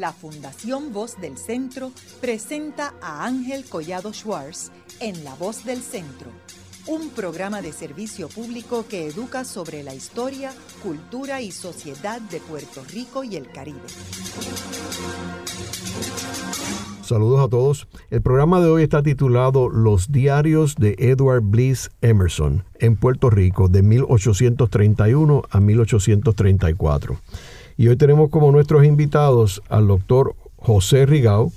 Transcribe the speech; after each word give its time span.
la 0.00 0.12
Fundación 0.12 0.94
Voz 0.94 1.20
del 1.20 1.36
Centro 1.36 1.92
presenta 2.22 2.94
a 3.02 3.26
Ángel 3.26 3.66
Collado 3.66 4.14
Schwartz 4.14 4.72
en 4.98 5.24
La 5.24 5.34
Voz 5.34 5.64
del 5.66 5.82
Centro, 5.82 6.30
un 6.86 7.10
programa 7.10 7.60
de 7.60 7.72
servicio 7.72 8.28
público 8.28 8.86
que 8.88 9.06
educa 9.06 9.44
sobre 9.44 9.82
la 9.82 9.94
historia, 9.94 10.52
cultura 10.82 11.42
y 11.42 11.52
sociedad 11.52 12.18
de 12.18 12.40
Puerto 12.40 12.82
Rico 12.90 13.24
y 13.24 13.36
el 13.36 13.50
Caribe. 13.52 13.78
Saludos 17.02 17.40
a 17.44 17.48
todos. 17.48 17.86
El 18.10 18.22
programa 18.22 18.60
de 18.60 18.70
hoy 18.70 18.82
está 18.84 19.02
titulado 19.02 19.68
Los 19.68 20.10
diarios 20.10 20.76
de 20.76 20.94
Edward 20.98 21.42
Bliss 21.42 21.90
Emerson 22.00 22.64
en 22.78 22.96
Puerto 22.96 23.28
Rico 23.28 23.68
de 23.68 23.82
1831 23.82 25.42
a 25.50 25.60
1834. 25.60 27.18
Y 27.80 27.88
hoy 27.88 27.96
tenemos 27.96 28.28
como 28.28 28.52
nuestros 28.52 28.84
invitados 28.84 29.62
al 29.70 29.86
doctor 29.86 30.36
José 30.58 31.06
Rigao, 31.06 31.50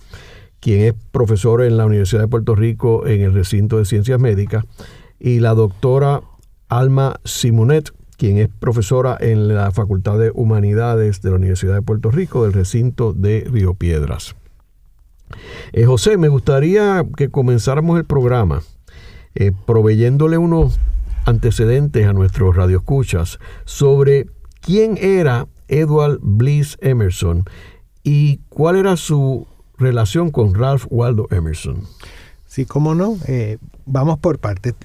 quien 0.62 0.80
es 0.80 0.94
profesor 1.12 1.62
en 1.62 1.76
la 1.76 1.86
Universidad 1.86 2.22
de 2.22 2.30
Puerto 2.30 2.56
Rico 2.56 3.06
en 3.06 3.24
el 3.24 3.34
recinto 3.34 3.78
de 3.78 3.84
ciencias 3.84 4.22
médicas, 4.22 4.64
y 5.20 5.42
la 5.42 5.54
doctora 5.54 6.22
Alma 6.70 7.20
Simonet, 7.26 7.92
quien 8.16 8.38
es 8.38 8.48
profesora 8.48 9.18
en 9.20 9.54
la 9.54 9.72
Facultad 9.74 10.18
de 10.18 10.32
Humanidades 10.34 11.22
de 11.22 11.32
la 11.32 11.36
Universidad 11.36 11.74
de 11.74 11.82
Puerto 11.82 12.10
Rico 12.10 12.44
del 12.44 12.54
recinto 12.54 13.12
de 13.12 13.46
Río 13.52 13.74
Piedras. 13.74 14.34
Eh, 15.74 15.84
José, 15.84 16.16
me 16.16 16.30
gustaría 16.30 17.06
que 17.18 17.28
comenzáramos 17.28 17.98
el 17.98 18.06
programa 18.06 18.62
eh, 19.36 19.52
proveyéndole 19.66 20.38
unos 20.38 20.80
antecedentes 21.26 22.08
a 22.08 22.14
nuestros 22.14 22.56
radioescuchas 22.56 23.40
sobre 23.66 24.28
quién 24.62 24.98
era 25.02 25.48
Edward 25.68 26.20
Bliss 26.22 26.78
Emerson 26.82 27.46
y 28.04 28.38
cuál 28.50 28.76
era 28.76 28.98
su 28.98 29.48
relación 29.78 30.32
con 30.32 30.54
Ralph 30.54 30.86
Waldo 30.90 31.28
Emerson. 31.32 31.84
Sí, 32.48 32.66
cómo 32.66 32.96
no. 32.96 33.18
Eh, 33.28 33.58
vamos 33.86 34.20
por 34.20 34.40
partes. 34.40 34.76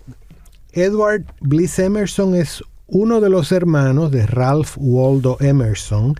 Edward 0.72 1.24
Bliss 1.40 1.78
Emerson 1.78 2.34
es 2.34 2.62
uno 2.86 3.20
de 3.20 3.28
los 3.28 3.52
hermanos 3.52 4.10
de 4.10 4.26
Ralph 4.26 4.76
Waldo 4.78 5.36
Emerson, 5.40 6.14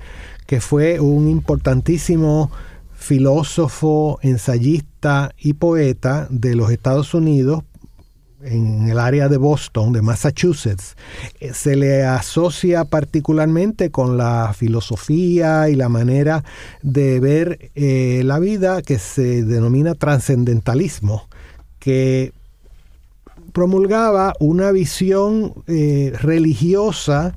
que 0.46 0.60
fue 0.60 1.00
un 1.00 1.28
importantísimo 1.28 2.50
filósofo, 2.94 4.18
ensayista 4.22 5.32
y 5.38 5.54
poeta 5.54 6.26
de 6.30 6.54
los 6.56 6.70
Estados 6.70 7.14
Unidos 7.14 7.64
en 8.42 8.88
el 8.88 8.98
área 8.98 9.28
de 9.28 9.36
Boston, 9.36 9.92
de 9.92 10.02
Massachusetts, 10.02 10.96
eh, 11.40 11.52
se 11.54 11.76
le 11.76 12.04
asocia 12.04 12.84
particularmente 12.84 13.90
con 13.90 14.16
la 14.16 14.54
filosofía 14.56 15.68
y 15.68 15.74
la 15.74 15.88
manera 15.88 16.44
de 16.82 17.20
ver 17.20 17.70
eh, 17.74 18.22
la 18.24 18.38
vida 18.38 18.82
que 18.82 18.98
se 18.98 19.44
denomina 19.44 19.94
trascendentalismo, 19.94 21.28
que 21.78 22.32
promulgaba 23.52 24.34
una 24.40 24.70
visión 24.70 25.54
eh, 25.66 26.12
religiosa, 26.20 27.36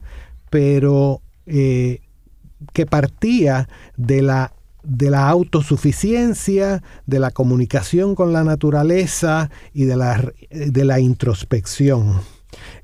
pero 0.50 1.22
que 1.46 2.86
partía 2.86 3.68
de 3.98 4.22
la 4.22 4.54
de 4.84 5.10
la 5.10 5.30
autosuficiencia, 5.30 6.84
de 7.06 7.20
la 7.20 7.32
comunicación 7.32 8.16
con 8.16 8.34
la 8.34 8.44
naturaleza 8.44 9.50
y 9.74 9.86
de 9.86 9.96
la, 9.96 10.32
de 10.50 10.86
la 10.86 11.00
introspección. 11.00 12.22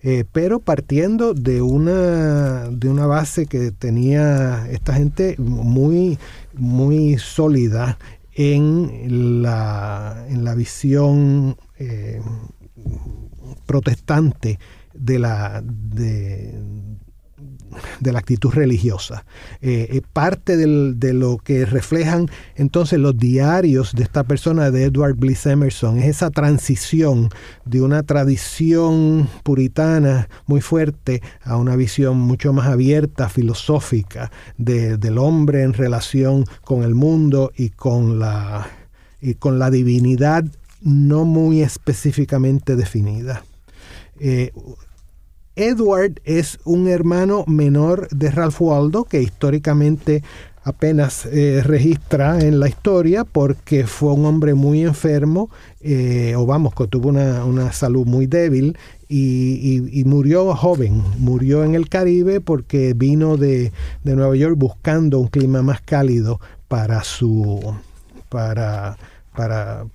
Eh, 0.01 0.23
pero 0.31 0.59
partiendo 0.59 1.33
de 1.33 1.61
una, 1.61 2.69
de 2.69 2.89
una 2.89 3.05
base 3.05 3.47
que 3.47 3.71
tenía 3.71 4.67
esta 4.69 4.93
gente 4.93 5.35
muy, 5.37 6.17
muy 6.53 7.17
sólida 7.17 7.97
en 8.33 9.41
la, 9.41 10.25
en 10.29 10.43
la 10.43 10.55
visión 10.55 11.57
eh, 11.79 12.21
protestante 13.65 14.59
de 14.93 15.19
la, 15.19 15.63
de 17.99 18.11
la 18.11 18.19
actitud 18.19 18.51
religiosa. 18.51 19.25
Eh, 19.61 19.87
eh, 19.91 20.01
parte 20.13 20.57
de 20.57 21.13
lo 21.13 21.37
que 21.37 21.65
reflejan 21.65 22.29
entonces 22.55 22.99
los 22.99 23.17
diarios 23.17 23.93
de 23.93 24.03
esta 24.03 24.23
persona, 24.23 24.71
de 24.71 24.85
Edward 24.85 25.15
Bliss 25.15 25.45
Emerson, 25.45 25.99
es 25.99 26.17
esa 26.17 26.29
transición 26.31 27.29
de 27.65 27.81
una 27.81 28.03
tradición 28.03 29.29
puritana 29.43 30.29
muy 30.45 30.61
fuerte 30.61 31.21
a 31.43 31.57
una 31.57 31.75
visión 31.75 32.17
mucho 32.17 32.53
más 32.53 32.67
abierta, 32.67 33.29
filosófica, 33.29 34.31
del 34.57 35.17
hombre 35.17 35.63
en 35.63 35.73
relación 35.73 36.45
con 36.63 36.83
el 36.83 36.95
mundo 36.95 37.51
y 37.55 37.69
con 37.69 38.19
la, 38.19 38.67
y 39.21 39.35
con 39.35 39.59
la 39.59 39.69
divinidad 39.69 40.45
no 40.81 41.25
muy 41.25 41.61
específicamente 41.61 42.75
definida. 42.75 43.43
Eh, 44.19 44.51
Edward 45.57 46.21
es 46.23 46.59
un 46.65 46.87
hermano 46.87 47.43
menor 47.47 48.07
de 48.09 48.29
Ralph 48.29 48.61
Waldo, 48.61 49.05
que 49.05 49.23
históricamente 49.23 50.23
apenas 50.63 51.25
eh, 51.25 51.61
registra 51.63 52.39
en 52.39 52.59
la 52.59 52.69
historia 52.69 53.23
porque 53.23 53.87
fue 53.87 54.13
un 54.13 54.25
hombre 54.25 54.53
muy 54.53 54.83
enfermo, 54.83 55.49
eh, 55.81 56.35
o 56.37 56.45
vamos, 56.45 56.75
que 56.75 56.85
tuvo 56.85 57.09
una, 57.09 57.71
salud 57.71 58.05
muy 58.05 58.27
débil 58.27 58.77
y, 59.09 60.03
murió 60.05 60.53
joven, 60.55 61.01
murió 61.17 61.63
en 61.63 61.73
el 61.73 61.89
Caribe 61.89 62.39
porque 62.39 62.93
vino 62.95 63.35
de, 63.35 63.71
Nueva 64.03 64.35
York 64.35 64.55
buscando 64.57 65.19
un 65.19 65.27
clima 65.27 65.61
más 65.63 65.81
cálido 65.81 66.39
para 66.67 67.03
su... 67.03 67.75
para 68.29 68.95
para 69.35 69.85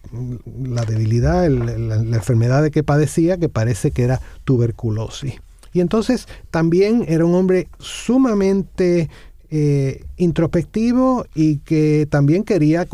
la 0.63 0.85
debilidad, 0.85 1.49
la 1.49 1.97
enfermedad 1.97 2.63
de 2.63 2.71
que 2.71 2.85
padecía, 2.85 3.39
que 3.39 3.49
parece 3.49 3.91
que 3.91 4.05
era 4.05 4.21
tuberculosis. 4.45 5.41
Y 5.73 5.81
entonces 5.81 6.27
también 6.51 7.05
era 7.09 7.25
un 7.25 7.35
hombre 7.35 7.69
sumamente 7.79 9.09
eh, 9.51 10.05
introspectivo 10.17 11.27
y 11.35 11.59
que 11.59 12.07
también 12.11 12.45
quería, 12.45 12.87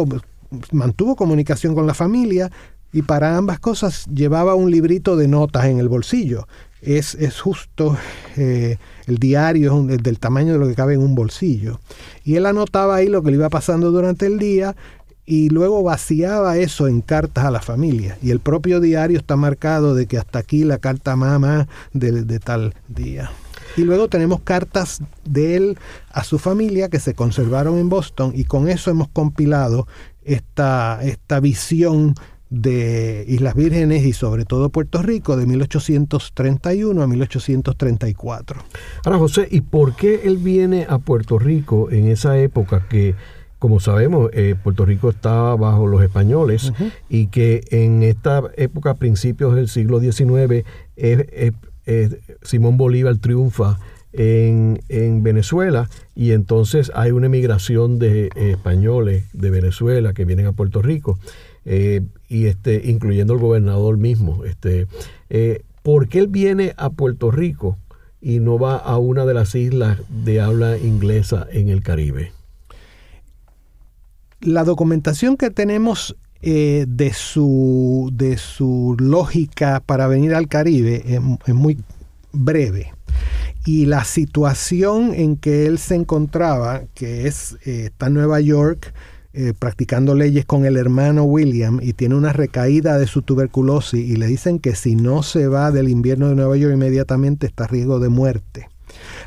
mantuvo 0.73 1.17
comunicación 1.17 1.75
con 1.75 1.87
la 1.87 1.95
familia 1.95 2.51
y 2.93 3.03
para 3.03 3.37
ambas 3.37 3.61
cosas 3.61 4.07
llevaba 4.07 4.55
un 4.55 4.71
librito 4.71 5.17
de 5.17 5.29
notas 5.29 5.67
en 5.67 5.79
el 5.79 5.89
bolsillo. 5.89 6.49
Es, 6.81 7.15
es 7.17 7.41
justo 7.41 7.97
eh, 8.37 8.79
el 9.07 9.19
diario 9.19 9.83
del 9.83 10.19
tamaño 10.19 10.53
de 10.53 10.59
lo 10.61 10.69
que 10.69 10.75
cabe 10.75 10.95
en 10.95 11.03
un 11.03 11.15
bolsillo. 11.15 11.81
Y 12.25 12.37
él 12.37 12.47
anotaba 12.47 12.97
ahí 12.97 13.09
lo 13.09 13.23
que 13.23 13.31
le 13.31 13.37
iba 13.37 13.51
pasando 13.51 13.91
durante 13.91 14.27
el 14.27 14.39
día 14.39 14.77
y 15.31 15.51
luego 15.51 15.83
vaciaba 15.83 16.57
eso 16.57 16.89
en 16.89 17.03
cartas 17.03 17.45
a 17.45 17.51
la 17.51 17.61
familia. 17.61 18.17
Y 18.23 18.31
el 18.31 18.41
propio 18.41 18.81
diario 18.81 19.19
está 19.19 19.37
marcado 19.37 19.95
de 19.95 20.07
que 20.07 20.17
hasta 20.17 20.39
aquí 20.39 20.65
la 20.65 20.79
carta 20.79 21.17
mamá 21.17 21.69
de, 21.93 22.39
tal 22.39 22.73
día. 22.89 23.31
Y 23.77 23.83
luego 23.83 24.09
tenemos 24.09 24.41
cartas 24.41 25.03
de 25.27 25.57
él 25.57 25.79
a 26.13 26.25
su 26.25 26.39
familia 26.39 26.89
que 26.89 26.99
se 26.99 27.13
conservaron 27.13 27.77
en 27.79 27.91
Boston 27.91 28.33
y 28.35 28.45
con 28.45 28.71
eso 28.71 28.91
hemos 28.91 29.09
compilado 29.09 29.87
esta, 30.25 30.99
esta 31.03 31.41
visión 31.41 32.15
de 32.49 33.27
Islas 33.29 33.55
Vírgenes 33.55 34.07
y 34.07 34.15
sobre 34.15 34.47
todo 34.47 34.71
Puerto 34.71 35.03
Rico 35.03 35.37
de 35.37 35.45
1831 35.45 37.03
a 37.03 37.07
1834. 37.07 38.63
Ahora 39.05 39.19
José, 39.19 39.47
¿y 39.51 39.61
por 39.61 39.95
qué 39.95 40.23
él 40.25 40.39
viene 40.39 40.87
a 40.89 40.97
Puerto 40.97 41.39
Rico 41.39 41.91
en 41.91 42.07
esa 42.07 42.39
época 42.39 42.89
que 42.89 43.15
como 43.59 43.81
sabemos, 43.81 44.31
eh, 44.33 44.55
Puerto 44.63 44.85
Rico 44.85 45.11
está 45.11 45.55
bajo 45.55 45.87
los 45.87 46.03
españoles 46.03 46.73
y 47.09 47.27
que 47.27 47.63
en 47.71 48.03
esta 48.03 48.43
época, 48.57 48.95
principios 48.95 49.55
del 49.55 49.69
siglo 49.69 50.01
XIX, 50.01 50.65
Simón 52.43 52.77
Bolívar 52.77 53.17
triunfa 53.19 53.79
en, 54.13 55.23
Venezuela 55.23 55.89
y 56.15 56.33
entonces 56.33 56.91
hay 56.95 57.11
una 57.11 57.27
emigración 57.27 57.99
de 57.99 58.31
españoles 58.37 59.25
de 59.33 59.51
Venezuela 59.51 60.13
que 60.13 60.25
vienen 60.25 60.47
a 60.47 60.53
Puerto 60.53 60.83
Rico, 60.83 61.19
eh, 61.65 62.01
y 62.29 62.47
este, 62.47 62.81
incluyendo 62.91 63.35
el 63.35 63.41
gobernador 63.41 63.99
mismo. 63.99 64.45
Este, 64.45 64.87
eh, 65.29 65.63
¿Por 65.83 66.09
qué 66.09 66.21
él 66.21 66.29
viene 66.29 66.73
a 66.77 66.91
Puerto 66.91 67.31
Rico 67.31 67.77
y 68.21 68.41
no 68.41 68.59
va 68.59 68.77
a 68.77 68.97
una 68.99 69.27
de 69.27 69.35
las 69.35 69.55
islas 69.55 69.99
de 70.09 70.41
habla 70.41 70.79
inglesa 70.79 71.47
en 71.53 71.69
el 71.69 71.83
Caribe? 71.83 72.33
La 74.41 74.65
documentación 74.65 75.37
que 75.37 75.51
tenemos 75.51 76.17
eh, 76.41 76.87
de, 76.89 77.13
su, 77.13 78.11
de 78.13 78.37
su 78.39 78.95
lógica 79.01 79.83
para 79.85 80.07
venir 80.07 80.35
al 80.37 80.47
Caribe 80.47 81.03
es, 81.05 81.55
muy 81.55 81.79
breve. 82.33 82.93
Y 83.67 83.87
la 83.87 84.05
situación 84.05 85.13
en 85.15 85.37
que 85.37 85.67
él 85.67 85.79
se 85.79 85.97
encontraba, 85.97 86.83
que 86.95 87.27
es, 87.27 87.59
eh, 87.65 87.87
está 87.87 88.07
en 88.07 88.15
Nueva 88.15 88.41
York, 88.41 88.95
eh, 89.33 89.53
practicando 89.59 90.15
leyes 90.15 90.45
con 90.45 90.65
el 90.65 90.77
hermano 90.77 91.25
William 91.25 91.81
y 91.83 91.93
tiene 91.93 92.15
una 92.15 92.33
recaída 92.33 92.97
de 92.99 93.09
su 93.09 93.23
tuberculosis 93.23 94.01
y 94.01 94.17
le 94.17 94.27
dicen 94.27 94.61
que 94.61 94.77
si 94.77 94.95
no 94.95 95.25
se 95.25 95.49
va 95.49 95.73
del 95.73 95.89
invierno 95.89 96.29
de 96.29 96.37
Nueva 96.37 96.57
York 96.57 96.73
inmediatamente 96.73 97.47
está 97.47 97.65
a 97.65 97.67
riesgo 97.67 97.99
de 97.99 98.09
muerte. 98.09 98.69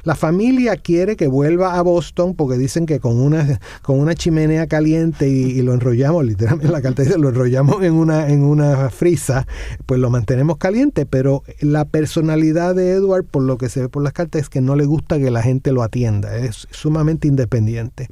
La 0.03 0.15
familia 0.15 0.77
quiere 0.77 1.15
que 1.15 1.27
vuelva 1.27 1.77
a 1.77 1.81
Boston 1.81 2.35
porque 2.35 2.57
dicen 2.57 2.85
que 2.85 2.99
con 2.99 3.19
una, 3.19 3.59
con 3.81 3.99
una 3.99 4.15
chimenea 4.15 4.67
caliente 4.67 5.29
y, 5.29 5.61
lo 5.61 5.73
enrollamos, 5.73 6.25
literalmente 6.25 6.71
la 6.71 6.81
carta 6.81 7.03
dice, 7.03 7.17
lo 7.17 7.29
enrollamos 7.29 7.83
en 7.83 7.93
una, 7.93 8.29
en 8.29 8.43
una 8.43 8.89
frisa, 8.89 9.47
pues 9.85 9.99
lo 9.99 10.09
mantenemos 10.09 10.57
caliente, 10.57 11.05
pero 11.05 11.43
la 11.59 11.85
personalidad 11.85 12.75
de 12.75 12.91
Edward, 12.91 13.25
por 13.25 13.43
lo 13.43 13.57
que 13.57 13.69
se 13.69 13.81
ve 13.81 13.89
por 13.89 14.03
las 14.03 14.13
cartas, 14.13 14.43
es 14.43 14.49
que 14.49 14.61
no 14.61 14.75
le 14.75 14.85
gusta 14.85 15.19
que 15.19 15.31
la 15.31 15.41
gente 15.41 15.71
lo 15.71 15.83
atienda, 15.83 16.35
es 16.37 16.67
sumamente 16.71 17.27
independiente. 17.27 18.07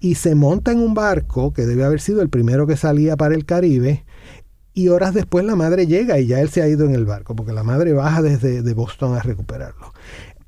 Y 0.00 0.14
se 0.14 0.34
monta 0.34 0.72
en 0.72 0.78
un 0.78 0.94
barco, 0.94 1.52
que 1.52 1.66
debe 1.66 1.84
haber 1.84 2.00
sido 2.00 2.22
el 2.22 2.28
primero 2.28 2.66
que 2.66 2.76
salía 2.76 3.16
para 3.16 3.34
el 3.34 3.44
Caribe, 3.44 4.04
y 4.72 4.88
horas 4.88 5.14
después 5.14 5.42
la 5.46 5.56
madre 5.56 5.86
llega 5.86 6.18
y 6.18 6.26
ya 6.26 6.40
él 6.40 6.50
se 6.50 6.60
ha 6.60 6.68
ido 6.68 6.84
en 6.84 6.94
el 6.94 7.06
barco, 7.06 7.34
porque 7.34 7.54
la 7.54 7.62
madre 7.62 7.94
baja 7.94 8.20
desde 8.20 8.60
de 8.60 8.74
Boston 8.74 9.14
a 9.14 9.22
recuperarlo 9.22 9.94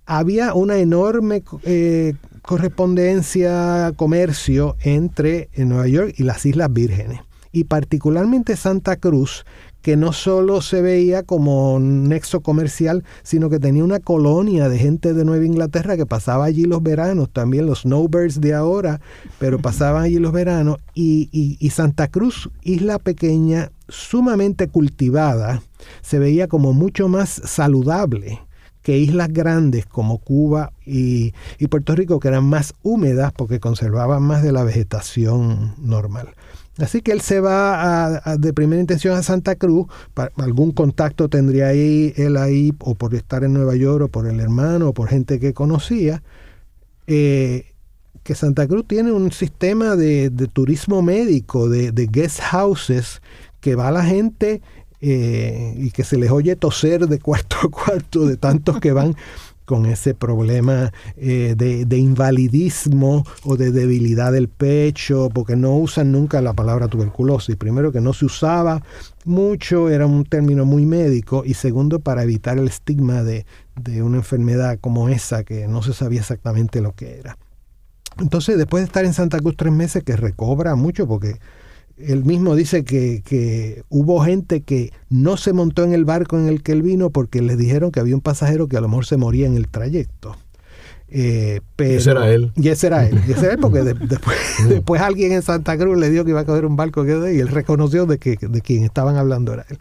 había 0.08 0.55
una 0.55 0.78
enorme 0.78 1.43
eh, 1.64 2.14
correspondencia, 2.40 3.93
comercio 3.94 4.75
entre 4.81 5.50
eh, 5.52 5.66
Nueva 5.66 5.87
York 5.87 6.14
y 6.16 6.22
las 6.22 6.46
Islas 6.46 6.72
Vírgenes. 6.72 7.20
Y 7.52 7.64
particularmente 7.64 8.56
Santa 8.56 8.96
Cruz, 8.96 9.44
que 9.82 9.99
no 9.99 10.14
solo 10.14 10.62
se 10.62 10.81
veía 10.81 11.25
como 11.25 11.75
un 11.75 12.08
nexo 12.08 12.40
comercial, 12.40 13.05
sino 13.22 13.50
que 13.50 13.58
tenía 13.58 13.84
una 13.84 14.00
colonia 14.00 14.70
de 14.70 14.78
gente 14.78 15.12
de 15.12 15.26
Nueva 15.26 15.44
Inglaterra 15.44 15.99
que 15.99 16.06
pasaba 16.06 16.46
allí 16.46 16.64
los 16.64 16.82
veranos, 16.82 17.31
también 17.31 17.66
los 17.66 17.82
snowbirds 17.82 18.40
de 18.40 18.55
ahora, 18.55 19.02
pero 19.38 19.58
pasaban 19.58 20.05
allí 20.05 20.19
los 20.19 20.32
veranos. 20.32 20.78
y 20.94 21.70
Santa 21.70 22.08
Cruz, 22.08 22.49
isla 22.62 22.99
pequeña, 22.99 23.72
sumamente 23.88 24.69
cultivada, 24.69 25.62
se 26.00 26.19
veía 26.19 26.49
como 26.49 26.72
mucho 26.72 27.08
más 27.08 27.28
saludable 27.28 28.40
que 28.88 28.96
islas 28.96 29.31
grandes 29.31 29.85
como 29.85 30.17
Cuba 30.17 30.73
y, 30.87 31.35
Puerto 31.69 31.94
Rico, 31.94 32.20
que 32.20 32.29
eran 32.29 32.44
más 32.44 32.73
húmedas 32.82 33.35
porque 33.35 33.61
conservaban 33.61 34.23
más 34.23 34.43
de 34.43 34.50
la 34.50 34.64
vegetación 34.64 35.75
normal. 35.76 36.29
Así 36.79 37.02
que 37.02 37.12
él 37.12 37.20
se 37.20 37.40
va 37.40 38.23
de 38.38 38.55
primera 38.55 38.81
intención 38.81 39.14
a 39.14 39.23
Santa 39.23 39.56
Cruz, 39.56 39.88
algún 40.37 40.73
contacto 40.73 41.29
tendría 41.29 41.67
ahí, 41.67 42.14
él 42.17 42.38
ahí, 42.38 42.73
o 42.79 42.94
por 42.94 43.14
estar 43.14 43.44
en 43.44 43.52
Nueva 43.52 43.76
York, 43.76 44.05
o 44.06 44.08
por 44.08 44.26
el 44.26 44.40
hermano, 44.40 44.88
o 44.88 44.94
por 44.94 45.11
gente 45.11 45.38
que 45.38 45.52
conocía, 45.52 46.23
eh, 47.06 47.67
que 48.23 48.34
Santa 48.34 48.67
Cruz 48.67 48.87
tiene 48.88 49.12
un 49.12 49.32
sistema 49.32 49.96
de, 49.96 50.31
turismo 50.50 51.02
médico, 51.02 51.69
de, 51.69 51.93
de, 51.93 52.06
guest 52.06 52.41
houses, 52.41 53.20
que 53.61 53.75
va 53.75 53.91
la 53.91 54.05
gente 54.05 54.62
eh, 55.00 55.74
y 55.76 55.90
que 55.90 56.04
se 56.04 56.18
les 56.18 56.30
oye 56.30 56.56
toser 56.56 57.06
de 57.06 57.18
cuarto 57.18 57.56
a 57.62 57.68
cuarto 57.68 58.26
de 58.26 58.36
tantos 58.36 58.80
que 58.80 58.92
van 58.92 59.14
con 59.68 59.84
ese 59.84 60.14
problema 60.14 60.94
eh, 61.18 61.54
de, 61.54 61.98
invalidismo 61.98 63.26
o 63.44 63.58
de 63.58 63.70
debilidad 63.70 64.32
del 64.32 64.48
pecho, 64.48 65.28
porque 65.32 65.56
no 65.56 65.76
usan 65.76 66.10
nunca 66.10 66.40
la 66.40 66.54
palabra 66.54 66.88
tuberculosis. 66.88 67.54
Primero 67.56 67.92
que 67.92 68.00
no 68.00 68.14
se 68.14 68.24
usaba 68.24 68.82
mucho, 69.26 69.90
era 69.90 70.06
un 70.06 70.24
término 70.24 70.64
muy 70.64 70.86
médico, 70.86 71.42
y 71.44 71.52
segundo 71.52 72.00
para 72.00 72.22
evitar 72.22 72.56
el 72.56 72.66
estigma 72.66 73.22
de, 73.22 73.44
de 73.76 74.02
una 74.02 74.16
enfermedad 74.16 74.78
como 74.80 75.10
esa, 75.10 75.44
que 75.44 75.68
no 75.68 75.82
se 75.82 75.92
sabía 75.92 76.20
exactamente 76.20 76.80
lo 76.80 76.92
que 76.92 77.18
era. 77.18 77.36
Entonces, 78.18 78.56
después 78.56 78.80
de 78.80 78.86
estar 78.86 79.04
en 79.04 79.12
Santa 79.12 79.38
Cruz 79.38 79.54
tres 79.56 79.72
meses, 79.72 80.02
que 80.02 80.16
recobra 80.16 80.76
mucho, 80.76 81.06
porque 81.06 81.36
él 82.00 82.24
mismo 82.24 82.54
dice 82.54 82.84
que, 82.84 83.82
hubo 83.88 84.20
gente 84.20 84.62
que 84.62 84.92
no 85.10 85.36
se 85.36 85.52
montó 85.52 85.84
en 85.84 85.92
el 85.92 86.04
barco 86.04 86.38
en 86.38 86.48
el 86.48 86.62
que 86.62 86.72
él 86.72 86.82
vino 86.82 87.10
porque 87.10 87.42
les 87.42 87.58
dijeron 87.58 87.90
que 87.90 88.00
había 88.00 88.14
un 88.14 88.20
pasajero 88.20 88.68
que 88.68 88.76
a 88.76 88.80
lo 88.80 88.88
mejor 88.88 89.06
se 89.06 89.16
moría 89.16 89.46
en 89.46 89.56
el 89.56 89.68
trayecto. 89.68 90.36
Eh, 91.10 91.60
pero, 91.74 91.98
ese 91.98 92.10
era 92.10 92.30
él. 92.30 92.52
Y 92.56 92.68
ese 92.68 92.88
era 92.88 93.06
él. 93.06 93.18
Y 93.26 93.32
ese 93.32 93.46
era 93.46 93.54
él 93.54 93.60
porque 93.60 93.82
después, 93.82 94.36
después 94.68 95.00
alguien 95.00 95.32
en 95.32 95.42
Santa 95.42 95.76
Cruz 95.78 95.98
le 95.98 96.10
dijo 96.10 96.24
que 96.24 96.30
iba 96.30 96.40
a 96.40 96.44
coger 96.44 96.66
un 96.66 96.76
barco 96.76 97.04
que 97.04 97.34
y 97.34 97.40
él 97.40 97.48
reconoció 97.48 98.06
de 98.06 98.18
que 98.18 98.36
de 98.40 98.60
quien 98.60 98.84
estaban 98.84 99.16
hablando 99.16 99.52
era 99.52 99.64
él. 99.68 99.78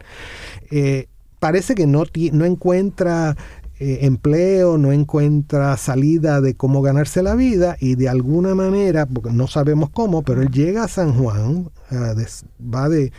Eh, 0.70 1.06
parece 1.38 1.74
que 1.74 1.86
no, 1.86 2.04
no 2.32 2.44
encuentra 2.44 3.36
eh, 3.80 4.00
empleo, 4.02 4.76
no 4.76 4.92
encuentra 4.92 5.76
salida 5.76 6.40
de 6.40 6.54
cómo 6.54 6.82
ganarse 6.82 7.22
la 7.22 7.34
vida 7.36 7.76
y 7.78 7.94
de 7.94 8.08
alguna 8.08 8.54
manera, 8.54 9.06
porque 9.06 9.30
no 9.30 9.46
sabemos 9.46 9.90
cómo, 9.90 10.22
pero 10.22 10.42
él 10.42 10.50
llega 10.50 10.84
a 10.84 10.88
San 10.88 11.12
Juan, 11.12 11.70
va 11.92 12.88
de, 12.88 13.12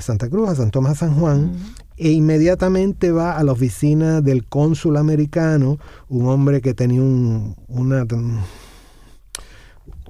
Santa 0.00 0.28
Cruz 0.28 0.48
a 0.48 0.54
San 0.54 0.70
Tomás 0.70 0.92
a 0.92 1.06
San 1.06 1.14
Juan 1.18 1.52
e 1.96 2.12
inmediatamente 2.12 3.10
va 3.10 3.36
a 3.36 3.42
la 3.42 3.52
oficina 3.52 4.20
del 4.20 4.46
cónsul 4.46 4.96
americano, 4.96 5.78
un 6.08 6.28
hombre 6.28 6.60
que 6.60 6.72
tenía 6.72 7.02
un, 7.02 7.56
una, 7.68 8.06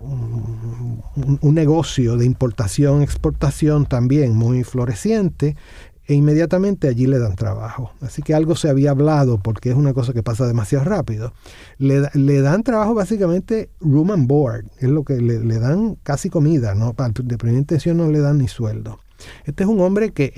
un, 0.00 1.54
negocio 1.54 2.16
de 2.16 2.26
importación, 2.26 3.02
exportación 3.02 3.86
también 3.86 4.34
muy 4.34 4.64
floreciente, 4.64 5.56
e 6.10 6.14
inmediatamente 6.14 6.88
allí 6.88 7.06
le 7.06 7.20
dan 7.20 7.36
trabajo. 7.36 7.92
Así 8.00 8.20
que 8.20 8.34
algo 8.34 8.56
se 8.56 8.68
había 8.68 8.90
hablado 8.90 9.38
porque 9.38 9.70
es 9.70 9.76
una 9.76 9.94
cosa 9.94 10.12
que 10.12 10.24
pasa 10.24 10.44
demasiado 10.44 10.84
rápido. 10.84 11.32
Le, 11.78 12.00
dan 12.42 12.64
trabajo 12.64 12.94
básicamente 12.94 13.70
room 13.78 14.10
and 14.10 14.26
board, 14.26 14.64
es 14.80 14.88
lo 14.88 15.04
que 15.04 15.20
le, 15.20 15.38
dan 15.60 15.94
casi 16.02 16.28
comida, 16.28 16.74
¿no? 16.74 16.96
de 16.98 17.38
primera 17.38 17.60
intención 17.60 17.96
no 17.98 18.10
le 18.10 18.18
dan 18.18 18.38
ni 18.38 18.48
sueldo. 18.48 18.98
Este 19.44 19.62
es 19.62 19.68
un 19.68 19.78
hombre 19.78 20.10
que 20.10 20.32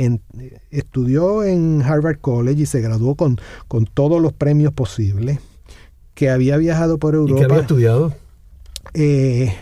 estudió 0.71 1.43
en 1.43 1.81
Harvard 1.81 2.19
College 2.21 2.61
y 2.61 2.67
se 2.67 2.83
graduó 2.83 3.15
con, 3.15 3.39
con 3.67 3.87
todos 3.87 4.21
los 4.21 4.35
premios 4.35 4.75
posibles, 4.75 5.39
que 6.13 6.29
había 6.29 6.59
viajado 6.59 6.99
por 6.99 7.15
Europa. 7.15 7.33
¿Y 7.33 7.39
qué 7.39 7.45
había 7.51 7.63
estudiado? 7.63 8.15
Eh, 8.93 9.55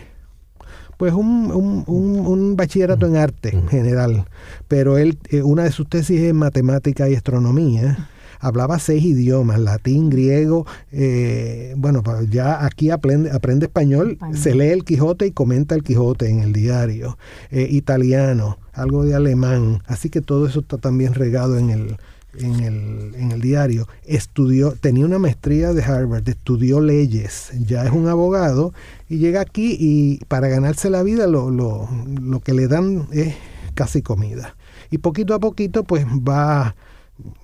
pues 1.01 1.15
un, 1.15 1.83
un, 1.87 2.55
bachillerato 2.55 3.07
en 3.07 3.17
arte 3.17 3.55
en 3.55 3.67
general, 3.67 4.27
pero 4.67 4.99
él, 4.99 5.17
eh, 5.29 5.41
una 5.41 5.63
de 5.63 5.71
sus 5.71 5.89
tesis 5.89 6.21
es 6.21 6.31
matemática 6.31 7.09
y 7.09 7.15
astronomía. 7.15 8.07
Hablaba 8.39 8.77
seis 8.77 9.03
idiomas, 9.03 9.59
latín, 9.59 10.11
griego, 10.11 10.67
eh, 10.91 11.73
bueno, 11.75 12.03
ya 12.29 12.63
aquí 12.63 12.91
aprende, 12.91 13.31
aprende 13.31 13.65
español, 13.65 14.19
se 14.35 14.53
lee 14.53 14.67
el 14.67 14.83
Quijote 14.83 15.25
y 15.25 15.31
comenta 15.31 15.73
el 15.73 15.81
Quijote 15.81 16.29
en 16.29 16.41
el 16.41 16.53
diario, 16.53 17.17
eh, 17.49 17.67
italiano, 17.71 18.59
algo 18.71 19.03
de 19.03 19.15
alemán, 19.15 19.81
así 19.87 20.11
que 20.11 20.21
todo 20.21 20.45
eso 20.45 20.59
está 20.59 20.77
también 20.77 21.15
regado 21.15 21.57
en 21.57 21.71
el, 21.71 21.97
en 22.37 22.55
el, 22.61 23.15
en 23.15 23.31
el, 23.31 23.41
diario, 23.41 23.87
estudió, 24.05 24.71
tenía 24.71 25.05
una 25.05 25.19
maestría 25.19 25.73
de 25.73 25.83
Harvard, 25.83 26.27
estudió 26.27 26.79
leyes, 26.79 27.51
ya 27.65 27.85
es 27.85 27.91
un 27.91 28.07
abogado 28.07 28.73
y 29.09 29.17
llega 29.17 29.41
aquí 29.41 29.75
y 29.79 30.23
para 30.25 30.47
ganarse 30.47 30.89
la 30.89 31.03
vida 31.03 31.27
lo, 31.27 31.49
lo, 31.49 31.89
lo 32.21 32.39
que 32.39 32.53
le 32.53 32.67
dan 32.67 33.07
es 33.11 33.35
casi 33.73 34.01
comida. 34.01 34.55
Y 34.89 34.99
poquito 34.99 35.33
a 35.33 35.39
poquito 35.39 35.83
pues 35.83 36.05
va, 36.05 36.75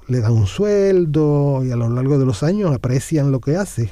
le 0.07 0.19
dan 0.19 0.33
un 0.33 0.47
sueldo 0.47 1.63
y 1.65 1.71
a 1.71 1.75
lo 1.75 1.89
largo 1.89 2.17
de 2.17 2.25
los 2.25 2.43
años 2.43 2.73
aprecian 2.73 3.31
lo 3.31 3.39
que 3.39 3.55
hace. 3.55 3.89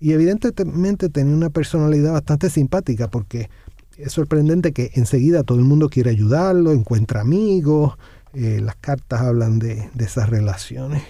Y 0.00 0.12
evidentemente 0.12 1.08
tenía 1.08 1.34
una 1.34 1.50
personalidad 1.50 2.12
bastante 2.12 2.50
simpática 2.50 3.08
porque 3.08 3.48
es 3.96 4.12
sorprendente 4.12 4.72
que 4.72 4.90
enseguida 4.94 5.42
todo 5.42 5.58
el 5.58 5.64
mundo 5.64 5.88
quiere 5.88 6.10
ayudarlo, 6.10 6.72
encuentra 6.72 7.22
amigos, 7.22 7.94
eh, 8.38 8.60
las 8.60 8.76
cartas 8.76 9.22
hablan 9.22 9.58
de, 9.58 9.88
esas 9.98 10.28
relaciones. 10.28 11.02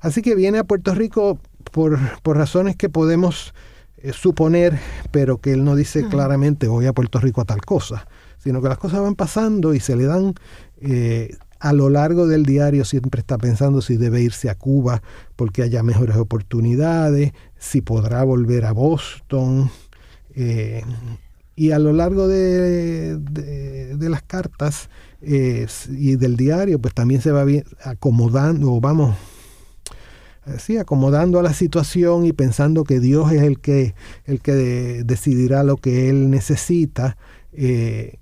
Así 0.00 0.22
que 0.22 0.34
viene 0.34 0.58
a 0.58 0.64
Puerto 0.64 0.94
Rico 0.94 1.38
por, 1.70 1.98
razones 2.24 2.76
que 2.76 2.88
podemos 2.88 3.52
eh, 3.98 4.14
suponer, 4.14 4.78
pero 5.10 5.36
que 5.36 5.52
él 5.52 5.64
no 5.64 5.76
dice 5.76 6.08
claramente 6.08 6.68
voy 6.68 6.86
a 6.86 6.94
Puerto 6.94 7.20
Rico 7.20 7.42
a 7.42 7.44
tal 7.44 7.60
cosa, 7.60 8.08
sino 8.38 8.62
que 8.62 8.70
las 8.70 8.78
cosas 8.78 9.02
van 9.02 9.16
pasando 9.16 9.74
y 9.74 9.80
se 9.80 9.96
le 9.96 10.06
dan 10.06 10.32
eh, 10.80 11.36
a 11.60 11.74
lo 11.74 11.90
largo 11.90 12.26
del 12.26 12.46
diario 12.46 12.86
siempre 12.86 13.20
está 13.20 13.36
pensando 13.36 13.82
si 13.82 13.98
debe 13.98 14.22
irse 14.22 14.48
a 14.48 14.54
Cuba 14.54 15.02
porque 15.36 15.62
haya 15.62 15.82
mejores 15.82 16.16
oportunidades, 16.16 17.32
si 17.58 17.82
podrá 17.82 18.24
volver 18.24 18.64
a 18.64 18.72
Boston. 18.72 19.70
Y 21.54 21.72
a 21.72 21.78
lo 21.78 21.92
largo 21.92 22.28
de, 22.28 23.18
de 23.18 24.08
las 24.08 24.22
cartas 24.22 24.88
y 25.20 26.16
del 26.16 26.36
diario, 26.36 26.80
pues 26.80 26.94
también 26.94 27.20
se 27.20 27.30
va 27.30 27.44
acomodando, 27.84 28.80
vamos, 28.80 29.16
así, 30.44 30.76
acomodando 30.76 31.38
a 31.38 31.42
la 31.42 31.52
situación 31.52 32.24
y 32.24 32.32
pensando 32.32 32.84
que 32.84 33.00
Dios 33.00 33.32
es 33.32 33.42
el 33.42 33.60
que, 33.60 33.94
el 34.24 34.40
que 34.40 34.52
decidirá 35.04 35.62
lo 35.62 35.76
que 35.76 36.08
él 36.08 36.30
necesita. 36.30 37.16
Eh, 37.52 38.18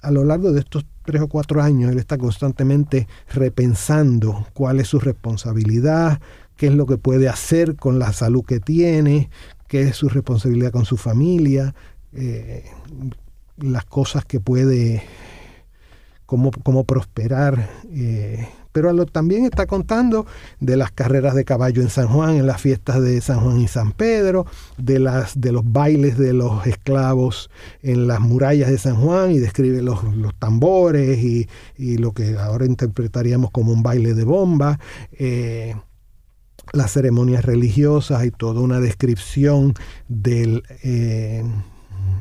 a 0.00 0.10
lo 0.10 0.24
largo 0.24 0.52
de 0.52 0.60
estos 0.60 0.86
tres 1.04 1.20
o 1.20 1.28
cuatro 1.28 1.62
años, 1.62 1.90
él 1.90 1.98
está 1.98 2.16
constantemente 2.18 3.08
repensando 3.28 4.46
cuál 4.54 4.80
es 4.80 4.88
su 4.88 4.98
responsabilidad, 4.98 6.20
qué 6.56 6.68
es 6.68 6.74
lo 6.74 6.86
que 6.86 6.96
puede 6.96 7.28
hacer 7.28 7.76
con 7.76 7.98
la 7.98 8.12
salud 8.12 8.44
que 8.44 8.60
tiene, 8.60 9.30
qué 9.68 9.82
es 9.82 9.96
su 9.96 10.08
responsabilidad 10.08 10.70
con 10.70 10.84
su 10.84 10.96
familia, 10.96 11.74
eh, 12.14 12.64
las 13.56 13.84
cosas 13.84 14.24
que 14.24 14.40
puede 14.40 15.02
cómo, 16.26 16.84
prosperar 16.84 17.68
eh, 17.90 18.48
pero 18.72 19.04
también 19.06 19.44
está 19.44 19.66
contando 19.66 20.26
de 20.60 20.76
las 20.76 20.90
carreras 20.90 21.34
de 21.34 21.44
caballo 21.44 21.82
en 21.82 21.90
San 21.90 22.08
Juan, 22.08 22.36
en 22.36 22.46
las 22.46 22.60
fiestas 22.60 23.02
de 23.02 23.20
San 23.20 23.40
Juan 23.40 23.60
y 23.60 23.68
San 23.68 23.92
Pedro, 23.92 24.46
de, 24.78 24.98
las, 24.98 25.38
de 25.38 25.52
los 25.52 25.62
bailes 25.70 26.16
de 26.16 26.32
los 26.32 26.66
esclavos 26.66 27.50
en 27.82 28.06
las 28.06 28.20
murallas 28.20 28.70
de 28.70 28.78
San 28.78 28.96
Juan 28.96 29.32
y 29.32 29.38
describe 29.38 29.82
los, 29.82 30.00
tambores 30.38 31.18
y, 31.18 31.48
lo 31.98 32.12
que 32.12 32.36
ahora 32.38 32.64
interpretaríamos 32.64 33.50
como 33.50 33.72
un 33.72 33.82
baile 33.82 34.14
de 34.14 34.24
bomba. 34.24 34.78
Eh, 35.12 35.76
las 36.72 36.92
ceremonias 36.92 37.44
religiosas 37.44 38.24
y 38.24 38.30
toda 38.30 38.60
una 38.60 38.80
descripción 38.80 39.74
del, 40.08 40.62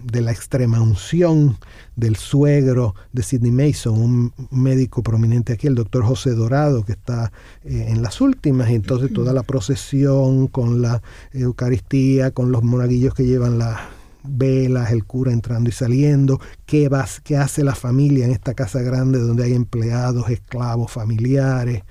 de 0.04 0.22
la 0.22 0.32
extrema 0.32 0.82
unción 0.82 1.58
del 1.96 2.16
suegro 2.16 2.96
de 3.12 3.24
Sidney 3.24 3.52
Mason, 3.52 4.00
un 4.00 4.34
médico 4.52 5.04
prominente 5.04 5.54
aquí, 5.54 5.68
el 5.68 5.76
doctor 5.76 6.04
José 6.04 6.32
Dorado, 6.32 6.84
que 6.84 6.94
está 6.94 7.32
eh, 7.64 7.88
en 7.90 8.02
las 8.02 8.22
últimas, 8.22 8.70
y 8.70 8.76
entonces 8.76 9.14
toda 9.14 9.34
la 9.34 9.44
procesión 9.44 10.48
con 10.48 10.82
la 10.82 11.02
Eucaristía, 11.34 12.32
con 12.32 12.52
los 12.52 12.64
monaguillos 12.64 13.14
que 13.14 13.26
llevan 13.26 13.58
las 13.58 13.80
velas, 14.24 14.92
el 14.92 15.06
cura 15.06 15.32
entrando 15.32 15.70
y 15.70 15.74
saliendo, 15.74 16.40
qué, 16.66 16.90
qué 17.24 17.38
hace 17.38 17.64
la 17.64 17.76
familia 17.76 18.26
en 18.26 18.32
esta 18.32 18.54
casa 18.54 18.82
grande 18.82 19.20
donde 19.20 19.44
hay 19.44 19.54
empleados, 19.54 20.30
esclavos, 20.30 20.92
familiares, 20.92 21.84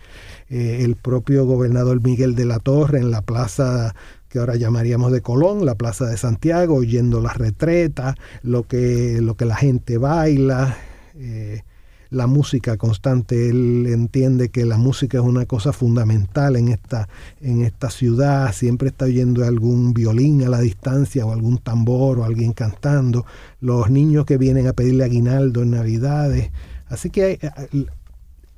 eh, 0.49 0.81
el 0.83 0.97
propio 0.97 1.45
gobernador 1.45 2.01
Miguel 2.03 2.35
de 2.35 2.45
la 2.45 2.59
Torre 2.59 2.99
en 2.99 3.11
la 3.11 3.23
plaza 3.23 3.95
que 4.31 4.39
ahora 4.39 4.55
llamaríamos 4.55 5.11
de 5.11 5.23
Colón, 5.23 5.67
la 5.67 5.75
Plaza 5.75 6.07
de 6.07 6.17
Santiago, 6.17 6.77
oyendo 6.77 7.21
las 7.21 7.37
retretas, 7.37 8.15
lo 8.43 8.63
que, 8.63 9.21
lo 9.21 9.37
que 9.37 9.45
la 9.45 9.57
gente 9.57 9.99
baila, 9.99 10.77
eh, 11.17 11.63
la 12.11 12.29
música 12.29 12.77
constante. 12.77 13.51
Él 13.51 13.87
entiende 13.89 14.51
que 14.51 14.65
la 14.65 14.79
música 14.79 15.19
es 15.19 15.25
una 15.25 15.47
cosa 15.47 15.73
fundamental 15.73 16.55
en 16.55 16.69
esta, 16.69 17.09
en 17.41 17.63
esta 17.63 17.91
ciudad, 17.91 18.53
siempre 18.53 18.91
está 18.91 19.07
oyendo 19.07 19.45
algún 19.45 19.95
violín 19.95 20.45
a 20.45 20.49
la 20.49 20.61
distancia 20.61 21.27
o 21.27 21.33
algún 21.33 21.59
tambor 21.59 22.21
o 22.21 22.25
alguien 22.25 22.53
cantando, 22.53 23.27
los 23.61 23.91
niños 23.91 24.27
que 24.27 24.39
vienen 24.39 24.69
a 24.69 24.75
pedirle 24.75 25.03
aguinaldo 25.03 25.63
en 25.63 25.73
Navidades. 25.73 26.53
Así 26.87 27.11
que 27.11 27.41
eh, 27.43 27.87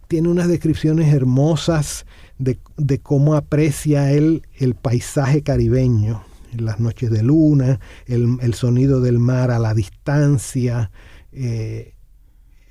tiene 0.07 0.29
unas 0.29 0.49
descripciones 0.49 1.15
hermosas 1.15 2.05
de, 2.43 2.99
cómo 2.99 3.35
aprecia 3.35 4.11
él 4.13 4.43
el 4.59 4.75
paisaje 4.75 5.43
caribeño, 5.43 6.23
las 6.57 6.81
noches 6.81 7.11
de 7.11 7.23
luna, 7.23 7.81
el, 8.07 8.55
sonido 8.55 9.01
del 9.01 9.19
mar 9.19 9.51
a 9.51 9.59
la 9.59 9.75
distancia. 9.75 10.91
Eh, 11.33 11.95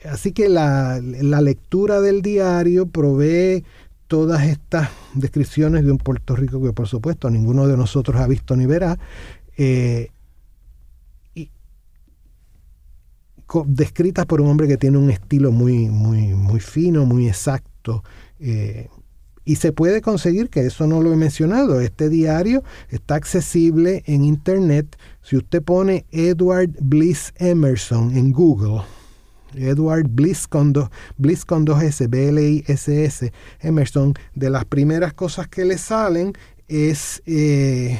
así 0.05 0.31
que 0.31 0.49
la, 0.49 0.99
lectura 0.99 2.01
del 2.01 2.21
diario 2.21 2.87
provee 2.87 3.63
todas 4.07 4.43
estas 4.43 4.89
descripciones 5.13 5.85
de 5.85 5.91
un 5.91 5.97
Puerto 5.97 6.35
Rico 6.35 6.61
que 6.61 6.73
por 6.73 6.87
supuesto 6.87 7.29
ninguno 7.29 7.65
de 7.67 7.77
nosotros 7.77 8.19
ha 8.19 8.27
visto 8.27 8.55
ni 8.57 8.65
verá, 8.65 8.99
eh, 9.57 10.09
descritas 13.65 14.25
por 14.25 14.41
un 14.41 14.49
hombre 14.49 14.67
que 14.67 14.77
tiene 14.77 14.97
un 14.97 15.09
estilo 15.09 15.51
muy, 15.51 15.89
muy, 15.89 16.33
muy 16.33 16.59
fino, 16.59 17.05
muy 17.05 17.27
exacto. 17.27 18.03
Eh, 18.39 18.87
y 19.51 19.57
se 19.57 19.73
puede 19.73 19.99
conseguir, 19.99 20.49
que 20.49 20.65
eso 20.65 20.87
no 20.87 21.01
lo 21.01 21.11
he 21.11 21.17
mencionado, 21.17 21.81
este 21.81 22.07
diario 22.07 22.63
está 22.87 23.15
accesible 23.15 24.01
en 24.05 24.23
internet. 24.23 24.95
Si 25.23 25.35
usted 25.35 25.61
pone 25.61 26.05
Edward 26.09 26.69
Bliss 26.79 27.33
Emerson 27.35 28.15
en 28.15 28.31
Google, 28.31 28.83
Edward 29.53 30.07
Bliss 30.07 30.47
con, 30.47 30.71
Bliss 31.17 31.43
con 31.43 31.65
dos 31.65 31.83
S, 31.83 32.07
B-L-I-S-S, 32.07 33.33
Emerson, 33.59 34.13
de 34.35 34.49
las 34.49 34.63
primeras 34.63 35.13
cosas 35.13 35.49
que 35.49 35.65
le 35.65 35.77
salen 35.77 36.31
es, 36.69 37.21
eh, 37.25 37.99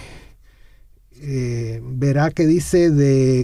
eh, 1.16 1.82
verá 1.84 2.32
que 2.32 2.48
dice 2.48 2.92
de 2.92 3.42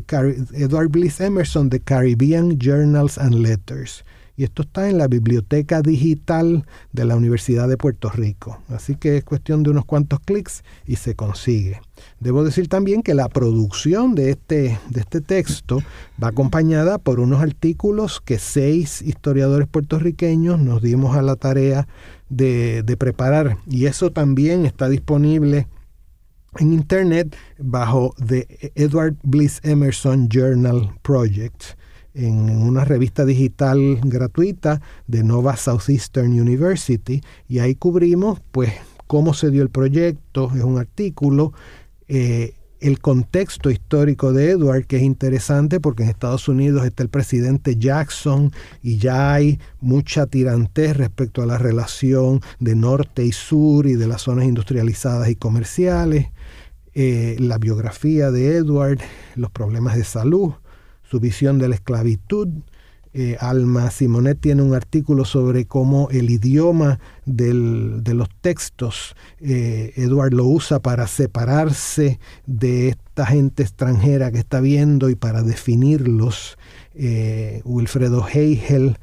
Edward 0.53 0.87
Bliss 0.87 1.19
Emerson, 1.19 1.67
de 1.67 1.81
Caribbean 1.81 2.57
Journals 2.57 3.17
and 3.17 3.35
Letters 3.35 4.05
y 4.38 4.44
esto 4.44 4.62
está 4.62 4.88
en 4.88 5.00
la 5.00 5.08
biblioteca 5.08 5.82
digital 5.82 6.63
de 6.94 7.06
la 7.06 7.15
Universidad 7.15 7.67
de 7.67 7.75
Puerto 7.75 8.12
Rico. 8.12 8.62
Así 8.70 8.96
que 8.96 9.17
es 9.17 9.24
cuestión 9.24 9.63
de 9.63 9.72
unos 9.72 9.84
cuantos 9.84 10.20
clics 10.20 10.63
y 10.86 10.98
se 10.98 11.15
consigue. 11.15 11.82
Debo 12.20 12.44
decir 12.44 12.70
también 12.70 13.01
que 13.01 13.15
la 13.15 13.29
producción 13.29 14.13
de 14.13 14.29
este, 14.29 14.79
de 14.91 15.00
este 15.01 15.22
texto 15.22 15.79
va 16.24 16.27
acompañada 16.27 17.00
por 17.00 17.20
unos 17.20 17.41
artículos 17.41 18.22
que 18.22 18.38
seis 18.38 19.01
historiadores 19.01 19.67
puertorriqueños 19.67 20.60
nos 20.60 20.84
dimos 20.84 21.17
a 21.17 21.24
la 21.24 21.36
tarea 21.36 21.88
de, 22.29 22.84
de 22.84 22.96
preparar 22.96 23.58
y 23.67 23.88
eso 23.88 24.12
también 24.12 24.67
está 24.67 24.88
disponible 24.88 25.67
en 26.60 26.74
internet 26.74 27.36
bajo 27.58 28.13
The 28.24 28.72
Edward 28.75 29.15
Bliss 29.24 29.60
Emerson 29.63 30.29
Journal 30.29 30.91
Project 31.01 31.75
en 32.17 32.50
una 32.50 32.83
revista 32.83 33.25
digital 33.25 34.00
gratuita 34.03 34.81
de 35.05 35.24
Nova 35.24 35.55
Southeastern 35.55 36.39
University 36.39 37.21
y 37.47 37.59
ahí 37.59 37.75
cubrimos 37.75 38.41
pues 38.51 38.74
cómo 39.05 39.33
se 39.33 39.51
dio 39.51 39.62
el 39.62 39.69
proyecto, 39.69 40.51
es 40.55 40.63
un 40.63 40.79
artículo, 40.79 41.53
eh, 42.07 42.55
el 42.79 43.00
contexto 43.00 43.69
histórico 43.71 44.33
de 44.33 44.51
Edward, 44.51 44.86
que 44.86 44.97
es 44.97 45.03
interesante 45.03 45.79
porque 45.79 46.03
en 46.03 46.09
Estados 46.09 46.47
Unidos 46.47 46.86
está 46.86 47.03
el 47.03 47.09
presidente 47.09 47.75
Jackson 47.75 48.51
y 48.81 48.97
ya 48.97 49.33
hay 49.33 49.59
mucha 49.79 50.25
tirantez 50.25 50.97
respecto 50.97 51.41
a 51.41 51.45
la 51.45 51.57
relación 51.57 52.41
de 52.59 52.75
norte 52.75 53.24
y 53.25 53.31
sur 53.31 53.88
y 53.88 53.93
de 53.93 54.07
las 54.07 54.24
zonas 54.24 54.45
industrializadas 54.45 55.29
y 55.29 55.36
comerciales, 55.36 56.27
eh, 56.93 57.36
la 57.39 57.59
biografía 57.59 58.31
de 58.31 58.57
Edward, 58.57 59.00
los 59.36 59.51
problemas 59.51 59.95
de 59.95 60.03
salud, 60.03 60.53
su 61.09 61.19
visión 61.19 61.59
de 61.59 61.69
la 61.69 61.75
esclavitud. 61.75 62.47
Eh, 63.13 63.35
Alma 63.39 63.89
Simonet 63.89 64.39
tiene 64.39 64.61
un 64.61 64.75
artículo 64.75 65.25
sobre 65.25 65.65
cómo 65.65 66.09
el 66.11 66.29
idioma 66.29 66.99
de 67.25 67.53
los 67.53 68.29
textos, 68.41 69.15
eh, 69.39 69.93
Edward 69.95 70.33
lo 70.33 70.45
usa 70.45 70.79
para 70.79 71.07
separarse 71.07 72.19
de 72.45 72.89
esta 72.89 73.25
gente 73.25 73.63
extranjera 73.63 74.31
que 74.31 74.37
está 74.37 74.59
viendo 74.59 75.09
y 75.09 75.15
para 75.15 75.41
definirlos. 75.41 76.57
Eh, 76.93 77.61
Wilfredo 77.63 78.27
Heigel 78.27 78.97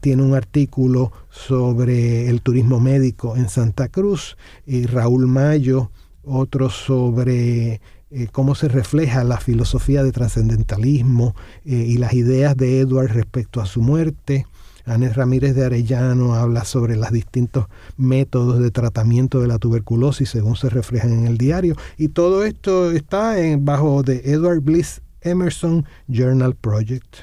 tiene 0.00 0.22
un 0.22 0.34
artículo 0.34 1.12
sobre 1.30 2.28
el 2.28 2.42
turismo 2.42 2.80
médico 2.80 3.36
en 3.36 3.48
Santa 3.48 3.88
Cruz 3.88 4.36
y 4.66 4.86
Raúl 4.86 5.28
Mayo 5.28 5.90
otro 6.24 6.70
sobre 6.70 7.80
eh, 8.16 8.28
cómo 8.30 8.54
se 8.54 8.68
refleja 8.68 9.24
la 9.24 9.38
filosofía 9.38 10.04
de 10.04 10.12
trascendentalismo 10.12 11.34
eh, 11.64 11.74
y 11.74 11.96
las 11.98 12.12
ideas 12.14 12.56
de 12.56 12.78
Edward 12.78 13.10
respecto 13.12 13.60
a 13.60 13.66
su 13.66 13.82
muerte. 13.82 14.46
Anés 14.86 15.16
Ramírez 15.16 15.56
de 15.56 15.64
Arellano 15.64 16.34
habla 16.34 16.64
sobre 16.64 16.94
los 16.94 17.10
distintos 17.10 17.66
métodos 17.96 18.60
de 18.60 18.70
tratamiento 18.70 19.40
de 19.40 19.48
la 19.48 19.58
tuberculosis 19.58 20.30
según 20.30 20.54
se 20.54 20.70
reflejan 20.70 21.12
en 21.12 21.26
el 21.26 21.38
diario. 21.38 21.74
Y 21.98 22.06
todo 22.06 22.44
esto 22.44 22.92
está 22.92 23.40
en, 23.40 23.64
bajo 23.64 24.04
de 24.04 24.22
Edward 24.24 24.60
Bliss 24.60 25.02
Emerson 25.22 25.84
Journal 26.06 26.54
Project. 26.54 27.16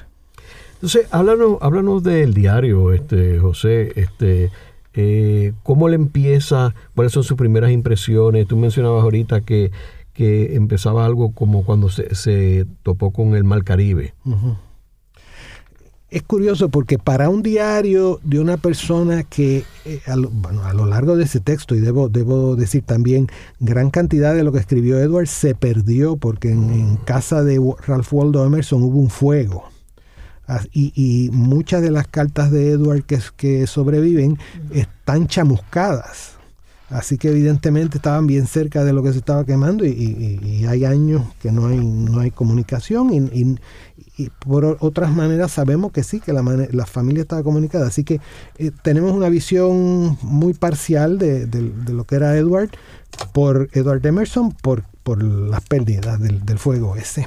Entonces, 0.74 1.06
háblanos, 1.10 1.56
háblanos 1.62 2.02
del 2.02 2.34
diario, 2.34 2.92
este, 2.92 3.38
José. 3.38 3.92
Este, 3.96 4.50
eh, 4.92 5.54
¿Cómo 5.62 5.88
le 5.88 5.94
empieza? 5.94 6.74
¿Cuáles 6.94 7.12
son 7.14 7.24
sus 7.24 7.38
primeras 7.38 7.70
impresiones? 7.70 8.46
Tú 8.46 8.58
mencionabas 8.58 9.02
ahorita 9.02 9.40
que 9.40 9.70
que 10.12 10.56
empezaba 10.56 11.06
algo 11.06 11.32
como 11.32 11.64
cuando 11.64 11.88
se, 11.88 12.66
topó 12.82 13.12
con 13.12 13.34
el 13.34 13.44
Mar 13.44 13.64
Caribe. 13.64 14.14
Es 16.12 16.22
curioso 16.22 16.68
porque 16.68 16.98
para 16.98 17.30
un 17.30 17.42
diario 17.42 18.20
de 18.22 18.38
una 18.38 18.58
persona 18.58 19.22
que 19.22 19.64
eh, 19.86 20.02
a, 20.06 20.14
lo, 20.14 20.28
bueno, 20.28 20.62
a 20.64 20.74
lo 20.74 20.84
largo 20.84 21.16
de 21.16 21.24
ese 21.24 21.40
texto, 21.40 21.74
y 21.74 21.80
debo, 21.80 22.10
debo 22.10 22.54
decir 22.54 22.82
también, 22.82 23.28
gran 23.60 23.88
cantidad 23.88 24.34
de 24.34 24.44
lo 24.44 24.52
que 24.52 24.58
escribió 24.58 24.98
Edward 24.98 25.26
se 25.26 25.54
perdió 25.54 26.18
porque 26.18 26.50
en, 26.50 26.98
casa 26.98 27.42
de 27.42 27.58
Ralph 27.86 28.12
Waldo 28.12 28.44
Emerson 28.44 28.82
hubo 28.82 28.98
un 28.98 29.08
fuego. 29.08 29.70
Y, 30.72 30.92
y, 30.94 31.30
muchas 31.30 31.80
de 31.80 31.90
las 31.90 32.06
cartas 32.08 32.50
de 32.50 32.72
Edward 32.72 33.04
que 33.04 33.66
sobreviven 33.66 34.38
están 34.70 35.28
chamuscadas. 35.28 36.36
Así 36.92 37.16
que 37.16 37.28
evidentemente 37.28 37.96
estaban 37.96 38.26
bien 38.26 38.46
cerca 38.46 38.84
de 38.84 38.92
lo 38.92 39.02
que 39.02 39.12
se 39.12 39.18
estaba 39.18 39.46
quemando 39.46 39.86
y, 39.86 40.66
hay 40.68 40.84
años 40.84 41.22
que 41.40 41.50
no 41.50 41.66
hay, 41.66 41.78
no 41.78 42.20
hay 42.20 42.30
comunicación 42.30 43.12
y, 43.12 43.56
por 44.38 44.76
otras 44.80 45.10
maneras 45.10 45.52
sabemos 45.52 45.90
que 45.90 46.04
sí, 46.04 46.20
que 46.20 46.32
la, 46.32 46.42
la 46.42 46.86
familia 46.86 47.22
estaba 47.22 47.42
comunicada. 47.42 47.86
Así 47.86 48.04
que 48.04 48.20
eh, 48.58 48.70
tenemos 48.82 49.12
una 49.12 49.30
visión 49.30 50.18
muy 50.22 50.52
parcial 50.52 51.18
de, 51.18 51.48
lo 51.88 52.04
que 52.04 52.16
era 52.16 52.36
Edward 52.36 52.70
por 53.32 53.68
Edward 53.72 54.06
Emerson 54.06 54.52
por, 54.52 54.84
por 55.02 55.22
las 55.22 55.62
pérdidas 55.62 56.20
del, 56.20 56.44
del 56.44 56.58
fuego 56.58 56.94
ese. 56.96 57.26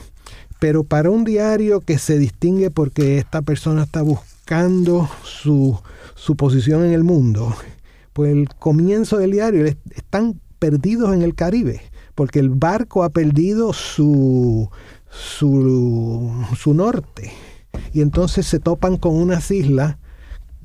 Pero 0.59 0.83
para 0.83 1.09
un 1.09 1.25
diario 1.25 1.81
que 1.81 1.97
se 1.97 2.19
distingue 2.19 2.69
porque 2.69 3.17
esta 3.17 3.41
persona 3.41 3.83
está 3.83 4.03
buscando 4.03 5.09
su, 5.23 5.77
su 6.13 6.35
posición 6.35 6.85
en 6.85 6.93
el 6.93 7.03
mundo, 7.03 7.53
pues 8.15 8.31
el 8.31 8.47
comienzo 8.47 9.17
del 9.17 9.31
diario 9.31 9.65
están 9.65 10.39
perdidos 10.57 11.13
en 11.13 11.21
el 11.21 11.35
Caribe, 11.35 11.81
porque 12.15 12.39
el 12.39 12.49
barco 12.49 13.03
ha 13.03 13.09
perdido 13.09 13.73
su, 13.73 14.69
su, 15.09 16.31
su 16.57 16.73
norte. 16.73 17.33
Y 17.91 17.99
entonces 17.99 18.47
se 18.47 18.59
topan 18.59 18.95
con 18.95 19.15
unas 19.15 19.51
islas 19.51 19.97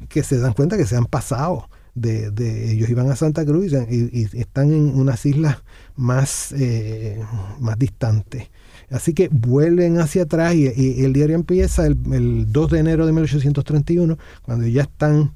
que 0.08 0.22
se 0.22 0.38
dan 0.38 0.52
cuenta 0.52 0.76
que 0.76 0.86
se 0.86 0.94
han 0.94 1.06
pasado. 1.06 1.68
De, 1.92 2.30
de 2.30 2.70
ellos 2.70 2.88
iban 2.88 3.10
a 3.10 3.16
Santa 3.16 3.44
Cruz 3.44 3.72
y, 3.90 4.28
están 4.38 4.70
en 4.72 4.96
unas 4.96 5.26
islas 5.26 5.56
más, 5.96 6.52
eh, 6.52 7.20
más 7.58 7.76
distantes. 7.80 8.48
Así 8.92 9.12
que 9.12 9.28
vuelven 9.28 9.98
hacia 9.98 10.22
atrás 10.22 10.54
y, 10.54 10.68
el 11.04 11.12
diario 11.12 11.34
empieza 11.34 11.84
el, 11.84 11.98
el, 12.12 12.52
2 12.52 12.70
de 12.70 12.78
enero 12.78 13.06
de 13.06 13.12
1831, 13.12 14.18
cuando 14.42 14.68
ya 14.68 14.82
están 14.82 15.32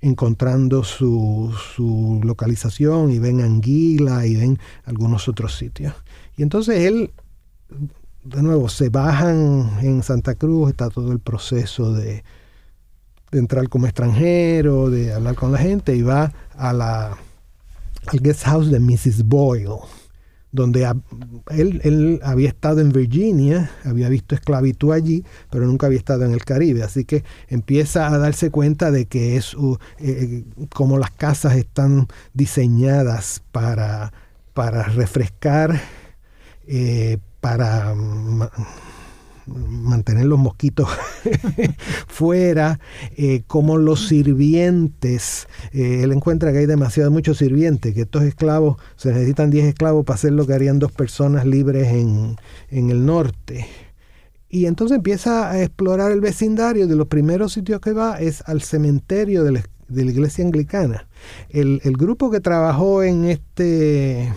encontrando 0.00 0.84
su, 0.84 1.52
su 1.74 2.20
localización 2.22 3.10
y 3.10 3.18
ven 3.18 3.40
Anguila 3.40 4.26
y 4.26 4.36
ven 4.36 4.58
algunos 4.84 5.28
otros 5.28 5.56
sitios. 5.56 5.94
Y 6.36 6.42
entonces 6.42 6.86
él, 6.86 7.10
de 8.24 8.42
nuevo, 8.42 8.68
se 8.68 8.90
bajan 8.90 9.78
en 9.82 10.02
Santa 10.02 10.34
Cruz, 10.34 10.70
está 10.70 10.88
todo 10.88 11.12
el 11.12 11.18
proceso 11.18 11.92
de, 11.92 12.22
entrar 13.32 13.68
como 13.68 13.86
extranjero, 13.86 14.88
de 14.88 15.12
hablar 15.12 15.34
con 15.34 15.52
la 15.52 15.58
gente 15.58 15.94
y 15.94 16.02
va 16.02 16.32
a 16.56 16.72
la, 16.72 17.18
al 18.06 18.20
guest 18.20 18.44
house 18.44 18.70
de 18.70 18.80
Mrs. 18.80 19.24
Boyle 19.24 19.80
donde 20.50 20.90
él, 21.50 22.20
había 22.22 22.48
estado 22.48 22.80
en 22.80 22.90
Virginia, 22.90 23.70
había 23.84 24.08
visto 24.08 24.34
esclavitud 24.34 24.92
allí, 24.92 25.24
pero 25.50 25.66
nunca 25.66 25.86
había 25.86 25.98
estado 25.98 26.24
en 26.24 26.32
el 26.32 26.44
Caribe. 26.44 26.82
Así 26.82 27.04
que 27.04 27.24
empieza 27.48 28.08
a 28.08 28.18
darse 28.18 28.50
cuenta 28.50 28.90
de 28.90 29.06
que 29.06 29.36
es 29.36 29.54
uh, 29.54 29.78
eh, 29.98 30.44
como 30.74 30.98
las 30.98 31.10
casas 31.10 31.56
están 31.56 32.08
diseñadas 32.32 33.42
para, 33.52 34.12
para 34.54 34.84
refrescar, 34.84 35.80
eh, 36.66 37.18
para 37.40 37.94
mantener 39.48 40.26
los 40.26 40.38
mosquitos 40.38 40.88
fuera, 42.06 42.80
eh, 43.16 43.42
como 43.46 43.76
los 43.76 44.08
sirvientes, 44.08 45.48
eh, 45.72 46.00
él 46.02 46.12
encuentra 46.12 46.52
que 46.52 46.58
hay 46.58 46.66
demasiado 46.66 47.10
muchos 47.10 47.38
sirvientes, 47.38 47.94
que 47.94 48.02
estos 48.02 48.22
esclavos, 48.22 48.76
se 48.96 49.12
necesitan 49.12 49.50
10 49.50 49.66
esclavos 49.66 50.04
para 50.04 50.16
hacer 50.16 50.32
lo 50.32 50.46
que 50.46 50.54
harían 50.54 50.78
dos 50.78 50.92
personas 50.92 51.46
libres 51.46 51.88
en, 51.88 52.36
el 52.70 53.06
norte. 53.06 53.66
Y 54.48 54.66
entonces 54.66 54.96
empieza 54.96 55.50
a 55.50 55.62
explorar 55.62 56.10
el 56.10 56.20
vecindario. 56.20 56.86
De 56.86 56.96
los 56.96 57.08
primeros 57.08 57.52
sitios 57.52 57.80
que 57.80 57.92
va 57.92 58.18
es 58.18 58.42
al 58.46 58.62
cementerio 58.62 59.44
de 59.44 59.52
la, 59.52 59.62
iglesia 59.88 60.44
anglicana. 60.44 61.06
el, 61.50 61.80
grupo 61.96 62.30
que 62.30 62.40
trabajó 62.40 63.02
en 63.02 63.26
este 63.26 64.32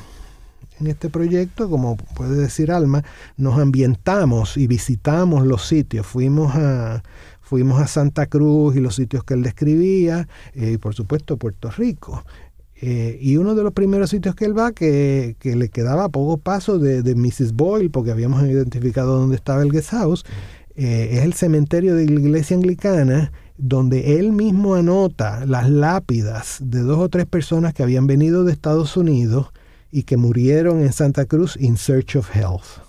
en 0.81 0.87
este 0.87 1.09
proyecto, 1.09 1.69
como 1.69 1.95
puede 1.95 2.35
decir 2.35 2.71
Alma, 2.71 3.03
nos 3.37 3.59
ambientamos 3.59 4.57
y 4.57 4.67
visitamos 4.67 5.45
los 5.45 5.67
sitios. 5.67 6.05
Fuimos 6.05 6.55
a, 6.55 7.03
fuimos 7.39 7.81
a 7.81 7.87
Santa 7.87 8.25
Cruz 8.25 8.75
y 8.75 8.79
los 8.79 8.95
sitios 8.95 9.23
que 9.23 9.35
él 9.35 9.43
describía, 9.43 10.27
eh, 10.53 10.71
y 10.73 10.77
por 10.77 10.93
supuesto 10.93 11.37
Puerto 11.37 11.69
Rico. 11.71 12.25
Eh, 12.83 13.19
y 13.21 13.37
uno 13.37 13.53
de 13.53 13.63
los 13.63 13.73
primeros 13.73 14.09
sitios 14.09 14.33
que 14.33 14.45
él 14.45 14.57
va, 14.57 14.71
que, 14.71 15.35
le 15.43 15.69
quedaba 15.69 16.05
a 16.05 16.09
poco 16.09 16.37
paso 16.37 16.79
de, 16.79 17.03
de, 17.03 17.13
Mrs. 17.15 17.53
Boyle, 17.53 17.91
porque 17.91 18.09
habíamos 18.09 18.41
identificado 18.43 19.19
dónde 19.19 19.35
estaba 19.35 19.61
el 19.61 19.71
guest 19.71 19.91
house, 19.91 20.25
eh, 20.75 21.09
es 21.11 21.23
el 21.23 21.33
cementerio 21.33 21.95
de 21.95 22.07
la 22.07 22.19
iglesia 22.19 22.57
anglicana, 22.57 23.31
donde 23.57 24.17
él 24.17 24.31
mismo 24.31 24.73
anota 24.73 25.45
las 25.45 25.69
lápidas 25.69 26.57
de 26.59 26.79
dos 26.79 26.97
o 26.97 27.09
tres 27.09 27.27
personas 27.27 27.75
que 27.75 27.83
habían 27.83 28.07
venido 28.07 28.43
de 28.43 28.51
Estados 28.51 28.97
Unidos 28.97 29.51
y 29.91 30.03
que 30.03 30.17
murieron 30.17 30.81
en 30.81 30.93
Santa 30.93 31.25
Cruz 31.25 31.57
in 31.59 31.77
search 31.77 32.15
of 32.15 32.33
health, 32.35 32.81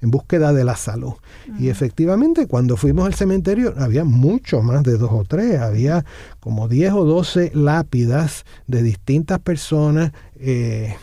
en 0.00 0.10
búsqueda 0.10 0.52
de 0.52 0.64
la 0.64 0.76
salud. 0.76 1.14
Y 1.58 1.68
efectivamente, 1.68 2.46
cuando 2.46 2.76
fuimos 2.76 3.06
al 3.06 3.14
cementerio, 3.14 3.74
había 3.78 4.04
mucho 4.04 4.62
más 4.62 4.82
de 4.82 4.96
dos 4.96 5.10
o 5.12 5.24
tres, 5.24 5.60
había 5.60 6.04
como 6.40 6.68
10 6.68 6.92
o 6.92 7.04
12 7.04 7.52
lápidas 7.54 8.44
de 8.66 8.82
distintas 8.82 9.40
personas, 9.40 10.12
eh, 10.38 10.94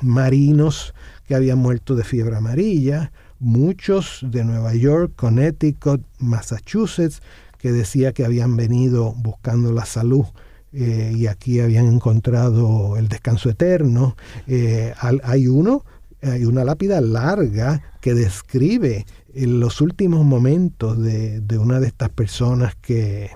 marinos 0.00 0.94
que 1.26 1.34
habían 1.34 1.58
muerto 1.58 1.96
de 1.96 2.04
fiebre 2.04 2.36
amarilla, 2.36 3.12
muchos 3.40 4.20
de 4.22 4.44
Nueva 4.44 4.74
York, 4.74 5.12
Connecticut, 5.16 6.02
Massachusetts, 6.18 7.20
que 7.58 7.72
decía 7.72 8.12
que 8.12 8.24
habían 8.24 8.56
venido 8.56 9.12
buscando 9.16 9.72
la 9.72 9.84
salud 9.84 10.24
eh, 10.72 11.14
y 11.16 11.26
aquí 11.26 11.60
habían 11.60 11.86
encontrado 11.86 12.96
el 12.96 13.08
descanso 13.08 13.48
eterno. 13.48 14.16
Eh, 14.46 14.92
hay 15.00 15.46
uno, 15.46 15.84
hay 16.22 16.44
una 16.44 16.64
lápida 16.64 17.00
larga 17.00 17.82
que 18.00 18.14
describe 18.14 19.06
eh, 19.34 19.46
los 19.46 19.80
últimos 19.80 20.24
momentos 20.24 21.02
de, 21.02 21.58
una 21.58 21.80
de 21.80 21.86
estas 21.86 22.10
personas 22.10 22.74
que, 22.76 23.30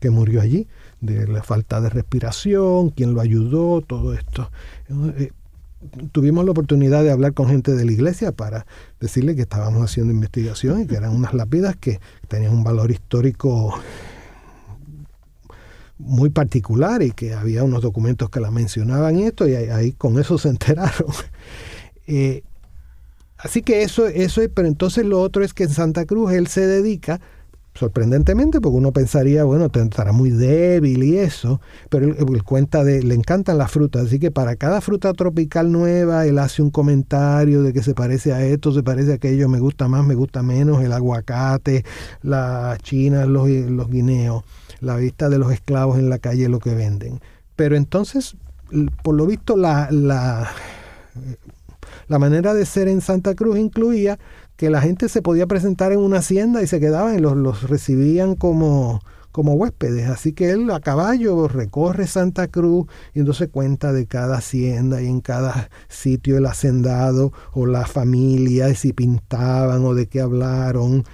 que 0.00 0.10
murió 0.10 0.40
allí, 0.40 0.68
de 1.00 1.26
la 1.28 1.42
falta 1.42 1.80
de 1.80 1.90
respiración, 1.90 2.90
quién 2.90 3.12
lo 3.12 3.20
ayudó, 3.20 3.82
todo 3.82 4.14
esto. 4.14 4.50
tuvimos 6.12 6.46
la 6.46 6.52
oportunidad 6.52 7.04
de 7.04 7.10
hablar 7.10 7.34
con 7.34 7.48
gente 7.48 7.74
de 7.74 7.84
la 7.84 7.92
iglesia 7.92 8.32
para 8.32 8.66
decirle 8.98 9.36
que 9.36 9.42
estábamos 9.42 9.84
haciendo 9.84 10.12
investigación 10.12 10.80
y 10.80 10.86
que 10.86 10.96
eran 10.96 11.14
unas 11.14 11.34
lápidas 11.34 11.76
que 11.76 12.00
tenían 12.28 12.54
un 12.54 12.64
valor 12.64 12.90
histórico 12.90 13.78
muy 15.98 16.30
particular 16.30 17.02
y 17.02 17.10
que 17.12 17.34
había 17.34 17.64
unos 17.64 17.82
documentos 17.82 18.30
que 18.30 18.40
la 18.40 18.50
mencionaban 18.50 19.18
y 19.18 19.24
esto, 19.24 19.48
y 19.48 19.54
ahí, 19.54 19.92
con 19.92 20.18
eso 20.18 20.38
se 20.38 20.48
enteraron. 20.50 21.08
Eh, 22.06 22.42
así 23.38 23.62
que 23.62 23.82
eso, 23.82 24.06
eso 24.06 24.42
es, 24.42 24.50
pero 24.54 24.68
entonces 24.68 25.04
lo 25.04 25.20
otro 25.20 25.44
es 25.44 25.54
que 25.54 25.64
en 25.64 25.70
Santa 25.70 26.04
Cruz 26.04 26.32
él 26.32 26.46
se 26.46 26.66
dedica, 26.66 27.20
sorprendentemente, 27.76 28.60
porque 28.60 28.78
uno 28.78 28.92
pensaría, 28.92 29.44
bueno, 29.44 29.68
estará 29.72 30.12
muy 30.12 30.30
débil 30.30 31.02
y 31.04 31.18
eso, 31.18 31.60
pero 31.88 32.06
él, 32.06 32.42
cuenta 32.42 32.84
de, 32.84 33.02
le 33.02 33.14
encantan 33.14 33.58
las 33.58 33.70
frutas, 33.70 34.06
así 34.06 34.18
que 34.18 34.30
para 34.30 34.56
cada 34.56 34.80
fruta 34.80 35.12
tropical 35.12 35.70
nueva, 35.70 36.26
él 36.26 36.38
hace 36.38 36.62
un 36.62 36.70
comentario 36.70 37.62
de 37.62 37.72
que 37.72 37.82
se 37.82 37.94
parece 37.94 38.32
a 38.32 38.44
esto, 38.44 38.72
se 38.72 38.82
parece 38.82 39.12
a 39.12 39.14
aquello, 39.16 39.48
me 39.48 39.60
gusta 39.60 39.88
más, 39.88 40.04
me 40.04 40.14
gusta 40.14 40.42
menos, 40.42 40.82
el 40.82 40.92
aguacate, 40.92 41.84
la 42.22 42.76
china, 42.82 43.26
los, 43.26 43.48
los 43.48 43.88
guineos 43.88 44.42
la 44.80 44.96
vista 44.96 45.28
de 45.28 45.38
los 45.38 45.52
esclavos 45.52 45.98
en 45.98 46.10
la 46.10 46.18
calle 46.18 46.48
lo 46.48 46.58
que 46.58 46.74
venden. 46.74 47.20
Pero 47.54 47.76
entonces, 47.76 48.36
por 49.02 49.14
lo 49.14 49.26
visto, 49.26 49.56
la, 49.56 49.88
la, 49.90 50.50
la 52.08 52.18
manera 52.18 52.54
de 52.54 52.66
ser 52.66 52.88
en 52.88 53.00
Santa 53.00 53.34
Cruz 53.34 53.58
incluía 53.58 54.18
que 54.56 54.70
la 54.70 54.80
gente 54.80 55.08
se 55.08 55.22
podía 55.22 55.46
presentar 55.46 55.92
en 55.92 55.98
una 55.98 56.18
hacienda 56.18 56.62
y 56.62 56.66
se 56.66 56.80
quedaban 56.80 57.16
y 57.16 57.20
los, 57.20 57.36
los 57.36 57.68
recibían 57.68 58.34
como, 58.34 59.00
como 59.32 59.54
huéspedes. 59.54 60.08
Así 60.08 60.32
que 60.32 60.50
él 60.50 60.70
a 60.70 60.80
caballo 60.80 61.48
recorre 61.48 62.06
Santa 62.06 62.48
Cruz 62.48 62.86
y 63.14 63.20
entonces 63.20 63.48
cuenta 63.50 63.92
de 63.92 64.06
cada 64.06 64.38
hacienda 64.38 65.02
y 65.02 65.06
en 65.06 65.20
cada 65.20 65.68
sitio 65.88 66.38
el 66.38 66.46
hacendado 66.46 67.32
o 67.52 67.66
la 67.66 67.86
familia, 67.86 68.74
si 68.74 68.92
pintaban 68.92 69.84
o 69.84 69.94
de 69.94 70.06
qué 70.06 70.20
hablaron 70.20 71.04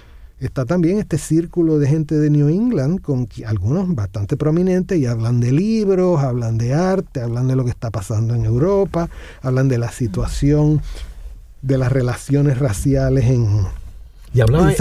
está 0.45 0.65
también 0.65 0.97
este 0.97 1.17
círculo 1.17 1.79
de 1.79 1.87
gente 1.87 2.15
de 2.15 2.29
New 2.29 2.49
England, 2.49 3.01
con 3.01 3.27
algunos 3.45 3.93
bastante 3.95 4.35
prominentes, 4.35 4.99
y 4.99 5.05
hablan 5.05 5.39
de 5.39 5.51
libros, 5.51 6.21
hablan 6.21 6.57
de 6.57 6.73
arte, 6.73 7.21
hablan 7.21 7.47
de 7.47 7.55
lo 7.55 7.63
que 7.63 7.69
está 7.69 7.91
pasando 7.91 8.35
en 8.35 8.45
Europa, 8.45 9.09
hablan 9.41 9.69
de 9.69 9.77
la 9.77 9.91
situación 9.91 10.81
de 11.63 11.77
las 11.79 11.91
relaciones 11.91 12.59
raciales 12.59 13.25
en, 13.25 13.65
y 14.33 14.41
hablaban, 14.41 14.73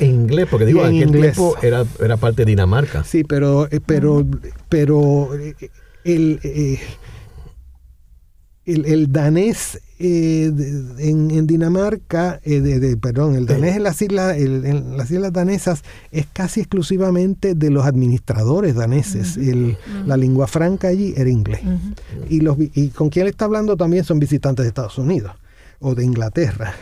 en 0.00 0.10
inglés, 0.10 0.48
porque 0.50 0.64
digo, 0.64 0.86
en 0.86 0.96
aquel 0.96 1.12
tiempo 1.12 1.54
era, 1.62 1.84
era 2.02 2.16
parte 2.16 2.44
de 2.44 2.50
Dinamarca. 2.50 3.04
Sí, 3.04 3.24
pero, 3.24 3.68
eh, 3.70 3.80
pero, 3.84 4.26
pero 4.70 5.34
eh, 5.38 5.54
el, 6.04 6.40
eh, 6.42 6.80
el, 8.64 9.12
danés 9.12 9.80
eh, 9.98 10.50
en, 10.98 11.46
Dinamarca, 11.46 12.40
eh, 12.42 12.60
de, 12.60 12.96
perdón, 12.96 13.34
el 13.34 13.44
danés 13.44 13.76
en 13.76 13.82
las, 13.82 14.00
islas, 14.00 14.38
en 14.38 14.96
las 14.96 15.10
islas 15.10 15.30
danesas 15.30 15.82
es 16.10 16.26
casi 16.32 16.60
exclusivamente 16.60 17.54
de 17.54 17.68
los 17.68 17.84
administradores 17.84 18.74
daneses. 18.76 19.38
La 20.06 20.16
lengua 20.16 20.46
franca 20.46 20.88
allí 20.88 21.12
era 21.18 21.28
inglés. 21.28 21.60
y, 22.30 22.40
los, 22.40 22.56
y 22.58 22.88
con 22.88 23.10
quien 23.10 23.26
está 23.26 23.44
hablando 23.44 23.76
también 23.76 24.04
son 24.04 24.18
visitantes 24.18 24.64
de 24.64 24.68
Estados 24.68 24.96
Unidos 24.96 25.32
o 25.80 25.94
de 25.94 26.04
Inglaterra, 26.04 26.74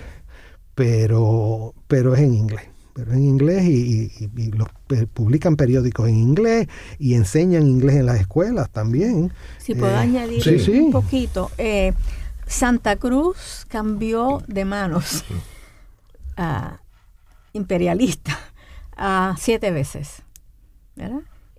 pero, 0.74 1.74
pero 1.86 2.14
es 2.14 2.20
en 2.20 2.34
inglés 2.34 2.68
pero 2.98 3.12
en 3.12 3.22
inglés 3.22 3.64
y, 3.64 4.10
los, 4.56 4.68
publican 5.14 5.54
periódicos 5.54 6.08
en 6.08 6.16
inglés 6.16 6.66
y 6.98 7.14
enseñan 7.14 7.64
inglés 7.68 7.94
en 7.94 8.06
las 8.06 8.18
escuelas 8.18 8.70
también. 8.70 9.32
Si 9.58 9.76
puedo 9.76 9.92
eh, 9.92 9.98
añadir 9.98 10.70
un 10.82 10.90
poquito. 10.90 11.52
Eh, 11.58 11.92
Santa 12.48 12.96
Cruz 12.96 13.66
cambió 13.68 14.42
de 14.48 14.64
manos 14.64 15.24
a 16.36 16.80
imperialista 17.52 18.36
a 18.96 19.36
siete 19.38 19.70
veces. 19.70 20.22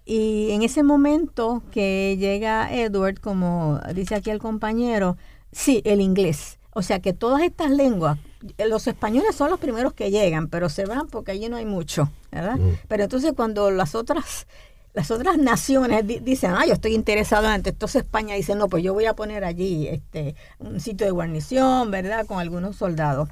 Y 0.04 0.50
en 0.52 0.62
ese 0.62 0.84
momento 0.84 1.64
que 1.72 2.18
llega 2.20 2.74
Edward, 2.74 3.22
como 3.22 3.80
dice 3.96 4.16
aquí 4.16 4.30
el 4.30 4.40
compañero, 4.40 5.16
sí, 5.54 5.82
el 5.86 6.02
inglés. 6.02 6.59
O 6.80 6.82
sea 6.82 7.02
que 7.02 7.12
todas 7.12 7.42
estas 7.42 7.72
lenguas, 7.72 8.18
los 8.58 8.88
españoles 8.88 9.36
son 9.36 9.50
los 9.50 9.60
primeros 9.60 9.92
que 9.92 10.12
llegan, 10.12 10.48
pero 10.48 10.70
se 10.70 10.86
van 10.86 11.08
porque 11.08 11.34
allí 11.34 11.50
no 11.50 11.58
hay 11.58 11.66
mucho, 11.66 12.10
¿verdad? 12.32 12.56
Mm. 12.56 12.78
Pero 12.88 13.04
entonces 13.04 13.34
cuando 13.36 13.70
las 13.70 13.96
otras 13.96 14.48
las 14.94 15.12
otras 15.12 15.38
naciones 15.38 16.06
dicen, 16.24 16.52
ah, 16.56 16.66
yo 16.66 16.72
estoy 16.72 16.96
interesado 16.96 17.48
en 17.48 17.56
esto. 17.56 17.70
Entonces 17.70 18.04
España 18.04 18.36
dice, 18.36 18.56
no, 18.56 18.70
pues 18.70 18.82
yo 18.82 18.94
voy 18.94 19.08
a 19.08 19.14
poner 19.14 19.44
allí 19.44 19.90
este, 19.90 20.36
un 20.60 20.80
sitio 20.80 21.06
de 21.06 21.12
guarnición, 21.12 21.92
¿verdad? 21.92 22.26
Con 22.26 22.40
algunos 22.40 22.78
soldados. 22.78 23.28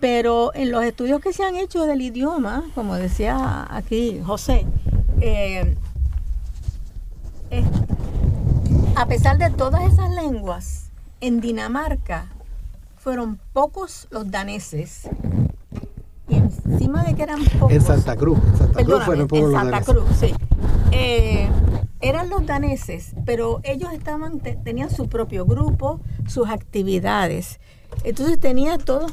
Pero 0.00 0.52
en 0.52 0.72
los 0.72 0.82
estudios 0.82 1.20
que 1.20 1.32
se 1.32 1.44
han 1.44 1.54
hecho 1.54 1.86
del 1.86 2.02
idioma, 2.02 2.64
como 2.74 2.96
decía 2.96 3.68
aquí 3.70 4.20
José, 4.26 4.66
eh, 5.20 5.76
a 8.96 9.06
pesar 9.06 9.38
de 9.38 9.50
todas 9.50 9.92
esas 9.92 10.10
lenguas, 10.10 10.90
en 11.20 11.40
Dinamarca 11.40 12.26
fueron 13.00 13.40
pocos 13.54 14.06
los 14.10 14.30
daneses 14.30 15.08
y 16.28 16.34
encima 16.34 17.02
de 17.02 17.14
que 17.14 17.22
eran 17.22 17.42
pocos. 17.44 17.72
En 17.72 17.80
Santa 17.80 18.14
Cruz, 18.14 18.38
en 18.38 18.58
Santa 18.58 18.84
Cruz 18.84 19.04
fueron 19.04 19.26
pocos 19.26 19.46
En 19.46 19.52
Santa 19.52 19.80
Cruz, 19.80 20.04
sí. 20.20 20.34
Eh, 20.92 21.48
eran 22.00 22.28
los 22.28 22.44
daneses, 22.46 23.14
pero 23.24 23.60
ellos 23.64 23.92
estaban 23.92 24.40
tenían 24.40 24.90
su 24.90 25.08
propio 25.08 25.46
grupo, 25.46 26.00
sus 26.28 26.48
actividades. 26.48 27.58
Entonces 28.04 28.38
tenía 28.38 28.76
todos 28.76 29.10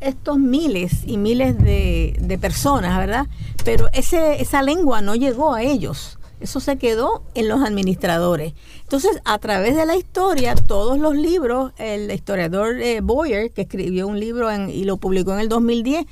estos 0.00 0.38
miles 0.38 1.02
y 1.06 1.18
miles 1.18 1.58
de, 1.58 2.16
de 2.20 2.38
personas, 2.38 2.96
¿verdad? 2.98 3.26
Pero 3.64 3.88
ese, 3.92 4.40
esa 4.40 4.62
lengua 4.62 5.02
no 5.02 5.14
llegó 5.14 5.54
a 5.54 5.62
ellos. 5.62 6.15
Eso 6.40 6.60
se 6.60 6.76
quedó 6.76 7.22
en 7.34 7.48
los 7.48 7.62
administradores. 7.62 8.54
Entonces, 8.82 9.20
a 9.24 9.38
través 9.38 9.74
de 9.74 9.86
la 9.86 9.96
historia, 9.96 10.54
todos 10.54 10.98
los 10.98 11.16
libros, 11.16 11.72
el 11.78 12.10
historiador 12.10 12.78
eh, 12.80 13.00
Boyer, 13.00 13.50
que 13.52 13.62
escribió 13.62 14.06
un 14.06 14.20
libro 14.20 14.50
y 14.68 14.84
lo 14.84 14.98
publicó 14.98 15.32
en 15.32 15.40
el 15.40 15.48
2010, 15.48 16.04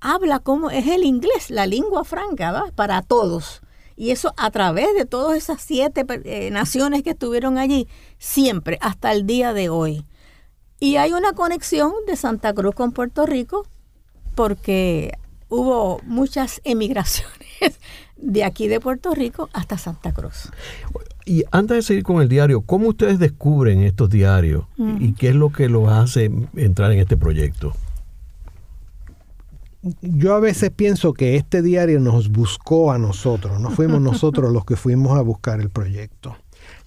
habla 0.00 0.38
como 0.38 0.70
es 0.70 0.86
el 0.86 1.04
inglés, 1.04 1.50
la 1.50 1.66
lengua 1.66 2.04
franca, 2.04 2.52
¿va? 2.52 2.66
Para 2.74 3.02
todos. 3.02 3.62
Y 3.96 4.10
eso 4.10 4.34
a 4.36 4.50
través 4.50 4.94
de 4.94 5.04
todas 5.04 5.36
esas 5.36 5.62
siete 5.62 6.04
eh, 6.24 6.50
naciones 6.50 7.02
que 7.02 7.10
estuvieron 7.10 7.58
allí, 7.58 7.88
siempre, 8.18 8.78
hasta 8.80 9.12
el 9.12 9.26
día 9.26 9.52
de 9.52 9.68
hoy. 9.68 10.06
Y 10.78 10.96
hay 10.96 11.12
una 11.12 11.32
conexión 11.32 11.92
de 12.06 12.16
Santa 12.16 12.54
Cruz 12.54 12.74
con 12.74 12.92
Puerto 12.92 13.26
Rico, 13.26 13.66
porque 14.34 15.12
hubo 15.48 16.00
muchas 16.04 16.60
emigraciones 16.64 17.78
de 18.22 18.44
aquí 18.44 18.68
de 18.68 18.80
Puerto 18.80 19.14
Rico 19.14 19.48
hasta 19.52 19.78
Santa 19.78 20.12
Cruz. 20.12 20.50
Y 21.24 21.44
antes 21.50 21.76
de 21.76 21.82
seguir 21.82 22.02
con 22.02 22.20
el 22.22 22.28
diario, 22.28 22.62
¿cómo 22.62 22.88
ustedes 22.88 23.18
descubren 23.18 23.82
estos 23.82 24.10
diarios 24.10 24.64
y 24.98 25.12
qué 25.14 25.28
es 25.28 25.34
lo 25.34 25.50
que 25.50 25.68
los 25.68 25.88
hace 25.88 26.30
entrar 26.56 26.92
en 26.92 26.98
este 27.00 27.16
proyecto? 27.16 27.74
yo 30.02 30.34
a 30.34 30.40
veces 30.40 30.70
pienso 30.70 31.14
que 31.14 31.36
este 31.36 31.62
diario 31.62 32.00
nos 32.00 32.30
buscó 32.30 32.92
a 32.92 32.98
nosotros, 32.98 33.60
no 33.60 33.70
fuimos 33.70 34.00
nosotros 34.00 34.52
los 34.52 34.64
que 34.64 34.76
fuimos 34.76 35.18
a 35.18 35.22
buscar 35.22 35.60
el 35.60 35.70
proyecto. 35.70 36.36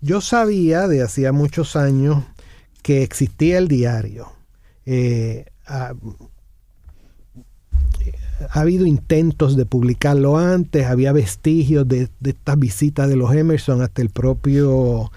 Yo 0.02 0.22
sabía 0.22 0.88
de 0.88 1.02
hacía 1.02 1.32
muchos 1.32 1.76
años 1.76 2.24
que 2.84 3.02
existía 3.02 3.58
el 3.58 3.68
diario. 3.68 4.28
Eh, 4.86 5.46
ha, 8.50 8.60
habido 8.62 8.86
intentos 8.86 9.56
de 9.56 9.66
publicarlo 9.66 10.38
antes, 10.38 10.86
había 10.86 11.12
vestigios 11.12 11.88
de, 11.88 12.10
de 12.20 12.30
estas 12.32 12.58
visitas 12.58 13.10
de 13.10 13.16
los 13.16 13.34
Emerson, 13.34 13.82
hasta 13.82 14.02
el 14.02 14.10
propio 14.10 15.12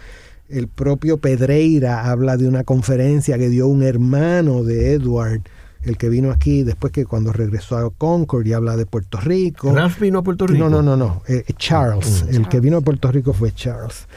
el 0.49 0.69
propio 0.69 1.19
Pedreira 1.19 2.09
habla 2.09 2.37
de 2.37 2.47
una 2.47 2.63
conferencia 2.63 3.37
que 3.37 3.49
dio 3.49 3.67
un 3.67 3.83
hermano 3.83 4.63
de 4.63 4.93
Edward 4.93 5.41
el 5.87 5.97
que 5.97 6.09
vino 6.09 6.31
aquí 6.31 6.65
después 6.65 6.93
que 6.93 7.07
cuando 7.07 7.33
regresó 7.33 7.79
a 7.79 7.91
Concord 7.91 8.47
y 8.47 8.53
habla 8.53 8.77
de 8.77 8.87
Puerto 8.87 9.19
Rico. 9.21 9.73
¿Ralph 9.73 10.01
vino 10.01 10.19
a 10.19 10.23
Puerto 10.23 10.47
Rico? 10.47 10.69
No, 10.69 10.69
no, 10.69 10.83
no, 10.83 10.97
no. 10.97 11.23
Eh, 11.29 11.45
Charles. 11.57 12.25
Mm. 12.25 12.35
El 12.35 12.49
que 12.49 12.61
vino 12.61 12.79
a 12.79 12.81
Puerto 12.81 13.11
Rico 13.11 13.33
fue 13.33 13.53
Charles. 13.53 14.09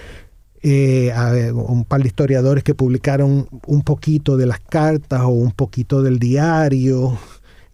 Eh, 0.62 1.14
un 1.54 1.86
par 1.86 2.02
de 2.02 2.08
historiadores 2.08 2.64
que 2.64 2.74
publicaron 2.74 3.48
un 3.68 3.82
poquito 3.84 4.36
de 4.36 4.48
las 4.48 4.60
cartas 4.60 5.22
o 5.22 5.30
un 5.30 5.52
poquito 5.52 6.02
del 6.02 6.18
diario. 6.18 7.18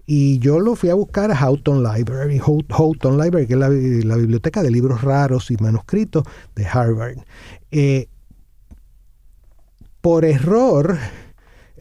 Y 0.07 0.37
yo 0.37 0.59
lo 0.59 0.75
fui 0.75 0.89
a 0.89 0.93
buscar 0.93 1.31
a 1.31 1.35
Houghton 1.35 1.83
Library, 1.83 2.39
Houghton 2.39 3.17
Library, 3.17 3.47
que 3.47 3.53
es 3.53 3.59
la, 3.59 3.69
biblioteca 3.69 4.61
de 4.61 4.69
libros 4.69 5.01
raros 5.01 5.49
y 5.49 5.57
manuscritos 5.57 6.23
de 6.55 6.65
Harvard. 6.67 7.17
Eh, 7.71 8.07
por 10.01 10.23
error, 10.23 10.99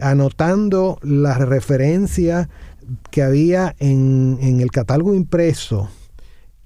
anotando 0.01 0.99
la 1.03 1.35
referencia 1.35 2.49
que 3.11 3.23
había 3.23 3.75
en, 3.79 4.39
el 4.41 4.71
catálogo 4.71 5.15
impreso 5.15 5.91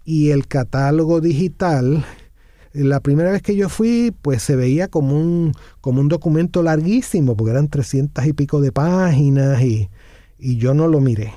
y 0.05 0.31
el 0.31 0.47
catálogo 0.47 1.21
digital, 1.21 2.05
la 2.73 3.01
primera 3.01 3.33
vez 3.33 3.42
que 3.42 3.57
yo 3.57 3.68
fui, 3.68 4.14
pues 4.23 4.42
se 4.42 4.55
veía 4.55 4.87
como 4.87 5.16
un, 5.16 5.53
como 5.81 6.01
un 6.01 6.09
documento 6.09 6.62
larguísimo, 6.62 7.37
porque 7.37 7.51
eran 7.51 7.66
trescientas 7.66 8.29
y 8.29 8.33
pico 8.33 8.61
de 8.61 8.71
páginas 8.71 9.61
y, 9.61 9.90
y 10.38 10.59
yo 10.59 10.75
no 10.75 10.87
lo 10.87 11.01
miré. 11.01 11.33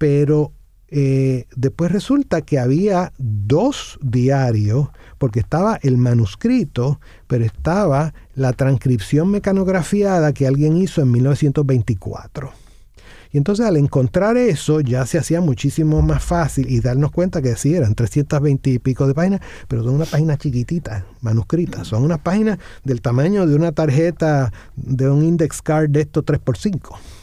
Pero 0.00 0.54
eh, 0.88 1.44
después 1.54 1.92
resulta 1.92 2.40
que 2.40 2.58
había 2.58 3.12
dos 3.18 3.98
diarios, 4.00 4.88
porque 5.18 5.40
estaba 5.40 5.78
el 5.82 5.98
manuscrito, 5.98 7.00
pero 7.26 7.44
estaba 7.44 8.14
la 8.34 8.54
transcripción 8.54 9.30
mecanografiada 9.30 10.32
que 10.32 10.46
alguien 10.46 10.78
hizo 10.78 11.02
en 11.02 11.10
1924. 11.12 12.50
Y 13.32 13.36
entonces 13.36 13.66
al 13.66 13.76
encontrar 13.76 14.38
eso 14.38 14.80
ya 14.80 15.04
se 15.04 15.18
hacía 15.18 15.42
muchísimo 15.42 16.00
más 16.00 16.24
fácil 16.24 16.70
y 16.70 16.80
darnos 16.80 17.10
cuenta 17.10 17.42
que 17.42 17.54
sí, 17.56 17.74
eran 17.74 17.94
320 17.94 18.70
y 18.70 18.78
pico 18.78 19.06
de 19.06 19.12
páginas, 19.12 19.40
pero 19.68 19.84
son 19.84 19.96
una 19.96 20.06
página 20.06 20.38
chiquitita, 20.38 21.04
manuscritas. 21.20 21.88
Son 21.88 22.02
unas 22.02 22.20
páginas 22.20 22.58
del 22.84 23.02
tamaño 23.02 23.46
de 23.46 23.54
una 23.54 23.72
tarjeta 23.72 24.50
de 24.76 25.10
un 25.10 25.22
index 25.22 25.60
card 25.60 25.90
de 25.90 26.00
esto 26.00 26.24
3x5. 26.24 27.19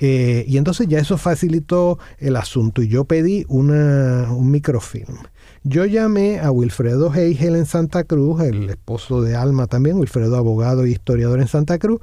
Eh, 0.00 0.44
y 0.48 0.56
entonces 0.56 0.88
ya 0.88 0.98
eso 0.98 1.18
facilitó 1.18 1.98
el 2.18 2.36
asunto 2.36 2.82
y 2.82 2.88
yo 2.88 3.04
pedí 3.04 3.44
una, 3.48 4.32
un 4.32 4.50
microfilm. 4.50 5.18
Yo 5.62 5.84
llamé 5.84 6.40
a 6.40 6.50
Wilfredo 6.50 7.14
Heigel 7.14 7.54
en 7.54 7.66
Santa 7.66 8.04
Cruz, 8.04 8.40
el 8.40 8.70
esposo 8.70 9.20
de 9.20 9.36
Alma 9.36 9.66
también, 9.66 9.98
Wilfredo 9.98 10.36
abogado 10.36 10.84
e 10.84 10.90
historiador 10.90 11.38
en 11.40 11.48
Santa 11.48 11.78
Cruz, 11.78 12.00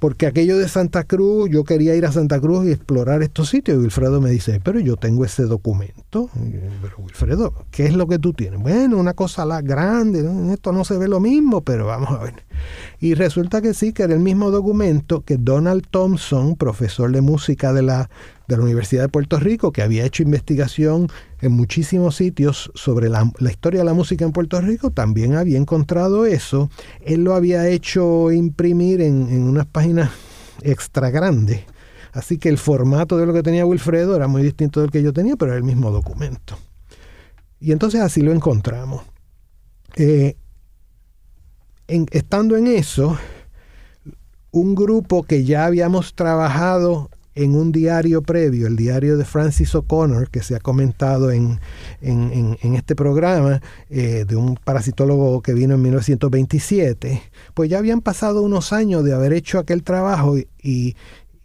porque 0.00 0.26
aquello 0.26 0.56
de 0.56 0.66
Santa 0.66 1.04
Cruz, 1.04 1.50
yo 1.50 1.64
quería 1.64 1.94
ir 1.94 2.06
a 2.06 2.12
Santa 2.12 2.40
Cruz 2.40 2.66
y 2.66 2.72
explorar 2.72 3.22
estos 3.22 3.50
sitios. 3.50 3.76
Y 3.76 3.80
Wilfredo 3.80 4.20
me 4.20 4.30
dice, 4.30 4.60
pero 4.64 4.80
yo 4.80 4.96
tengo 4.96 5.24
ese 5.24 5.44
documento. 5.44 6.30
pero 6.80 6.96
Wilfredo, 6.98 7.52
¿qué 7.70 7.84
es 7.84 7.94
lo 7.94 8.06
que 8.06 8.18
tú 8.18 8.32
tienes? 8.32 8.60
Bueno, 8.60 8.96
una 8.96 9.12
cosa 9.12 9.44
la 9.44 9.60
grande, 9.60 10.26
esto 10.52 10.72
no 10.72 10.84
se 10.84 10.96
ve 10.96 11.06
lo 11.06 11.20
mismo, 11.20 11.60
pero 11.60 11.86
vamos 11.86 12.10
a 12.10 12.24
ver. 12.24 12.34
Y 12.98 13.14
resulta 13.14 13.60
que 13.60 13.74
sí, 13.74 13.92
que 13.92 14.04
era 14.04 14.14
el 14.14 14.20
mismo 14.20 14.50
documento 14.50 15.22
que 15.22 15.36
Donald 15.36 15.86
Thompson, 15.90 16.56
profesor 16.56 17.12
de 17.12 17.20
música 17.20 17.72
de 17.72 17.82
la, 17.82 18.10
de 18.54 18.58
la 18.58 18.64
Universidad 18.64 19.02
de 19.02 19.08
Puerto 19.08 19.38
Rico, 19.38 19.72
que 19.72 19.82
había 19.82 20.04
hecho 20.04 20.22
investigación 20.22 21.08
en 21.40 21.52
muchísimos 21.52 22.16
sitios 22.16 22.70
sobre 22.74 23.08
la, 23.08 23.30
historia 23.48 23.80
de 23.80 23.86
la 23.86 23.94
música 23.94 24.24
en 24.24 24.32
Puerto 24.32 24.60
Rico, 24.60 24.90
también 24.90 25.36
había 25.36 25.56
encontrado 25.56 26.26
eso. 26.26 26.70
Él 27.00 27.24
lo 27.24 27.34
había 27.34 27.68
hecho 27.68 28.30
imprimir 28.32 29.00
en, 29.00 29.28
en 29.30 29.42
unas 29.44 29.66
páginas 29.66 30.10
extra 30.62 31.10
grandes. 31.10 31.62
Así 32.12 32.38
que 32.38 32.48
el 32.48 32.58
formato 32.58 33.16
de 33.16 33.26
lo 33.26 33.32
que 33.32 33.42
tenía 33.42 33.64
Wilfredo 33.64 34.16
era 34.16 34.26
muy 34.26 34.42
distinto 34.42 34.80
del 34.80 34.90
que 34.90 35.02
yo 35.02 35.12
tenía, 35.12 35.36
pero 35.36 35.52
era 35.52 35.58
el 35.58 35.64
mismo 35.64 35.90
documento. 35.90 36.58
Y 37.60 37.72
entonces 37.72 38.00
así 38.00 38.20
lo 38.20 38.32
encontramos. 38.32 39.02
Eh, 39.94 40.36
estando 41.86 42.56
en 42.56 42.66
eso, 42.66 43.16
un 44.50 44.74
grupo 44.74 45.22
que 45.22 45.44
ya 45.44 45.66
habíamos 45.66 46.14
trabajado 46.14 47.10
en 47.34 47.54
un 47.54 47.72
diario 47.72 48.22
previo, 48.22 48.66
el 48.66 48.76
diario 48.76 49.16
de 49.16 49.24
Francis 49.24 49.74
O'Connor, 49.74 50.30
que 50.30 50.42
se 50.42 50.56
ha 50.56 50.60
comentado 50.60 51.30
en, 51.30 51.58
este 52.00 52.96
programa, 52.96 53.60
eh, 53.88 54.24
de 54.26 54.36
un 54.36 54.56
parasitólogo 54.56 55.40
que 55.42 55.54
vino 55.54 55.74
en 55.74 55.82
1927, 55.82 57.22
pues 57.54 57.70
ya 57.70 57.78
habían 57.78 58.00
pasado 58.00 58.42
unos 58.42 58.72
años 58.72 59.04
de 59.04 59.12
haber 59.12 59.32
hecho 59.32 59.58
aquel 59.58 59.82
trabajo 59.82 60.36
y, 60.38 60.96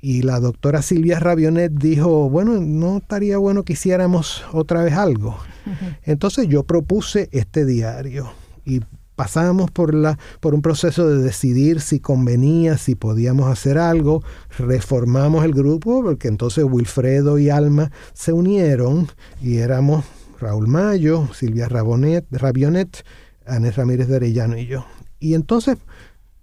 y 0.02 0.22
la 0.22 0.40
doctora 0.40 0.82
Silvia 0.82 1.20
Rabionet 1.20 1.72
dijo, 1.72 2.30
bueno, 2.30 2.60
no 2.60 2.98
estaría 2.98 3.38
bueno 3.38 3.64
que 3.64 3.74
hiciéramos 3.74 4.44
otra 4.54 4.84
vez 4.84 4.94
algo. 4.94 5.38
Entonces 6.04 6.48
yo 6.48 6.64
propuse 6.64 7.30
este 7.32 7.66
diario 7.66 8.32
y 8.66 8.82
pasamos 9.16 9.72
por, 9.72 9.94
la, 9.94 10.18
por 10.40 10.54
un 10.54 10.62
proceso 10.62 11.08
de 11.08 11.22
decidir 11.22 11.82
si 11.82 12.00
convenía, 12.00 12.78
si 12.78 12.96
podíamos 12.96 13.50
hacer 13.52 13.78
algo, 13.78 14.24
reformamos 14.58 15.46
el 15.46 15.54
grupo, 15.54 16.04
porque 16.04 16.28
entonces 16.28 16.66
Wilfredo 16.68 17.38
y 17.38 17.50
Alma 17.50 17.92
se 18.14 18.34
unieron 18.34 19.08
y 19.42 19.58
éramos 19.58 20.06
Raúl 20.40 20.68
Mayo, 20.68 21.28
Silvia 21.34 21.70
Rabonet, 21.70 22.26
Rabionet, 22.32 23.06
Anés 23.46 23.76
Ramírez 23.76 24.08
de 24.08 24.18
Arellano 24.18 24.58
y 24.58 24.68
yo. 24.68 24.86
Y 25.20 25.34
entonces, 25.34 25.78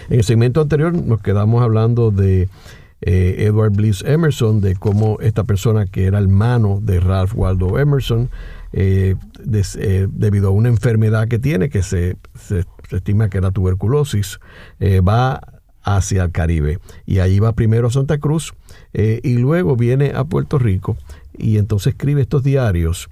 En 0.08 0.20
el 0.20 0.24
segmento 0.24 0.62
anterior 0.62 0.94
nos 0.94 1.20
quedamos 1.20 1.62
hablando 1.62 2.10
de 2.10 2.48
eh, 3.02 3.36
Edward 3.40 3.72
Bliss 3.72 4.02
Emerson, 4.02 4.62
de 4.62 4.74
cómo 4.74 5.18
esta 5.20 5.44
persona 5.44 5.84
que 5.84 6.06
era 6.06 6.18
hermano 6.18 6.80
de 6.82 6.98
Ralph 6.98 7.34
Waldo 7.34 7.78
Emerson, 7.78 8.30
eh, 8.72 9.16
eh, 9.52 10.08
debido 10.10 10.48
a 10.48 10.52
una 10.52 10.70
enfermedad 10.70 11.28
que 11.28 11.38
tiene, 11.38 11.68
que 11.68 11.82
se, 11.82 12.16
estima 12.90 13.28
que 13.28 13.36
era 13.36 13.50
tuberculosis, 13.50 14.40
va 14.80 15.59
hacia 15.82 16.24
el 16.24 16.32
Caribe. 16.32 16.78
Y 17.06 17.20
allí 17.20 17.38
va 17.38 17.52
primero 17.52 17.88
a 17.88 17.90
Santa 17.90 18.18
Cruz 18.18 18.54
y 18.92 19.36
luego 19.38 19.76
viene 19.76 20.12
a 20.14 20.24
Puerto 20.24 20.58
Rico 20.58 20.96
y 21.36 21.58
entonces 21.58 21.92
escribe 21.94 22.22
estos 22.22 22.42
diarios. 22.42 23.08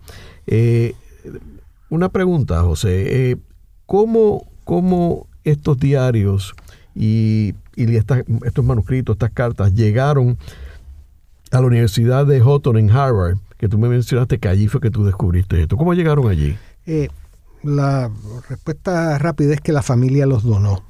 una 1.89 2.09
pregunta, 2.09 2.63
José, 2.63 3.39
¿cómo, 3.87 4.47
¿cómo 4.65 5.29
estos 5.51 5.79
diarios 5.79 6.55
y, 6.95 7.55
estos 7.77 8.65
manuscritos, 8.65 9.15
estas 9.15 9.31
cartas, 9.31 9.73
llegaron 9.75 10.37
a 11.51 11.61
la 11.61 11.67
Universidad 11.67 12.27
de 12.27 12.41
Houghton 12.41 12.77
en 12.77 12.91
Harvard, 12.91 13.39
que 13.57 13.69
tú 13.69 13.79
me 13.79 13.89
mencionaste 13.89 14.39
que 14.39 14.49
allí 14.49 14.69
fue 14.69 14.81
que 14.81 14.91
tú 14.91 15.05
descubriste 15.05 15.63
esto. 15.63 15.77
¿Cómo 15.77 15.95
llegaron 15.95 16.29
allí? 16.29 16.57
Eh, 16.87 17.09
la 17.63 18.11
respuesta 18.49 19.17
rápida 19.19 19.55
es 19.55 19.61
que 19.61 19.73
la 19.73 19.83
familia 19.83 20.27
los 20.27 20.43
donó. 20.43 20.83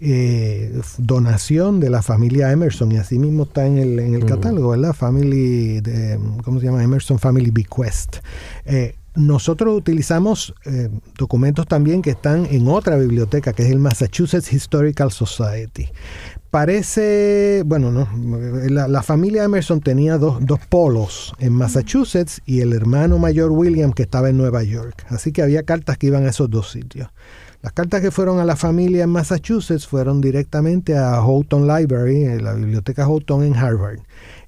Eh, 0.00 0.80
donación 0.98 1.80
de 1.80 1.90
la 1.90 2.02
familia 2.02 2.52
Emerson 2.52 2.92
y 2.92 2.98
así 2.98 3.18
mismo 3.18 3.44
está 3.44 3.66
en 3.66 3.78
el, 3.78 3.98
en 3.98 4.14
el 4.14 4.24
catálogo, 4.24 4.70
¿verdad? 4.70 4.92
Family, 4.92 5.80
de, 5.80 6.18
¿cómo 6.44 6.60
se 6.60 6.66
llama? 6.66 6.84
Emerson 6.84 7.18
Family 7.18 7.50
Bequest. 7.50 8.18
Eh, 8.64 8.94
nosotros 9.16 9.76
utilizamos 9.76 10.54
eh, 10.64 10.88
documentos 11.16 11.66
también 11.66 12.02
que 12.02 12.10
están 12.10 12.46
en 12.50 12.68
otra 12.68 12.96
biblioteca, 12.96 13.52
que 13.52 13.64
es 13.64 13.70
el 13.70 13.80
Massachusetts 13.80 14.52
Historical 14.52 15.10
Society. 15.10 15.88
Parece, 16.50 17.64
bueno, 17.66 17.90
no, 17.90 18.08
la, 18.70 19.02
familia 19.02 19.44
Emerson 19.44 19.80
tenía 19.80 20.16
dos, 20.16 20.38
dos, 20.40 20.60
polos 20.68 21.34
en 21.40 21.52
Massachusetts 21.52 22.40
y 22.46 22.60
el 22.60 22.72
hermano 22.72 23.18
mayor 23.18 23.50
William 23.50 23.92
que 23.92 24.04
estaba 24.04 24.30
en 24.30 24.38
Nueva 24.38 24.62
York. 24.62 25.04
Así 25.08 25.32
que 25.32 25.42
había 25.42 25.64
cartas 25.64 25.98
que 25.98 26.06
iban 26.06 26.24
a 26.24 26.30
esos 26.30 26.48
dos 26.48 26.70
sitios. 26.70 27.08
Las 27.60 27.72
cartas 27.72 28.00
que 28.00 28.12
fueron 28.12 28.38
a 28.38 28.44
la 28.44 28.54
familia 28.54 29.02
en 29.02 29.10
Massachusetts 29.10 29.86
fueron 29.86 30.20
directamente 30.20 30.96
a 30.96 31.16
Houghton 31.20 31.66
Library, 31.66 32.40
la 32.40 32.54
biblioteca 32.54 33.04
Houghton 33.04 33.42
en 33.42 33.56
Harvard. 33.56 33.98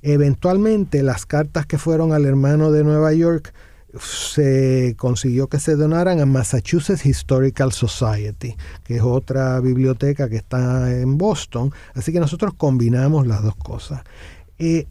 Eventualmente 0.02 1.02
las 1.02 1.26
cartas 1.26 1.66
que 1.66 1.76
fueron 1.76 2.12
al 2.12 2.24
hermano 2.24 2.70
de 2.70 2.84
Nueva 2.84 3.12
York 3.12 3.52
se 3.98 4.94
consiguió 4.96 5.48
que 5.48 5.58
se 5.58 5.74
donaran 5.74 6.20
a 6.20 6.26
Massachusetts 6.26 7.04
Historical 7.04 7.72
Society, 7.72 8.56
que 8.84 8.96
es 8.96 9.02
otra 9.02 9.58
biblioteca 9.58 10.28
que 10.28 10.36
está 10.36 10.92
en 10.92 11.18
Boston. 11.18 11.72
Así 11.94 12.12
que 12.12 12.20
nosotros 12.20 12.54
combinamos 12.56 13.26
las 13.26 13.42
dos 13.42 13.56
cosas. 13.56 14.02
Eh, 14.58 14.86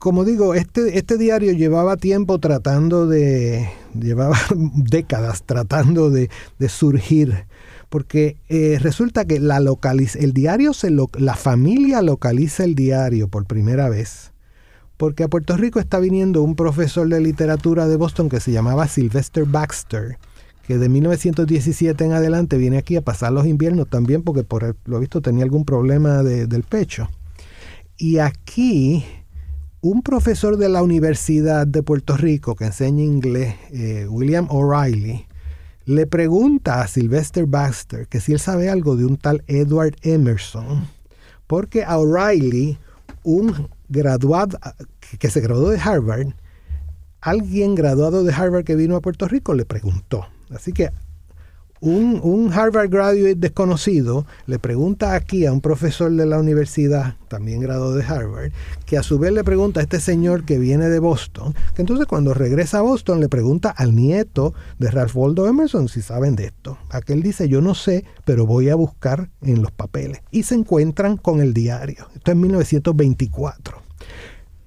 como 0.00 0.24
digo, 0.24 0.54
este, 0.54 0.96
este 0.96 1.18
diario 1.18 1.52
llevaba 1.52 1.98
tiempo 1.98 2.38
tratando 2.38 3.06
de, 3.06 3.68
llevaba 3.94 4.38
décadas 4.74 5.42
tratando 5.44 6.08
de, 6.08 6.30
surgir, 6.68 7.44
porque 7.90 8.38
eh, 8.48 8.78
resulta 8.80 9.26
que 9.26 9.38
la 9.38 9.58
el 9.58 10.32
diario, 10.32 10.72
se 10.72 10.90
la 10.90 11.34
familia 11.36 12.00
localiza 12.00 12.64
el 12.64 12.74
diario 12.74 13.28
por 13.28 13.44
primera 13.44 13.90
vez 13.90 14.32
porque 14.96 15.24
a 15.24 15.28
Puerto 15.28 15.56
Rico 15.56 15.80
está 15.80 15.98
viniendo 15.98 16.42
un 16.42 16.56
profesor 16.56 17.08
de 17.08 17.20
literatura 17.20 17.88
de 17.88 17.96
Boston 17.96 18.28
que 18.28 18.38
se 18.38 18.52
llamaba 18.52 18.86
Sylvester 18.86 19.46
Baxter, 19.46 20.18
que 20.66 20.76
de 20.76 20.90
1917 20.90 22.04
en 22.04 22.12
adelante 22.12 22.58
viene 22.58 22.76
aquí 22.76 22.96
a 22.96 23.00
pasar 23.00 23.32
los 23.32 23.46
inviernos 23.46 23.88
también 23.88 24.22
porque 24.22 24.44
por 24.44 24.76
lo 24.84 25.00
visto 25.00 25.22
tenía 25.22 25.44
algún 25.44 25.64
problema 25.64 26.22
del 26.22 26.62
pecho. 26.64 27.08
Y 27.96 28.18
aquí 28.18 29.04
un 29.82 30.02
profesor 30.02 30.58
de 30.58 30.68
la 30.68 30.82
Universidad 30.82 31.66
de 31.66 31.82
Puerto 31.82 32.16
Rico 32.16 32.54
que 32.54 32.66
enseña 32.66 33.02
inglés, 33.02 33.54
eh, 33.72 34.06
William 34.08 34.46
O'Reilly, 34.50 35.26
le 35.86 36.06
pregunta 36.06 36.82
a 36.82 36.86
Sylvester 36.86 37.46
Baxter 37.46 38.06
que 38.06 38.20
si 38.20 38.32
él 38.32 38.40
sabe 38.40 38.68
algo 38.68 38.96
de 38.96 39.06
un 39.06 39.16
tal 39.16 39.42
Edward 39.46 39.96
Emerson, 40.02 40.86
porque 41.46 41.82
a 41.84 41.98
O'Reilly 41.98 42.78
un 43.24 43.68
graduado, 43.88 44.58
que 45.18 45.30
se 45.30 45.40
graduó 45.40 45.70
de 45.70 45.80
Harvard, 45.80 46.28
alguien 47.22 47.74
graduado 47.74 48.22
de 48.22 48.32
Harvard 48.32 48.64
que 48.64 48.76
vino 48.76 48.96
a 48.96 49.00
Puerto 49.00 49.28
Rico 49.28 49.54
le 49.54 49.64
preguntó. 49.64 50.26
Así 50.50 50.72
que 50.72 50.90
un, 51.80 52.50
Harvard 52.52 52.90
graduate 52.90 53.36
desconocido 53.36 54.26
le 54.46 54.58
pregunta 54.58 55.14
aquí 55.14 55.46
a 55.46 55.52
un 55.52 55.60
profesor 55.60 56.12
de 56.12 56.26
la 56.26 56.38
universidad, 56.38 57.16
también 57.28 57.60
graduado 57.60 57.94
de 57.94 58.04
Harvard, 58.04 58.52
que 58.84 58.98
a 58.98 59.02
su 59.02 59.18
vez 59.18 59.32
le 59.32 59.44
pregunta 59.44 59.80
a 59.80 59.82
este 59.82 60.00
señor 60.00 60.44
que 60.44 60.58
viene 60.58 60.88
de 60.88 60.98
Boston, 60.98 61.54
que 61.74 61.82
entonces 61.82 62.06
cuando 62.06 62.34
regresa 62.34 62.78
a 62.78 62.82
Boston 62.82 63.20
le 63.20 63.28
pregunta 63.28 63.70
al 63.70 63.94
nieto 63.94 64.54
de 64.78 64.90
Ralph 64.90 65.16
Waldo 65.16 65.46
Emerson 65.46 65.88
si 65.88 66.02
saben 66.02 66.36
de 66.36 66.46
esto. 66.46 66.78
Aquel 66.90 67.22
dice, 67.22 67.48
yo 67.48 67.60
no 67.60 67.74
sé, 67.74 68.04
pero 68.24 68.46
voy 68.46 68.68
a 68.68 68.74
buscar 68.74 69.30
en 69.42 69.62
los 69.62 69.72
papeles. 69.72 70.20
Y 70.30 70.42
se 70.42 70.54
encuentran 70.54 71.16
con 71.16 71.40
el 71.40 71.54
diario. 71.54 72.08
Esto 72.14 72.30
es 72.30 72.36
1924. 72.36 73.82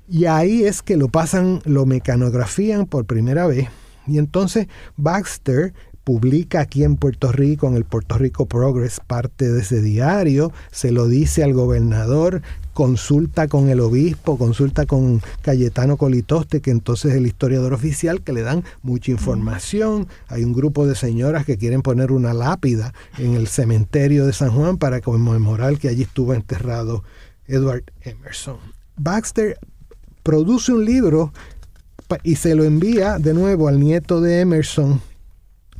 Y 0.10 0.26
ahí 0.26 0.64
es 0.64 0.82
que 0.82 0.98
lo 0.98 1.10
pasan, 1.10 1.62
lo 1.66 1.86
mecanografían 1.86 2.86
por 2.86 3.06
primera 3.06 3.48
vez. 3.48 3.70
Y 4.06 4.18
entonces 4.18 4.68
Baxter 4.98 5.74
publica 6.04 6.62
aquí 6.62 6.84
en 6.84 6.98
Puerto 6.98 7.32
Rico, 7.32 7.68
en 7.68 7.76
el 7.76 7.86
Puerto 7.86 8.18
Rico 8.18 8.46
Progress, 8.46 9.00
parte 9.00 9.52
de 9.52 9.62
ese 9.62 9.82
diario, 9.82 10.52
se 10.72 10.92
lo 10.92 11.08
dice 11.08 11.44
al 11.44 11.54
gobernador, 11.54 12.42
consulta 12.74 13.48
con 13.48 13.70
el 13.70 13.80
obispo, 13.80 14.38
consulta 14.38 14.86
con 14.86 15.22
Cayetano 15.42 15.98
Colitoste, 15.98 16.62
que 16.62 16.72
entonces 16.72 17.12
es 17.12 17.18
el 17.18 17.28
historiador 17.28 17.74
oficial, 17.74 18.22
que 18.22 18.34
le 18.34 18.42
dan 18.42 18.64
mucha 18.82 19.12
información. 19.12 20.08
Hay 20.28 20.44
un 20.44 20.54
grupo 20.54 20.88
de 20.88 20.96
señoras 20.96 21.46
que 21.46 21.58
quieren 21.58 21.82
poner 21.82 22.12
una 22.12 22.34
lápida 22.34 22.94
en 23.18 23.36
el 23.36 23.48
cementerio 23.48 24.26
de 24.26 24.34
San 24.34 24.52
Juan 24.52 24.78
para 24.78 25.02
conmemorar 25.02 25.78
que 25.78 25.88
allí 25.88 26.02
estuvo 26.04 26.34
enterrado 26.34 27.04
Edward 27.48 27.84
Emerson. 28.02 28.58
Baxter 28.98 29.58
produce 30.24 30.72
un 30.72 30.86
libro 30.86 31.32
y 32.24 32.36
se 32.36 32.56
lo 32.56 32.64
envía 32.64 33.18
de 33.18 33.34
nuevo 33.34 33.68
al 33.68 33.80
nieto 33.80 34.22
de 34.22 34.42
Emerson 34.42 35.02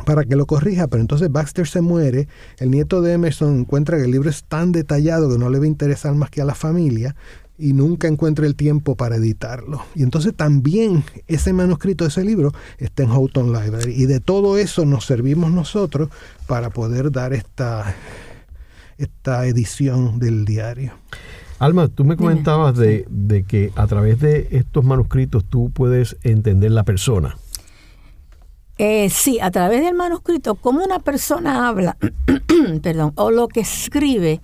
para 0.06 0.24
que 0.24 0.36
lo 0.36 0.46
corrija, 0.46 0.88
pero 0.88 1.02
entonces 1.02 1.32
Baxter 1.32 1.68
se 1.68 1.82
muere, 1.82 2.28
el 2.58 2.72
nieto 2.72 3.02
de 3.02 3.14
Emerson 3.14 3.60
encuentra 3.60 3.98
que 3.98 4.06
el 4.06 4.12
libro 4.12 4.30
es 4.30 4.44
tan 4.44 4.72
detallado 4.72 5.30
que 5.30 5.38
no 5.38 5.50
le 5.50 5.60
va 5.60 5.66
a 5.66 5.68
interesar 5.68 6.16
más 6.16 6.30
que 6.30 6.42
a 6.42 6.46
la 6.46 6.56
familia 6.56 7.16
y 7.58 7.74
nunca 7.74 8.08
encuentra 8.08 8.46
el 8.46 8.56
tiempo 8.56 8.96
para 8.96 9.18
editarlo. 9.18 9.84
Y 9.96 10.04
entonces 10.04 10.36
también 10.36 11.04
ese 11.28 11.54
manuscrito 11.54 12.04
de 12.04 12.10
ese 12.10 12.24
libro 12.24 12.52
está 12.78 13.04
en 13.04 13.10
Houghton 13.10 13.54
Library 13.54 13.94
y 13.94 14.06
de 14.06 14.20
todo 14.20 14.58
eso 14.58 14.86
nos 14.86 15.06
servimos 15.06 15.52
nosotros 15.52 16.10
para 16.48 16.72
poder 16.72 17.12
dar 17.12 17.34
esta, 17.34 17.96
esta 18.98 19.46
edición 19.46 20.20
del 20.20 20.46
diario. 20.46 20.94
Alma, 21.60 21.88
tú 21.88 22.04
me 22.04 22.18
comentabas 22.18 22.76
de, 22.76 23.06
de 23.10 23.44
que 23.44 23.72
a 23.76 23.88
través 23.88 24.20
de 24.20 24.48
estos 24.52 24.84
manuscritos 24.84 25.46
tú 25.46 25.72
puedes 25.72 26.18
entender 26.24 26.72
la 26.72 26.84
persona. 26.84 27.38
Eh, 28.78 29.10
sí, 29.10 29.40
a 29.40 29.52
través 29.52 29.84
del 29.84 29.94
manuscrito, 29.94 30.56
cómo 30.56 30.84
una 30.84 31.00
persona 31.00 31.68
habla, 31.68 31.96
perdón, 32.82 33.14
o 33.16 33.30
lo 33.30 33.48
que 33.48 33.60
escribe, 33.60 34.42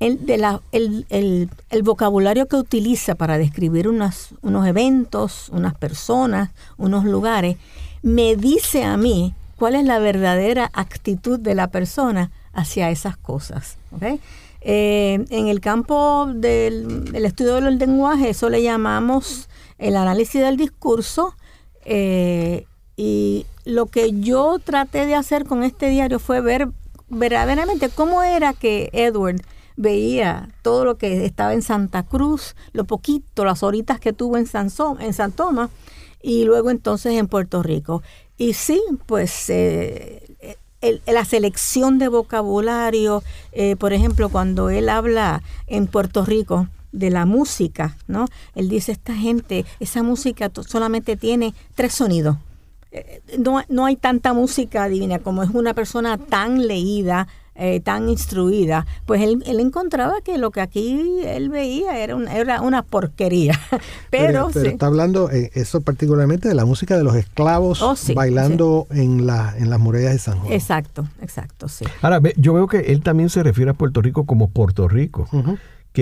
el, 0.00 1.48
vocabulario 1.82 2.46
que 2.46 2.56
utiliza 2.56 3.14
para 3.14 3.38
describir 3.38 3.88
unos 3.88 4.32
eventos, 4.66 5.48
unas 5.50 5.74
personas, 5.74 6.50
unos 6.76 7.04
lugares, 7.04 7.56
me 8.02 8.36
dice 8.36 8.84
a 8.84 8.96
mí 8.96 9.34
cuál 9.56 9.74
es 9.74 9.84
la 9.84 9.98
verdadera 9.98 10.70
actitud 10.72 11.38
de 11.38 11.54
la 11.54 11.68
persona 11.68 12.30
hacia 12.52 12.90
esas 12.90 13.16
cosas. 13.16 13.76
Eh, 14.60 15.24
en 15.30 15.48
el 15.48 15.60
campo 15.60 16.28
del, 16.32 17.12
del, 17.12 17.24
estudio 17.24 17.54
del 17.60 17.78
lenguaje, 17.78 18.30
eso 18.30 18.48
le 18.50 18.62
llamamos 18.62 19.48
el 19.78 19.96
análisis 19.96 20.40
del 20.40 20.56
discurso. 20.56 21.34
Eh, 21.84 22.66
y 22.96 23.46
lo 23.68 23.84
que 23.84 24.18
yo 24.18 24.58
traté 24.58 25.04
de 25.04 25.14
hacer 25.14 25.44
con 25.44 25.62
este 25.62 25.90
diario 25.90 26.18
fue 26.18 26.40
ver 26.40 26.68
verdaderamente 27.10 27.90
cómo 27.90 28.22
era 28.22 28.54
que 28.54 28.88
Edward 28.94 29.42
veía 29.76 30.48
todo 30.62 30.86
lo 30.86 30.96
que 30.96 31.26
estaba 31.26 31.52
en 31.52 31.60
Santa 31.60 32.02
Cruz, 32.02 32.56
lo 32.72 32.84
poquito, 32.84 33.44
las 33.44 33.62
horitas 33.62 34.00
que 34.00 34.14
tuvo 34.14 34.38
en 34.38 34.46
San, 34.46 34.70
Tomás 35.32 35.68
y 36.22 36.44
luego 36.44 36.70
entonces 36.70 37.12
en 37.12 37.28
Puerto 37.28 37.62
Rico. 37.62 38.02
Y 38.38 38.54
sí, 38.54 38.80
pues 39.04 39.50
eh, 39.50 40.34
la 41.06 41.26
selección 41.26 41.98
de 41.98 42.08
vocabulario, 42.08 43.22
eh, 43.52 43.76
por 43.76 43.92
ejemplo, 43.92 44.30
cuando 44.30 44.70
él 44.70 44.88
habla 44.88 45.42
en 45.66 45.88
Puerto 45.88 46.24
Rico 46.24 46.68
de 46.92 47.10
la 47.10 47.26
música, 47.26 47.98
¿no? 48.06 48.28
Él 48.54 48.70
dice, 48.70 48.92
esta 48.92 49.14
gente, 49.14 49.66
esa 49.78 50.02
música 50.02 50.50
solamente 50.66 51.18
tiene 51.18 51.52
tres 51.74 51.92
sonidos 51.92 52.38
no, 53.38 53.62
no, 53.68 53.84
hay 53.86 53.96
tanta 53.96 54.32
música 54.32 54.88
divina 54.88 55.18
como 55.18 55.42
es 55.42 55.50
una 55.50 55.74
persona 55.74 56.16
tan 56.18 56.66
leída, 56.66 57.28
eh, 57.60 57.80
tan 57.80 58.08
instruida, 58.08 58.86
pues 59.04 59.20
él, 59.20 59.42
él, 59.44 59.58
encontraba 59.58 60.20
que 60.22 60.38
lo 60.38 60.52
que 60.52 60.60
aquí 60.60 61.18
él 61.24 61.50
veía 61.50 61.98
era, 61.98 62.16
era 62.32 62.62
una 62.62 62.82
porquería. 62.82 63.58
Pero, 64.10 64.48
pero, 64.52 64.70
está 64.70 64.86
hablando 64.86 65.30
eh, 65.30 65.50
eso 65.54 65.80
particularmente 65.80 66.48
de 66.48 66.54
la 66.54 66.64
música 66.64 66.96
de 66.96 67.04
los 67.04 67.14
esclavos 67.14 67.82
oh, 67.82 67.94
bailando 68.14 68.86
En, 68.90 69.26
la, 69.26 69.54
en 69.58 69.68
las 69.70 69.78
murallas 69.78 70.12
de 70.12 70.18
San 70.18 70.38
Juan. 70.38 70.52
Exacto, 70.52 71.06
exacto, 71.20 71.68
sí. 71.68 71.84
Ahora, 72.00 72.20
yo 72.36 72.54
veo 72.54 72.68
que 72.68 72.78
él 72.78 73.02
también 73.02 73.28
se 73.28 73.42
refiere 73.42 73.72
a 73.72 73.74
Puerto 73.74 74.00
Rico 74.00 74.24
como 74.24 74.48
Puerto 74.48 74.88
Rico 74.88 75.28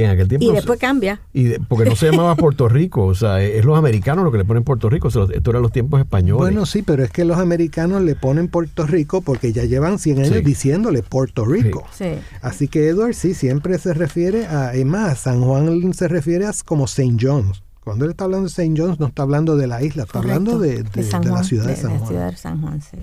en 0.04 0.10
aquel 0.10 0.28
tiempo... 0.28 0.46
Y 0.46 0.52
después 0.52 0.78
cambia. 0.78 1.20
Y 1.32 1.58
porque 1.58 1.88
no 1.88 1.96
se 1.96 2.10
llamaba 2.10 2.36
Puerto 2.36 2.68
Rico, 2.76 3.04
o 3.04 3.14
sea, 3.14 3.42
es 3.42 3.64
los 3.64 3.78
americanos 3.78 4.24
los 4.24 4.32
que 4.32 4.38
le 4.38 4.44
ponen 4.44 4.64
Puerto 4.64 4.90
Rico, 4.90 5.08
esto 5.08 5.50
eran 5.50 5.62
los 5.62 5.72
tiempos 5.72 6.00
españoles. 6.00 6.38
Bueno, 6.38 6.66
sí, 6.66 6.82
pero 6.82 7.04
es 7.04 7.10
que 7.10 7.24
los 7.24 7.38
americanos 7.38 8.02
le 8.02 8.14
ponen 8.14 8.48
Puerto 8.48 8.86
Rico 8.86 9.20
porque 9.20 9.52
ya 9.52 9.64
llevan 9.64 9.98
100 9.98 10.18
años 10.24 10.44
diciéndole 10.44 11.02
Puerto 11.02 11.44
Rico. 11.44 11.84
Sí. 11.92 12.14
Así 12.42 12.68
que 12.68 12.88
Edward 12.88 13.14
sí 13.14 13.34
siempre 13.34 13.78
se 13.78 13.94
refiere 13.94 14.46
a, 14.46 14.74
es 14.74 14.86
más, 14.86 15.20
San 15.20 15.42
Juan 15.42 15.94
se 15.94 16.08
refiere 16.08 16.46
a 16.46 16.52
como 16.64 16.84
St. 16.84 17.16
John's. 17.20 17.62
Cuando 17.86 18.04
él 18.04 18.10
está 18.10 18.24
hablando 18.24 18.48
de 18.48 18.50
St. 18.50 18.74
John's 18.76 18.98
no 18.98 19.06
está 19.06 19.22
hablando 19.22 19.56
de 19.56 19.68
la 19.68 19.82
isla, 19.82 20.02
está 20.02 20.18
hablando 20.18 20.58
de, 20.58 20.82
la 20.82 21.44
ciudad 21.44 21.66
de, 21.66 21.76
San 21.76 21.98
Juan. 21.98 22.08
Ciudad 22.08 22.30
de 22.30 22.36
San 22.36 22.60
Juan, 22.60 22.82
sí. 22.82 22.96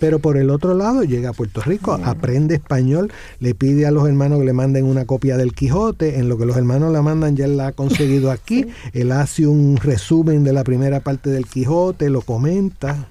Pero 0.00 0.18
por 0.18 0.36
el 0.36 0.50
otro 0.50 0.74
lado 0.74 1.04
llega 1.04 1.30
a 1.30 1.32
Puerto 1.32 1.60
Rico, 1.60 1.92
aprende 1.92 2.54
español, 2.54 3.12
le 3.38 3.54
pide 3.54 3.86
a 3.86 3.90
los 3.90 4.08
hermanos 4.08 4.40
que 4.40 4.46
le 4.46 4.52
manden 4.52 4.86
una 4.86 5.04
copia 5.04 5.36
del 5.36 5.52
Quijote, 5.52 6.18
en 6.18 6.28
lo 6.28 6.38
que 6.38 6.46
los 6.46 6.56
hermanos 6.56 6.92
la 6.92 7.02
mandan 7.02 7.36
ya 7.36 7.44
él 7.44 7.56
la 7.56 7.68
ha 7.68 7.72
conseguido 7.72 8.30
aquí, 8.32 8.66
él 8.92 9.12
hace 9.12 9.46
un 9.46 9.76
resumen 9.76 10.42
de 10.42 10.52
la 10.52 10.64
primera 10.64 11.00
parte 11.00 11.30
del 11.30 11.46
Quijote, 11.46 12.10
lo 12.10 12.22
comenta. 12.22 13.08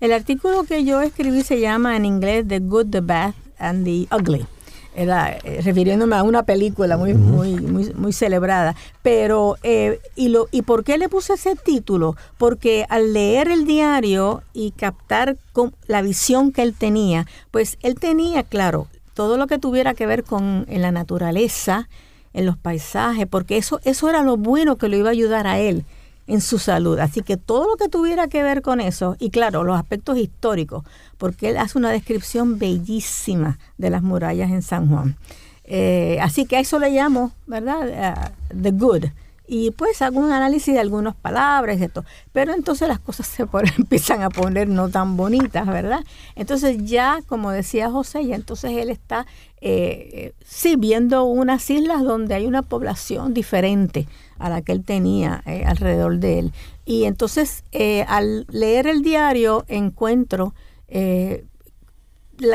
El 0.00 0.12
artículo 0.12 0.64
que 0.64 0.84
yo 0.84 1.00
escribí 1.00 1.42
se 1.42 1.60
llama 1.60 1.96
en 1.96 2.06
inglés 2.06 2.44
The 2.48 2.58
Good, 2.58 2.86
the 2.90 3.00
Bad 3.00 3.34
and 3.58 3.84
the 3.84 4.08
Ugly 4.12 4.46
era 4.94 5.32
eh, 5.32 5.60
refiriéndome 5.62 6.16
a 6.16 6.22
una 6.22 6.44
película 6.44 6.96
muy, 6.96 7.14
muy, 7.14 7.54
muy, 7.56 7.92
muy 7.94 8.12
celebrada. 8.12 8.74
Pero, 9.02 9.56
eh, 9.62 10.00
y, 10.16 10.28
lo, 10.28 10.48
¿y 10.50 10.62
por 10.62 10.84
qué 10.84 10.98
le 10.98 11.08
puse 11.08 11.34
ese 11.34 11.56
título? 11.56 12.16
Porque 12.38 12.86
al 12.88 13.12
leer 13.12 13.48
el 13.48 13.66
diario 13.66 14.42
y 14.52 14.72
captar 14.72 15.36
con 15.52 15.74
la 15.86 16.02
visión 16.02 16.52
que 16.52 16.62
él 16.62 16.74
tenía, 16.74 17.26
pues 17.50 17.78
él 17.82 17.96
tenía, 17.96 18.42
claro, 18.42 18.88
todo 19.14 19.36
lo 19.36 19.46
que 19.46 19.58
tuviera 19.58 19.94
que 19.94 20.06
ver 20.06 20.24
con 20.24 20.66
en 20.68 20.82
la 20.82 20.92
naturaleza, 20.92 21.88
en 22.32 22.46
los 22.46 22.56
paisajes, 22.56 23.26
porque 23.26 23.56
eso, 23.56 23.80
eso 23.84 24.08
era 24.08 24.22
lo 24.22 24.36
bueno 24.36 24.76
que 24.76 24.88
lo 24.88 24.96
iba 24.96 25.08
a 25.08 25.12
ayudar 25.12 25.46
a 25.46 25.58
él 25.58 25.84
en 26.32 26.40
su 26.40 26.58
salud. 26.58 26.98
Así 26.98 27.20
que 27.22 27.36
todo 27.36 27.66
lo 27.68 27.76
que 27.76 27.88
tuviera 27.88 28.26
que 28.26 28.42
ver 28.42 28.62
con 28.62 28.80
eso, 28.80 29.16
y 29.18 29.30
claro, 29.30 29.64
los 29.64 29.78
aspectos 29.78 30.16
históricos, 30.16 30.82
porque 31.18 31.50
él 31.50 31.58
hace 31.58 31.76
una 31.78 31.90
descripción 31.90 32.58
bellísima 32.58 33.58
de 33.76 33.90
las 33.90 34.02
murallas 34.02 34.50
en 34.50 34.62
San 34.62 34.88
Juan. 34.88 35.16
Eh, 35.64 36.18
así 36.22 36.46
que 36.46 36.56
a 36.56 36.60
eso 36.60 36.78
le 36.78 36.90
llamo, 36.90 37.32
¿verdad? 37.46 38.32
Uh, 38.50 38.62
the 38.62 38.70
good. 38.70 39.04
Y 39.46 39.72
pues 39.72 40.00
hago 40.00 40.20
un 40.20 40.32
análisis 40.32 40.72
de 40.72 40.80
algunas 40.80 41.14
palabras 41.14 41.78
y 41.78 41.84
esto. 41.84 42.04
Pero 42.32 42.54
entonces 42.54 42.88
las 42.88 42.98
cosas 42.98 43.26
se 43.26 43.46
empiezan 43.76 44.22
a 44.22 44.30
poner 44.30 44.68
no 44.68 44.88
tan 44.88 45.18
bonitas, 45.18 45.66
¿verdad? 45.66 46.00
Entonces 46.34 46.78
ya, 46.84 47.20
como 47.26 47.50
decía 47.50 47.90
José, 47.90 48.24
ya 48.24 48.36
entonces 48.36 48.72
él 48.72 48.88
está, 48.88 49.26
eh, 49.60 50.08
eh 50.12 50.34
sí, 50.46 50.76
viendo 50.76 51.24
unas 51.24 51.68
islas 51.68 52.02
donde 52.02 52.34
hay 52.34 52.46
una 52.46 52.62
población 52.62 53.34
diferente 53.34 54.08
a 54.42 54.48
la 54.48 54.62
que 54.62 54.72
él 54.72 54.84
tenía 54.84 55.42
eh, 55.46 55.64
alrededor 55.64 56.18
de 56.18 56.40
él. 56.40 56.52
Y 56.84 57.04
entonces 57.04 57.64
eh, 57.72 58.04
al 58.08 58.46
leer 58.50 58.86
el 58.86 59.02
diario 59.02 59.64
encuentro 59.68 60.54
eh, 60.88 61.44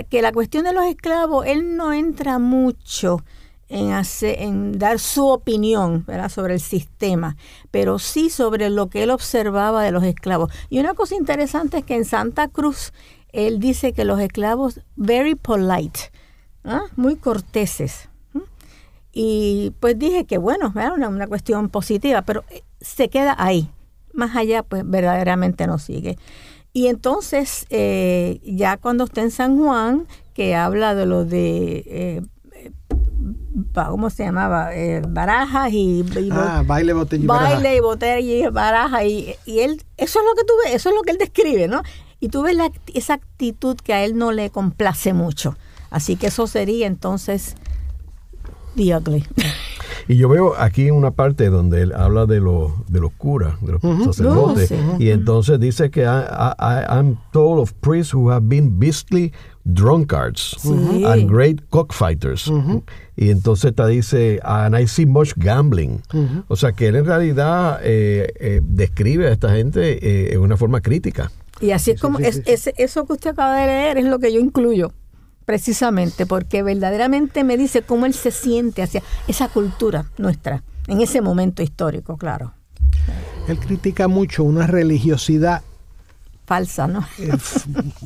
que 0.09 0.21
la 0.21 0.33
cuestión 0.33 0.65
de 0.65 0.73
los 0.73 0.85
esclavos, 0.85 1.45
él 1.45 1.77
no 1.77 1.93
entra 1.93 2.39
mucho 2.39 3.23
en, 3.69 4.77
dar 4.77 4.99
su 4.99 5.27
opinión 5.27 6.05
sobre 6.29 6.55
el 6.55 6.59
sistema, 6.59 7.37
pero 7.71 7.99
sí 7.99 8.29
sobre 8.29 8.69
lo 8.69 8.89
que 8.89 9.03
él 9.03 9.11
observaba 9.11 9.83
de 9.83 9.91
los 9.91 10.03
esclavos. 10.03 10.51
Y 10.69 10.79
una 10.79 10.93
cosa 10.93 11.15
interesante 11.15 11.77
es 11.77 11.85
que 11.85 11.95
en 11.95 12.05
Santa 12.05 12.49
Cruz 12.49 12.91
él 13.31 13.59
dice 13.59 13.93
que 13.93 14.03
los 14.03 14.19
esclavos, 14.19 14.81
very 14.95 15.35
polite, 15.35 16.11
¿ah? 16.63 16.83
muy 16.95 17.15
corteses. 17.15 18.06
Y 19.19 19.73
pues 19.79 19.97
dije 19.97 20.25
que 20.25 20.37
bueno, 20.37 20.71
era 20.75 20.93
una, 20.93 21.25
cuestión 21.25 21.69
positiva, 21.69 22.21
pero 22.21 22.43
eh, 22.51 22.61
se 22.79 23.09
queda 23.09 23.35
ahí. 23.39 23.67
Más 24.13 24.35
allá, 24.35 24.61
pues 24.61 24.83
verdaderamente 24.85 25.65
no 25.65 25.79
sigue. 25.79 26.19
Y 26.71 26.85
entonces, 26.85 27.65
eh, 27.71 28.39
ya 28.43 28.77
cuando 28.77 29.05
está 29.05 29.23
en 29.23 29.31
San 29.31 29.57
Juan, 29.57 30.05
que 30.35 30.53
habla 30.53 30.93
de 30.93 31.07
lo 31.07 31.25
de 31.25 31.83
eh, 31.87 32.21
¿cómo 33.73 34.11
se 34.11 34.23
llamaba? 34.23 34.69
barajas 35.07 35.73
y, 35.73 36.05
ah, 36.31 36.61
baile, 36.63 36.93
botella 36.93 37.23
y 37.23 37.25
baile 37.25 37.75
y 37.75 37.79
botella 37.79 38.19
y 38.19 38.47
baraja 38.51 39.03
y, 39.03 39.33
y, 39.47 39.61
él 39.61 39.81
eso 39.97 40.19
es 40.19 40.25
lo 40.25 40.35
que 40.35 40.43
tú 40.43 40.53
ves, 40.63 40.75
eso 40.75 40.89
es 40.89 40.95
lo 40.95 41.01
que 41.01 41.09
él 41.09 41.17
describe, 41.17 41.67
¿no? 41.67 41.81
Y 42.19 42.29
tú 42.29 42.43
ves 42.43 42.55
la, 42.55 42.69
esa 42.93 43.15
actitud 43.15 43.77
que 43.77 43.95
a 43.95 44.05
él 44.05 44.15
no 44.15 44.31
le 44.31 44.51
complace 44.51 45.13
mucho. 45.13 45.57
Así 45.89 46.17
que 46.17 46.27
eso 46.27 46.45
sería 46.45 46.85
entonces 46.85 47.55
Y 50.09 50.15
yo 50.15 50.29
veo 50.29 50.53
aquí 50.57 50.89
una 50.89 51.11
parte 51.11 51.49
donde 51.49 51.81
él 51.81 51.93
habla 51.93 52.25
de, 52.25 52.39
los 52.39 52.71
de 52.87 53.01
los 53.01 53.11
curas, 53.11 53.55
de 53.61 53.73
los 53.73 53.81
sacerdotes, 54.05 54.73
y 54.99 55.09
entonces 55.09 55.59
dice 55.59 55.89
que 55.91 56.03
I, 56.03 56.85
I'm 56.89 57.17
told 57.33 57.59
of 57.59 57.73
priests 57.81 58.13
who 58.13 58.31
have 58.31 58.47
been 58.47 58.79
beastly 58.79 59.33
drunkards 59.65 60.55
and 60.65 61.29
great 61.29 61.61
cockfighters. 61.69 62.49
Y 63.17 63.31
entonces 63.31 63.75
te 63.75 63.85
dice, 63.87 64.39
and 64.43 64.79
I 64.79 64.87
see 64.87 65.05
much 65.05 65.33
gambling. 65.35 66.01
O 66.47 66.55
sea 66.55 66.71
que 66.71 66.87
él 66.87 66.95
en 66.95 67.05
realidad 67.05 67.79
eh, 67.83 68.31
eh, 68.39 68.61
describe 68.63 69.27
a 69.27 69.31
esta 69.31 69.53
gente 69.53 69.99
eh, 70.01 70.33
en 70.33 70.39
una 70.39 70.55
forma 70.55 70.79
crítica. 70.81 71.31
Y 71.59 71.71
así 71.71 71.91
es 71.91 71.99
como, 71.99 72.19
es, 72.19 72.41
eso 72.45 73.05
que 73.05 73.13
usted 73.13 73.31
acaba 73.31 73.57
de 73.57 73.67
leer 73.67 73.97
es 73.97 74.05
lo 74.05 74.19
que 74.19 74.31
yo 74.31 74.39
incluyo 74.39 74.93
precisamente 75.47 76.25
porque 76.25 76.61
verdaderamente 76.61 77.45
me 77.45 77.55
dice 77.55 77.81
cómo 77.81 78.05
él 78.05 78.13
se 78.13 78.31
siente 78.31 78.83
hacia 78.83 79.01
esa 79.29 79.47
cultura 79.47 80.11
nuestra, 80.17 80.61
en 80.87 80.99
ese 80.99 81.21
momento 81.21 81.63
histórico, 81.63 82.17
claro. 82.17 82.53
Él 83.47 83.57
critica 83.57 84.09
mucho 84.09 84.43
una 84.43 84.67
religiosidad 84.67 85.61
falsa, 86.45 86.87
¿no? 86.87 87.07
Eh, 87.17 87.31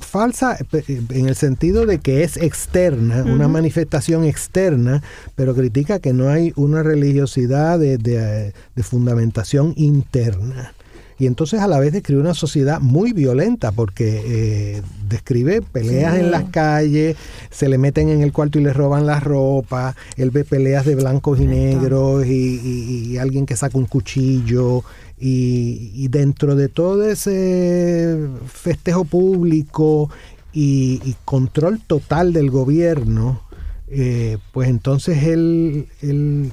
falsa 0.02 0.56
eh, 0.72 1.02
en 1.10 1.28
el 1.28 1.36
sentido 1.36 1.88
de 1.88 2.00
que 2.00 2.24
es 2.24 2.38
externa, 2.38 3.24
una 3.24 3.48
manifestación 3.48 4.24
externa, 4.24 5.02
pero 5.34 5.56
critica 5.56 5.98
que 5.98 6.14
no 6.14 6.30
hay 6.30 6.54
una 6.56 6.84
religiosidad 6.84 7.80
de, 7.80 7.98
de 7.98 8.84
fundamentación 8.84 9.74
interna 9.78 10.76
y 11.22 11.28
entonces 11.28 11.60
a 11.60 11.68
la 11.68 11.78
vez 11.78 11.94
describe 11.94 12.20
una 12.20 12.34
sociedad 12.34 12.80
muy 12.80 13.14
violenta 13.14 13.72
porque 13.72 14.24
eh, 14.26 14.82
describe 15.08 15.62
peleas 15.62 16.18
en 16.18 16.32
las 16.32 16.46
calles, 16.46 17.16
se 17.52 17.70
le 17.70 17.78
meten 17.78 18.10
en 18.10 18.24
el 18.24 18.34
cuarto 18.34 18.58
y 18.58 18.64
le 18.64 18.74
roban 18.74 19.06
la 19.06 19.20
ropa, 19.20 19.96
él 20.18 20.32
ve 20.32 20.44
peleas 20.46 20.84
de 20.84 20.96
blancos 20.96 21.40
y 21.40 21.46
negros 21.46 22.26
y, 22.26 23.20
alguien 23.20 23.46
que 23.46 23.56
saca 23.56 23.78
un 23.78 23.86
cuchillo 23.86 24.84
y, 25.20 26.08
dentro 26.08 26.56
de 26.56 26.70
todo 26.70 27.08
ese 27.08 28.18
festejo 28.48 29.06
público 29.06 30.10
y, 30.54 31.16
control 31.24 31.82
total 31.86 32.34
del 32.34 32.50
gobierno, 32.50 33.44
eh, 33.90 34.40
pues 34.54 34.70
entonces 34.70 35.22
él, 35.26 35.88
él 36.02 36.52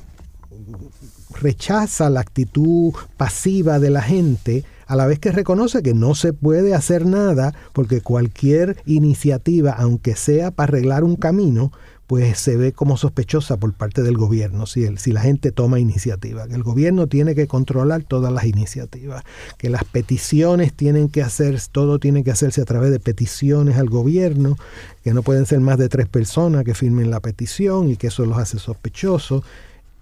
rechaza 1.41 2.11
la 2.11 2.20
actitud 2.20 2.93
pasiva 3.16 3.78
de 3.78 3.91
la 3.91 4.03
gente, 4.03 4.64
a 4.86 4.97
la 4.97 5.07
vez 5.07 5.18
que 5.18 5.32
reconoce 5.32 5.82
que 5.82 5.95
no 5.95 6.14
se 6.14 6.32
puede 6.32 6.74
hacer 6.74 7.07
nada 7.07 7.55
porque 7.72 8.01
cualquier 8.01 8.82
iniciativa, 8.86 9.72
aunque 9.72 10.16
sea 10.16 10.51
para 10.51 10.70
arreglar 10.70 11.05
un 11.05 11.16
camino, 11.16 11.72
pues 12.09 12.39
se 12.39 12.57
ve 12.57 12.72
como 12.72 12.97
sospechosa 12.97 13.59
por 13.59 13.74
parte 13.74 14.03
del 14.03 14.16
gobierno 14.16 14.64
si, 14.64 14.84
el, 14.84 14.99
si 14.99 15.12
la 15.12 15.20
gente 15.20 15.53
toma 15.53 15.78
iniciativa, 15.78 16.49
que 16.49 16.55
el 16.55 16.62
gobierno 16.62 17.07
tiene 17.07 17.34
que 17.34 17.47
controlar 17.47 18.03
todas 18.03 18.32
las 18.32 18.45
iniciativas, 18.47 19.24
que 19.59 19.68
las 19.68 19.84
peticiones 19.84 20.72
tienen 20.72 21.11
que 21.11 21.20
hacer, 21.20 21.61
todo 21.70 21.99
tiene 21.99 22.24
que 22.24 22.30
hacerse 22.30 22.62
a 22.62 22.64
través 22.64 22.91
de 22.91 22.99
peticiones 22.99 23.76
al 23.76 23.91
gobierno, 23.91 24.57
que 25.05 25.12
no 25.12 25.22
pueden 25.22 25.45
ser 25.45 25.61
más 25.61 25.76
de 25.76 25.91
tres 25.91 26.09
personas 26.09 26.64
que 26.64 26.72
firmen 26.72 27.11
la 27.11 27.20
petición 27.20 27.91
y 27.91 27.99
que 27.99 28.07
eso 28.07 28.24
los 28.24 28.39
hace 28.39 28.59
sospechosos 28.59 29.45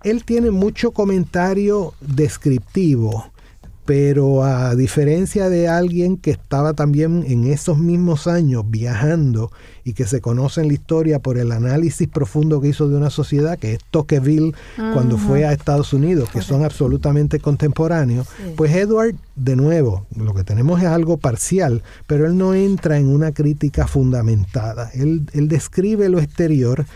él 0.07 0.25
tiene 0.25 0.53
mucho 0.53 0.93
comentario 0.93 1.93
descriptivo, 2.01 3.33
pero 3.85 4.45
a 4.45 4.77
diferencia 4.77 5.49
de 5.49 5.67
alguien 5.67 6.17
que 6.17 6.31
estaba 6.31 6.75
también 6.75 7.25
en 7.27 7.47
esos 7.47 7.79
mismos 7.79 8.29
años 8.29 8.65
viajando 8.69 9.51
y 9.83 9.95
que 9.95 10.07
se 10.07 10.21
conoce 10.21 10.61
en 10.61 10.69
la 10.69 10.75
historia 10.75 11.19
por 11.19 11.39
el 11.39 11.51
análisis 11.51 12.07
profundo 12.07 12.61
que 12.61 12.69
hizo 12.69 12.89
de 12.89 12.97
una 12.97 13.11
sociedad, 13.11 13.59
que 13.59 13.75
es 13.75 13.79
Tocqueville 13.91 14.55
cuando 14.93 15.19
fue 15.19 15.45
a 15.45 15.53
Estados 15.53 15.93
Unidos, 15.93 16.29
que 16.31 16.41
son 16.41 16.65
absolutamente 16.65 17.41
contemporáneos, 17.41 18.29
pues 18.57 18.77
Edward, 18.77 19.17
de 19.35 19.57
nuevo, 19.57 20.07
lo 20.17 20.35
que 20.35 20.45
tenemos 20.45 20.81
es 20.81 20.87
algo 20.87 21.17
parcial, 21.17 21.83
pero 22.07 22.27
él 22.27 22.39
no 22.39 22.55
entra 22.55 22.97
en 22.99 23.09
una 23.09 23.33
crítica 23.33 23.89
fundamentada. 23.89 24.91
Él, 24.95 25.29
él 25.33 25.49
describe 25.49 26.09
lo 26.09 26.21
exterior 26.21 26.87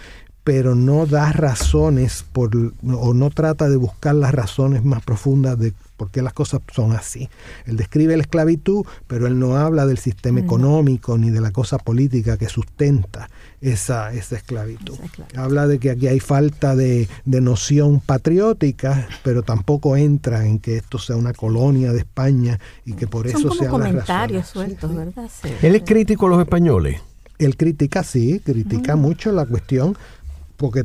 pero 0.50 0.74
no 0.74 1.06
da 1.06 1.30
razones 1.30 2.24
por, 2.32 2.50
o 2.84 3.14
no 3.14 3.30
trata 3.30 3.68
de 3.68 3.76
buscar 3.76 4.16
las 4.16 4.34
razones 4.34 4.84
más 4.84 5.00
profundas 5.00 5.56
de 5.56 5.72
por 5.96 6.10
qué 6.10 6.22
las 6.22 6.32
cosas 6.32 6.60
son 6.74 6.90
así. 6.90 7.28
Él 7.66 7.76
describe 7.76 8.16
la 8.16 8.24
esclavitud, 8.24 8.84
pero 9.06 9.28
él 9.28 9.38
no 9.38 9.56
habla 9.56 9.86
del 9.86 9.98
sistema 9.98 10.40
económico 10.40 11.16
ni 11.16 11.30
de 11.30 11.40
la 11.40 11.52
cosa 11.52 11.78
política 11.78 12.36
que 12.36 12.48
sustenta 12.48 13.30
esa, 13.60 14.12
esa 14.12 14.34
esclavitud. 14.34 14.96
Habla 15.36 15.68
de 15.68 15.78
que 15.78 15.90
aquí 15.90 16.08
hay 16.08 16.18
falta 16.18 16.74
de, 16.74 17.08
noción 17.26 18.00
patriótica, 18.00 19.06
pero 19.22 19.44
tampoco 19.44 19.96
entra 19.96 20.46
en 20.46 20.58
que 20.58 20.78
esto 20.78 20.98
sea 20.98 21.14
una 21.14 21.32
colonia 21.32 21.92
de 21.92 22.00
España 22.00 22.58
y 22.84 22.94
que 22.94 23.06
por 23.06 23.28
eso 23.28 23.52
sea 23.54 23.68
comentarios 23.68 24.48
sueltos, 24.48 24.92
¿verdad? 24.96 25.30
Él 25.62 25.76
es 25.76 25.82
crítico 25.84 26.26
a 26.26 26.30
los 26.30 26.40
españoles. 26.40 27.00
Él 27.38 27.56
critica, 27.56 28.02
sí, 28.04 28.40
critica 28.44 28.96
mucho 28.96 29.32
la 29.32 29.46
cuestión 29.46 29.96
porque 30.60 30.84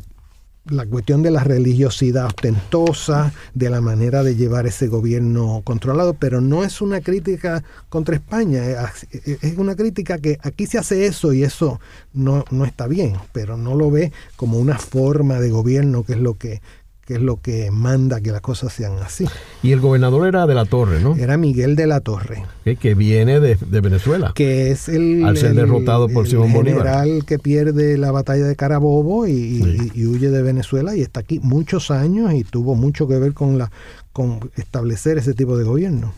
la 0.68 0.86
cuestión 0.86 1.22
de 1.22 1.30
la 1.30 1.44
religiosidad 1.44 2.26
ostentosa, 2.26 3.34
de 3.54 3.70
la 3.70 3.82
manera 3.82 4.24
de 4.24 4.36
llevar 4.36 4.66
ese 4.66 4.88
gobierno 4.88 5.62
controlado, 5.64 6.16
pero 6.16 6.42
no 6.42 6.64
es 6.64 6.82
una 6.82 7.02
crítica 7.02 7.64
contra 7.90 8.16
España, 8.16 8.64
es 9.12 9.58
una 9.58 9.76
crítica 9.76 10.18
que 10.18 10.40
aquí 10.42 10.66
se 10.66 10.80
hace 10.80 11.06
eso 11.06 11.34
y 11.34 11.44
eso 11.44 11.80
no, 12.14 12.46
no 12.50 12.66
está 12.66 12.88
bien, 12.88 13.16
pero 13.34 13.58
no 13.58 13.76
lo 13.76 13.92
ve 13.92 14.12
como 14.38 14.58
una 14.58 14.80
forma 14.80 15.40
de 15.40 15.52
gobierno 15.52 16.04
que 16.04 16.14
es 16.14 16.20
lo 16.20 16.36
que 16.36 16.62
que 17.06 17.16
es 17.16 17.22
lo 17.22 17.40
que 17.40 17.70
manda 17.70 18.20
que 18.20 18.32
las 18.32 18.42
cosas 18.42 18.74
sean 18.74 18.98
así. 18.98 19.26
Y 19.62 19.72
el 19.72 19.80
gobernador 19.80 20.28
era 20.28 20.48
de 20.48 20.56
la 20.56 20.66
Torre, 20.66 21.00
¿no? 21.00 21.16
Era 21.16 21.38
Miguel 21.38 21.76
de 21.76 21.86
la 21.86 22.00
Torre. 22.00 22.44
Que, 22.64 22.96
viene 22.96 23.40
de, 23.40 23.56
Venezuela. 23.82 24.32
Que 24.34 24.72
es 24.72 24.90
el... 24.90 25.24
Al 25.24 25.38
ser 25.38 25.54
derrotado 25.54 26.10
por 26.10 26.28
Simón 26.28 26.52
Bolívar. 26.52 26.84
general 26.84 27.26
que 27.26 27.38
pierde 27.38 27.98
la 28.00 28.12
batalla 28.12 28.46
de 28.46 28.56
Carabobo 28.56 29.28
y, 29.28 29.62
huye 30.06 30.32
de 30.32 30.42
Venezuela 30.42 30.96
y 30.96 31.02
está 31.02 31.20
aquí 31.20 31.40
muchos 31.44 31.92
años 31.92 32.34
y 32.34 32.44
tuvo 32.44 32.74
mucho 32.74 33.08
que 33.08 33.20
ver 33.20 33.34
con, 33.34 33.60
la, 33.60 33.72
con 34.12 34.50
establecer 34.56 35.20
ese 35.20 35.36
tipo 35.36 35.58
de 35.58 35.64
gobierno. 35.64 36.14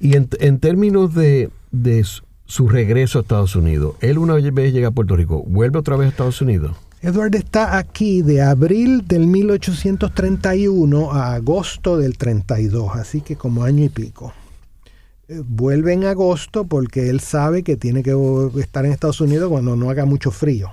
Y 0.00 0.16
en, 0.16 0.28
en 0.40 0.58
términos 0.58 1.14
de, 1.14 1.50
de 1.70 2.04
su 2.46 2.68
regreso 2.68 3.18
a 3.18 3.22
Estados 3.22 3.54
Unidos, 3.54 3.94
él 4.00 4.18
una 4.18 4.34
vez 4.34 4.72
llega 4.72 4.88
a 4.88 4.90
Puerto 4.90 5.14
Rico, 5.14 5.44
¿vuelve 5.46 5.78
otra 5.78 5.96
vez 5.96 6.06
a 6.06 6.10
Estados 6.10 6.40
Unidos? 6.40 6.76
Edward 7.06 7.36
está 7.36 7.78
aquí 7.78 8.20
de 8.20 8.42
abril 8.42 9.06
del 9.06 9.28
1831 9.28 11.12
a 11.12 11.34
agosto 11.34 11.96
del 11.98 12.18
32, 12.18 12.96
así 12.96 13.20
que 13.20 13.36
como 13.36 13.62
año 13.62 13.84
y 13.84 13.88
pico. 13.88 14.32
Eh, 15.28 15.40
vuelve 15.46 15.92
en 15.92 16.02
agosto 16.02 16.64
porque 16.64 17.08
él 17.08 17.20
sabe 17.20 17.62
que 17.62 17.76
tiene 17.76 18.02
que 18.02 18.12
estar 18.58 18.84
en 18.84 18.90
Estados 18.90 19.20
Unidos 19.20 19.50
cuando 19.50 19.76
no 19.76 19.88
haga 19.88 20.04
mucho 20.04 20.32
frío. 20.32 20.72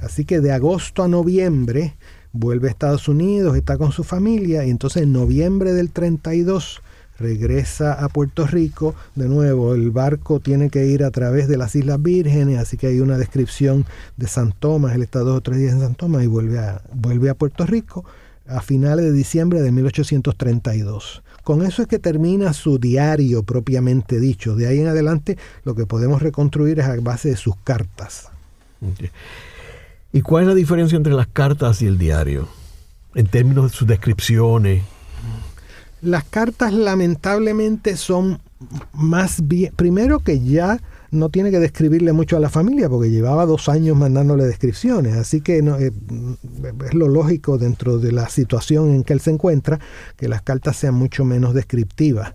Así 0.00 0.24
que 0.24 0.40
de 0.40 0.50
agosto 0.50 1.04
a 1.04 1.08
noviembre 1.08 1.94
vuelve 2.32 2.66
a 2.66 2.72
Estados 2.72 3.06
Unidos, 3.06 3.56
está 3.56 3.78
con 3.78 3.92
su 3.92 4.02
familia 4.02 4.66
y 4.66 4.70
entonces 4.70 5.04
en 5.04 5.12
noviembre 5.12 5.72
del 5.72 5.92
32 5.92 6.82
regresa 7.18 7.92
a 7.92 8.08
Puerto 8.08 8.46
Rico. 8.46 8.94
De 9.14 9.28
nuevo, 9.28 9.74
el 9.74 9.90
barco 9.90 10.40
tiene 10.40 10.70
que 10.70 10.86
ir 10.86 11.04
a 11.04 11.10
través 11.10 11.48
de 11.48 11.56
las 11.56 11.74
Islas 11.76 12.02
Vírgenes, 12.02 12.58
así 12.58 12.76
que 12.76 12.88
hay 12.88 13.00
una 13.00 13.18
descripción 13.18 13.84
de 14.16 14.26
San 14.26 14.52
Tomás, 14.52 14.94
él 14.94 15.02
está 15.02 15.20
dos 15.20 15.38
o 15.38 15.40
tres 15.40 15.58
días 15.58 15.72
en 15.72 15.80
San 15.80 15.94
Tomás 15.94 16.24
y 16.24 16.26
vuelve 16.26 16.58
a, 16.58 16.82
vuelve 16.92 17.30
a 17.30 17.34
Puerto 17.34 17.66
Rico 17.66 18.04
a 18.46 18.60
finales 18.60 19.04
de 19.04 19.12
diciembre 19.12 19.62
de 19.62 19.72
1832. 19.72 21.22
Con 21.44 21.62
eso 21.62 21.82
es 21.82 21.88
que 21.88 21.98
termina 21.98 22.52
su 22.52 22.78
diario 22.78 23.42
propiamente 23.42 24.18
dicho. 24.18 24.56
De 24.56 24.66
ahí 24.66 24.80
en 24.80 24.88
adelante 24.88 25.38
lo 25.64 25.74
que 25.74 25.86
podemos 25.86 26.22
reconstruir 26.22 26.80
es 26.80 26.86
a 26.86 26.96
base 27.00 27.30
de 27.30 27.36
sus 27.36 27.56
cartas. 27.56 28.28
¿Y 30.12 30.20
cuál 30.22 30.44
es 30.44 30.48
la 30.48 30.54
diferencia 30.54 30.96
entre 30.96 31.12
las 31.12 31.26
cartas 31.26 31.82
y 31.82 31.86
el 31.86 31.98
diario? 31.98 32.48
En 33.14 33.26
términos 33.26 33.70
de 33.70 33.76
sus 33.76 33.86
descripciones. 33.86 34.82
Las 36.04 36.24
cartas 36.24 36.72
lamentablemente 36.72 37.96
son 37.96 38.40
más 38.92 39.46
bien, 39.48 39.72
primero 39.74 40.20
que 40.20 40.40
ya 40.40 40.80
no 41.10 41.30
tiene 41.30 41.50
que 41.50 41.60
describirle 41.60 42.12
mucho 42.12 42.36
a 42.36 42.40
la 42.40 42.50
familia 42.50 42.88
porque 42.88 43.10
llevaba 43.10 43.46
dos 43.46 43.68
años 43.68 43.96
mandándole 43.96 44.44
descripciones, 44.44 45.16
así 45.16 45.40
que 45.40 45.58
eh, 45.58 45.92
es 46.86 46.94
lo 46.94 47.08
lógico 47.08 47.56
dentro 47.56 47.98
de 47.98 48.12
la 48.12 48.28
situación 48.28 48.90
en 48.90 49.04
que 49.04 49.12
él 49.12 49.20
se 49.20 49.30
encuentra 49.30 49.80
que 50.16 50.28
las 50.28 50.42
cartas 50.42 50.76
sean 50.76 50.94
mucho 50.94 51.24
menos 51.24 51.54
descriptivas. 51.54 52.34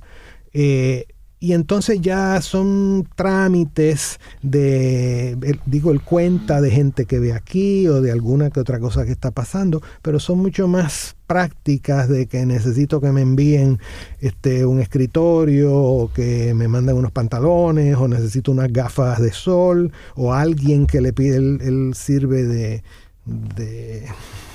Eh, 0.54 1.06
y 1.42 1.54
entonces 1.54 2.02
ya 2.02 2.42
son 2.42 3.08
trámites 3.16 4.20
de, 4.42 5.38
digo, 5.66 5.92
el 5.92 6.02
cuenta 6.02 6.60
de 6.60 6.70
gente 6.70 7.06
que 7.06 7.20
ve 7.20 7.32
aquí 7.32 7.88
o 7.88 8.02
de 8.02 8.12
alguna 8.12 8.50
que 8.50 8.60
otra 8.60 8.80
cosa 8.80 9.06
que 9.06 9.12
está 9.12 9.32
pasando, 9.32 9.82
pero 10.02 10.20
son 10.20 10.40
mucho 10.40 10.68
más 10.68 11.16
prácticas 11.28 12.10
de 12.10 12.26
que 12.26 12.46
necesito 12.46 13.00
que 13.00 13.14
me 13.14 13.22
envíen 13.22 13.80
este, 14.20 14.66
un 14.66 14.82
escritorio 14.82 15.74
o 15.74 16.12
que 16.12 16.54
me 16.54 16.68
manden 16.68 16.98
unos 16.98 17.14
pantalones 17.14 17.96
o 17.96 18.10
necesito 18.10 18.52
unas 18.52 18.74
gafas 18.74 19.22
de 19.22 19.32
sol 19.32 19.94
o 20.16 20.34
alguien 20.34 20.88
que 20.88 21.00
le 21.00 21.14
pide, 21.14 21.38
él, 21.38 21.92
sirve 21.96 22.44
de, 22.44 22.84
de, 23.26 24.06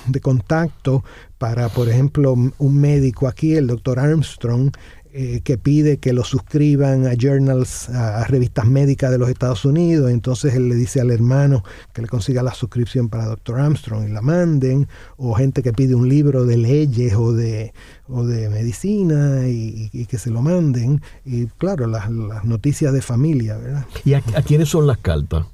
de 0.07 0.20
contacto 0.20 1.03
para, 1.39 1.70
por 1.70 1.89
ejemplo, 1.89 2.35
un 2.59 2.80
médico 2.80 3.26
aquí, 3.26 3.55
el 3.55 3.68
doctor 3.68 3.99
Armstrong, 3.99 4.70
eh, 5.17 5.43
que 5.45 5.57
pide 5.59 5.99
que 5.99 6.12
lo 6.12 6.25
suscriban 6.25 7.07
a 7.07 7.15
journals, 7.15 7.89
a, 7.89 8.25
revistas 8.25 8.67
médicas 8.67 9.12
de 9.12 9.19
los 9.19 9.29
Estados 9.29 9.65
Unidos. 9.65 10.11
Entonces 10.11 10.55
él 10.57 10.69
le 10.69 10.75
dice 10.75 11.01
al 11.01 11.12
hermano 11.12 11.62
que 11.93 12.03
le 12.03 12.09
consiga 12.09 12.43
la 12.43 12.53
suscripción 12.53 13.09
para 13.09 13.27
Dr. 13.27 13.61
Armstrong 13.61 14.09
y 14.09 14.11
la 14.11 14.23
manden. 14.23 14.89
O 15.17 15.35
gente 15.35 15.62
que 15.62 15.73
pide 15.73 15.95
un 15.95 16.09
libro 16.09 16.47
de 16.47 16.57
leyes 16.57 17.15
o 17.15 17.33
de, 17.33 17.73
o 18.09 18.27
de 18.27 18.49
medicina 18.49 19.47
y, 19.47 19.89
que 20.07 20.19
se 20.19 20.31
lo 20.31 20.43
manden. 20.43 21.01
Y 21.25 21.47
claro, 21.47 21.87
las, 21.87 22.11
noticias 22.43 22.93
de 22.93 23.01
familia, 23.01 23.57
¿verdad? 23.57 23.87
¿Y 24.05 24.15
a, 24.15 24.21
quiénes 24.21 24.69
son 24.69 24.89
las 24.89 24.99
cartas? 24.99 25.47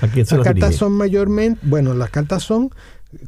¿A 0.00 0.08
quién 0.08 0.26
se 0.26 0.34
las 0.34 0.44
cartas 0.44 0.74
son 0.74 0.90
mayormente, 0.94 1.60
bueno, 1.62 1.94
las 1.94 2.10
cartas 2.10 2.42
son, 2.42 2.70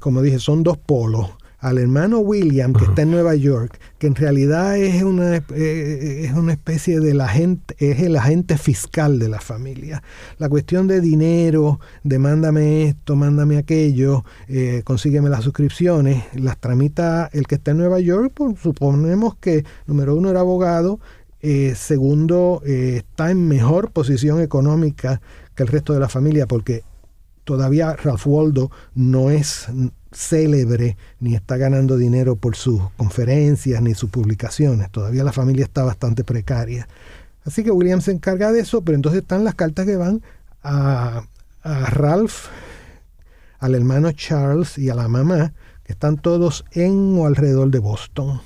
como 0.00 0.20
dije, 0.20 0.40
son 0.40 0.64
dos 0.64 0.78
polos 0.78 1.30
al 1.64 1.78
hermano 1.78 2.18
William, 2.18 2.74
que 2.74 2.84
está 2.84 3.02
en 3.02 3.10
Nueva 3.10 3.34
York, 3.34 3.80
que 3.96 4.06
en 4.06 4.14
realidad 4.14 4.76
es 4.76 5.02
una, 5.02 5.36
eh, 5.36 6.26
es 6.26 6.32
una 6.34 6.52
especie 6.52 7.00
de 7.00 7.14
es 7.78 8.00
el 8.00 8.16
agente 8.16 8.58
fiscal 8.58 9.18
de 9.18 9.30
la 9.30 9.40
familia. 9.40 10.02
La 10.36 10.50
cuestión 10.50 10.86
de 10.88 11.00
dinero, 11.00 11.80
de 12.02 12.18
mándame 12.18 12.88
esto, 12.88 13.16
mándame 13.16 13.56
aquello, 13.56 14.26
eh, 14.46 14.82
consígueme 14.84 15.30
las 15.30 15.42
suscripciones, 15.42 16.24
las 16.34 16.58
tramita 16.58 17.30
el 17.32 17.46
que 17.46 17.54
está 17.54 17.70
en 17.70 17.78
Nueva 17.78 17.98
York, 17.98 18.32
pues 18.34 18.60
suponemos 18.60 19.36
que 19.36 19.64
número 19.86 20.14
uno 20.16 20.28
era 20.28 20.40
abogado, 20.40 21.00
eh, 21.40 21.72
segundo 21.74 22.60
está 22.66 23.30
en 23.30 23.48
mejor 23.48 23.90
posición 23.90 24.42
económica 24.42 25.22
que 25.54 25.62
el 25.62 25.70
resto 25.70 25.94
de 25.94 26.00
la 26.00 26.10
familia, 26.10 26.46
porque 26.46 26.82
todavía 27.44 27.96
Ralph 27.96 28.26
Waldo 28.26 28.70
no 28.94 29.30
es 29.30 29.66
célebre 30.14 30.96
ni 31.20 31.34
está 31.34 31.56
ganando 31.56 31.96
dinero 31.96 32.36
por 32.36 32.56
sus 32.56 32.80
conferencias 32.96 33.82
ni 33.82 33.94
sus 33.94 34.10
publicaciones. 34.10 34.90
Todavía 34.90 35.24
la 35.24 35.32
familia 35.32 35.64
está 35.64 35.82
bastante 35.82 36.24
precaria. 36.24 36.88
Así 37.44 37.62
que 37.62 37.70
William 37.70 38.00
se 38.00 38.12
encarga 38.12 38.52
de 38.52 38.60
eso, 38.60 38.82
pero 38.82 38.96
entonces 38.96 39.22
están 39.22 39.44
las 39.44 39.54
cartas 39.54 39.86
que 39.86 39.96
van 39.96 40.22
a, 40.62 41.26
Ralph, 41.62 42.46
al 43.58 43.74
hermano 43.74 44.12
Charles 44.12 44.78
y 44.78 44.90
a 44.90 44.94
la 44.94 45.08
mamá, 45.08 45.52
que 45.84 45.92
están 45.92 46.16
todos 46.16 46.64
en 46.72 47.18
o 47.18 47.26
alrededor 47.26 47.70
de 47.70 47.78
Boston. 47.78 48.40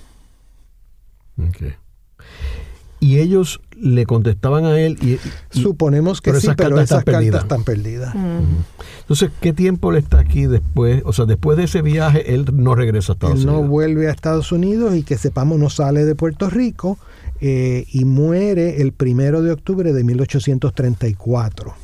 Y 3.01 3.19
ellos 3.19 3.61
le 3.81 4.07
contestaban 4.07 4.65
a 4.65 4.79
él 4.81 4.99
y, 5.01 5.19
suponemos 5.57 6.21
que 6.21 6.35
sí, 6.35 6.49
pero 6.57 6.81
esas 6.81 7.05
cartas 7.05 7.43
están 7.43 7.65
perdidas. 7.65 8.15
Entonces, 9.01 9.31
¿qué 9.41 9.53
tiempo 9.53 9.93
le 9.93 10.01
está 10.01 10.19
aquí 10.19 10.47
después? 10.47 11.03
O 11.05 11.13
sea, 11.13 11.25
después 11.25 11.57
de 11.57 11.65
ese 11.65 11.83
viaje, 11.83 12.35
él 12.35 12.47
no 12.53 12.75
regresa 12.75 13.13
a 13.13 13.15
Estados 13.15 13.37
Unidos. 13.37 13.55
No 13.55 13.69
vuelve 13.69 14.09
a 14.09 14.11
Estados 14.11 14.53
Unidos 14.53 14.95
y 14.97 15.03
que 15.03 15.17
sepamos 15.17 15.59
no 15.59 15.71
sale 15.71 16.05
de 16.05 16.15
Puerto 16.15 16.51
Rico 16.51 16.99
eh, 17.41 17.87
y 17.93 18.05
muere 18.05 18.83
el 18.83 18.93
primero 18.93 19.43
de 19.43 19.53
octubre 19.53 19.93
de 19.93 20.05
1834. 20.05 21.75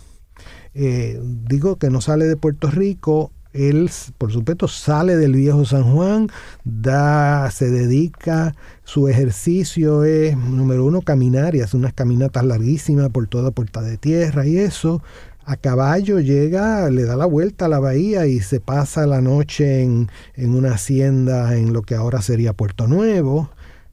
Eh, 0.74 1.20
digo 1.22 1.76
que 1.76 1.90
no 1.90 2.00
sale 2.00 2.24
de 2.26 2.36
Puerto 2.36 2.68
Rico 2.70 3.30
él, 3.54 3.88
por 4.18 4.32
supuesto, 4.32 4.68
sale 4.68 5.16
del 5.16 5.34
viejo 5.34 5.64
San 5.64 5.84
Juan, 5.84 6.28
da, 6.64 7.50
se 7.52 7.70
dedica, 7.70 8.54
su 8.82 9.08
ejercicio 9.08 10.04
es, 10.04 10.36
número 10.36 10.84
uno, 10.84 11.02
caminar 11.02 11.54
y 11.54 11.60
hace 11.60 11.76
unas 11.76 11.92
caminatas 11.92 12.44
larguísimas 12.44 13.08
por 13.10 13.28
toda 13.28 13.52
Puerta 13.52 13.80
de 13.80 13.96
Tierra 13.96 14.46
y 14.46 14.58
eso. 14.58 15.02
A 15.46 15.56
caballo 15.56 16.20
llega, 16.20 16.90
le 16.90 17.04
da 17.04 17.16
la 17.16 17.26
vuelta 17.26 17.66
a 17.66 17.68
la 17.68 17.78
bahía 17.78 18.26
y 18.26 18.40
se 18.40 18.60
pasa 18.60 19.06
la 19.06 19.20
noche 19.20 19.82
en, 19.82 20.10
en 20.34 20.54
una 20.54 20.72
hacienda 20.72 21.56
en 21.56 21.72
lo 21.72 21.82
que 21.82 21.94
ahora 21.94 22.22
sería 22.22 22.54
Puerto 22.54 22.88
Nuevo. 22.88 23.50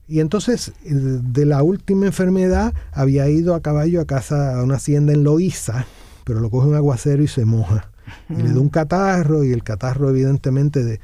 Y 0.07 0.22
entonces, 0.22 0.74
de 0.84 1.45
la 1.45 1.62
última 1.62 2.07
enfermedad, 2.07 2.74
había 2.93 3.30
ido 3.30 3.53
a 3.53 3.62
caballo 3.62 4.01
a 4.01 4.05
casa, 4.05 4.59
a 4.59 4.64
una 4.64 4.76
hacienda 4.76 5.14
en 5.14 5.24
Loíza, 5.24 5.86
pero 6.24 6.39
lo 6.39 6.49
coge 6.49 6.68
un 6.68 6.76
aguacero 6.76 7.22
y 7.22 7.28
se 7.28 7.45
moja 7.45 7.91
y 8.30 8.36
le 8.36 8.53
da 8.53 8.59
un 8.59 8.70
catarro 8.70 9.43
y 9.43 9.51
el 9.51 9.64
catarro 9.64 10.09
evidentemente 10.09 10.84
de, 10.84 10.99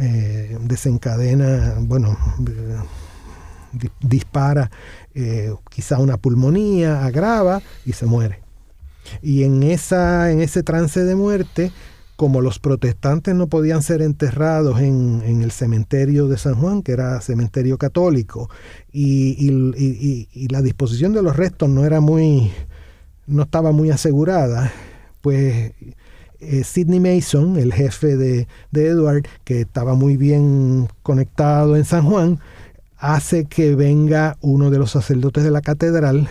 eh, 0.00 0.58
desencadena, 0.62 1.76
bueno, 1.80 2.16
dispara 4.00 4.70
eh, 5.14 5.52
quizá 5.70 5.98
una 5.98 6.16
pulmonía, 6.16 7.04
agrava 7.04 7.62
y 7.84 7.92
se 7.92 8.06
muere. 8.06 8.40
Y 9.20 9.42
en, 9.42 9.62
esa, 9.62 10.30
en 10.30 10.40
ese 10.40 10.62
trance 10.62 11.04
de 11.04 11.14
muerte, 11.14 11.72
como 12.16 12.40
los 12.40 12.58
protestantes 12.58 13.34
no 13.34 13.48
podían 13.48 13.82
ser 13.82 14.00
enterrados 14.00 14.80
en, 14.80 15.42
el 15.42 15.50
cementerio 15.50 16.28
de 16.28 16.38
San 16.38 16.54
Juan, 16.54 16.82
que 16.82 16.92
era 16.92 17.20
cementerio 17.20 17.78
católico, 17.78 18.48
y, 18.92 19.50
la 20.48 20.62
disposición 20.62 21.12
de 21.12 21.22
los 21.22 21.36
restos 21.36 21.68
no 21.68 21.84
era 21.84 22.00
muy, 22.00 22.52
no 23.26 23.44
estaba 23.44 23.72
muy 23.72 23.90
asegurada, 23.90 24.72
pues 25.20 25.72
eh, 26.40 26.64
Sidney 26.64 27.00
Mason, 27.00 27.56
el 27.56 27.72
jefe 27.72 28.16
de, 28.16 28.48
de, 28.70 28.86
Edward, 28.88 29.26
que 29.44 29.60
estaba 29.60 29.94
muy 29.94 30.16
bien 30.16 30.88
conectado 31.02 31.76
en 31.76 31.84
San 31.84 32.04
Juan, 32.04 32.40
hace 32.98 33.44
que 33.44 33.74
venga 33.74 34.36
uno 34.40 34.70
de 34.70 34.78
los 34.78 34.90
sacerdotes 34.90 35.44
de 35.44 35.50
la 35.50 35.60
catedral 35.60 36.28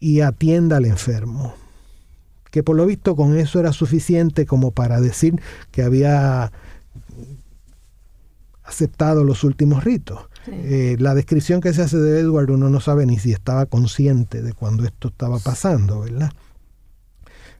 y 0.00 0.20
atienda 0.20 0.76
al 0.76 0.84
enfermo. 0.84 1.54
Que 2.50 2.62
por 2.62 2.76
lo 2.76 2.86
visto 2.86 3.14
con 3.14 3.36
eso 3.36 3.60
era 3.60 3.72
suficiente 3.72 4.46
como 4.46 4.70
para 4.70 5.00
decir 5.00 5.40
que 5.70 5.82
había 5.82 6.50
aceptado 8.64 9.24
los 9.24 9.44
últimos 9.44 9.84
ritos. 9.84 10.20
Eh, 10.52 10.96
la 10.98 11.14
descripción 11.14 11.60
que 11.60 11.72
se 11.72 11.82
hace 11.82 11.98
de 11.98 12.20
Edward 12.20 12.50
uno 12.50 12.68
no 12.68 12.80
sabe 12.80 13.06
ni 13.06 13.18
si 13.18 13.32
estaba 13.32 13.66
consciente 13.66 14.42
de 14.42 14.52
cuando 14.52 14.84
esto 14.84 15.08
estaba 15.08 15.38
pasando, 15.38 16.00
¿verdad? 16.00 16.32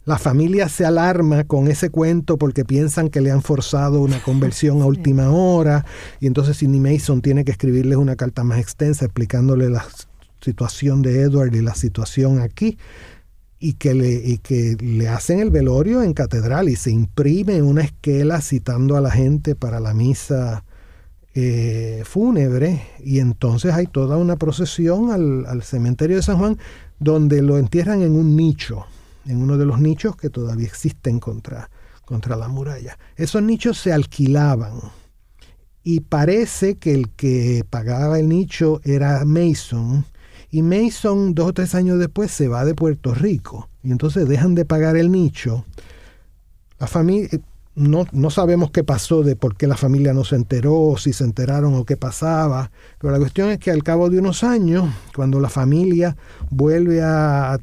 La 0.05 0.17
familia 0.17 0.71
se 0.71 0.87
alarma 0.87 1.45
con 1.45 1.69
ese 1.69 1.91
cuento 1.91 2.39
porque 2.39 2.65
piensan 2.65 3.11
que 3.11 3.21
le 3.21 3.31
han 3.31 3.43
forzado 3.43 4.01
una 4.01 4.23
conversión 4.23 4.81
a 4.81 4.87
última 4.87 5.31
hora 5.31 5.85
y 6.19 6.27
entonces 6.27 6.57
Sidney 6.57 6.81
Mason 6.81 7.21
tiene 7.21 7.45
que 7.45 7.53
escribirles 7.53 7.99
una 7.99 8.17
carta 8.17 8.43
más 8.43 8.59
extensa 8.59 9.05
explicándole 9.05 9.69
la 9.69 9.85
situación 10.41 11.03
de 11.03 11.21
Edward 11.21 11.55
y 11.55 11.61
la 11.61 11.75
situación 11.75 12.41
aquí 12.41 12.79
y 13.59 13.75
que 13.75 13.93
le, 13.93 14.15
y 14.15 14.39
que 14.39 14.77
le 14.81 15.09
hacen 15.09 15.41
el 15.41 15.51
velorio 15.51 16.03
en 16.03 16.15
catedral 16.15 16.69
y 16.69 16.77
se 16.77 16.91
imprime 16.91 17.61
una 17.61 17.83
esquela 17.83 18.41
citando 18.41 18.97
a 18.97 19.01
la 19.01 19.11
gente 19.11 19.55
para 19.55 19.81
la 19.81 19.95
misa 19.95 20.65
eh, 21.35 22.03
fúnebre 22.05 22.83
y 23.05 23.21
entonces 23.21 23.75
hay 23.75 23.87
toda 23.87 24.17
una 24.17 24.37
procesión 24.37 25.11
al, 25.11 25.63
cementerio 25.63 26.17
de 26.17 26.23
San 26.23 26.39
Juan 26.39 26.59
donde 26.99 27.43
lo 27.43 27.59
entierran 27.59 28.03
en 28.03 28.13
un 28.13 28.35
nicho, 28.37 28.87
en 29.27 29.43
uno 29.43 29.57
de 29.57 29.67
los 29.67 29.81
nichos 29.81 30.17
que 30.17 30.31
todavía 30.31 30.67
existen 30.67 31.21
contra, 31.21 31.71
contra 32.05 32.35
la 32.37 32.49
muralla. 32.49 32.99
Esos 33.17 33.43
nichos 33.43 33.79
se 33.79 33.93
alquilaban 33.93 34.81
y 35.85 36.01
parece 36.01 36.77
que 36.77 36.95
el 36.95 37.11
que 37.11 37.65
pagaba 37.69 38.19
el 38.19 38.29
nicho 38.29 38.81
era 38.85 39.25
Mason 39.25 40.05
y 40.51 40.63
Mason 40.63 41.35
dos 41.35 41.49
o 41.49 41.53
tres 41.53 41.75
años 41.75 41.99
después 41.99 42.31
se 42.31 42.49
va 42.49 42.65
de 42.65 42.75
Puerto 42.75 43.15
Rico 43.15 43.69
y 43.83 43.91
entonces 43.91 44.29
dejan 44.29 44.55
de 44.55 44.65
pagar 44.65 44.97
el 44.97 45.13
nicho. 45.13 45.65
La 46.79 46.87
familia, 46.87 47.29
no, 47.79 48.31
sabemos 48.31 48.71
qué 48.73 48.83
pasó 48.83 49.23
de 49.23 49.37
por 49.37 49.57
qué 49.57 49.67
la 49.67 49.77
familia 49.77 50.13
no 50.13 50.25
se 50.25 50.37
enteró, 50.37 50.97
si 50.99 51.13
se 51.13 51.25
enteraron 51.25 51.75
o 51.75 51.85
qué 51.85 51.97
pasaba, 51.97 52.71
pero 52.99 53.13
la 53.13 53.19
cuestión 53.19 53.51
es 53.51 53.59
que 53.59 53.71
al 53.71 53.85
cabo 53.85 54.11
de 54.11 54.19
unos 54.19 54.43
años, 54.43 54.89
cuando 55.15 55.39
la 55.39 55.49
familia 55.49 56.17
vuelve 56.51 57.03
a, 57.03 57.59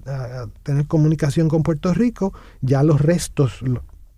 tener 0.63 0.87
comunicación 0.87 1.49
con 1.49 1.63
Puerto 1.63 1.93
Rico, 1.93 2.33
ya 2.61 2.81
los 2.83 3.01
restos 3.01 3.59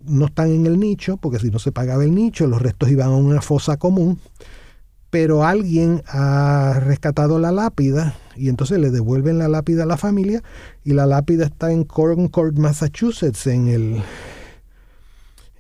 no 0.05 0.25
están 0.25 0.51
en 0.51 0.65
el 0.67 0.79
nicho, 0.79 1.17
porque 1.17 1.39
si 1.39 1.49
no 1.49 1.59
se 1.59 1.71
pagaba 1.71 2.03
el 2.03 2.13
nicho, 2.13 2.45
los 2.47 2.61
restos 2.61 2.89
iban 2.89 3.09
a 3.09 3.15
una 3.15 3.41
fosa 3.41 3.77
común, 3.77 4.19
pero 5.09 5.45
alguien 5.45 6.03
ha 6.07 6.79
rescatado 6.83 7.39
la 7.39 7.51
lápida 7.51 8.15
y 8.35 8.49
entonces 8.49 8.77
le 8.79 8.91
devuelven 8.91 9.39
la 9.39 9.47
lápida 9.47 9.83
a 9.83 9.87
la 9.87 9.97
familia 9.97 10.43
y 10.83 10.93
la 10.93 11.07
lápida 11.07 11.45
está 11.45 11.71
en 11.71 11.85
Concord, 11.85 12.57
Massachusetts, 12.57 13.47
en 13.47 13.67
el 13.67 14.03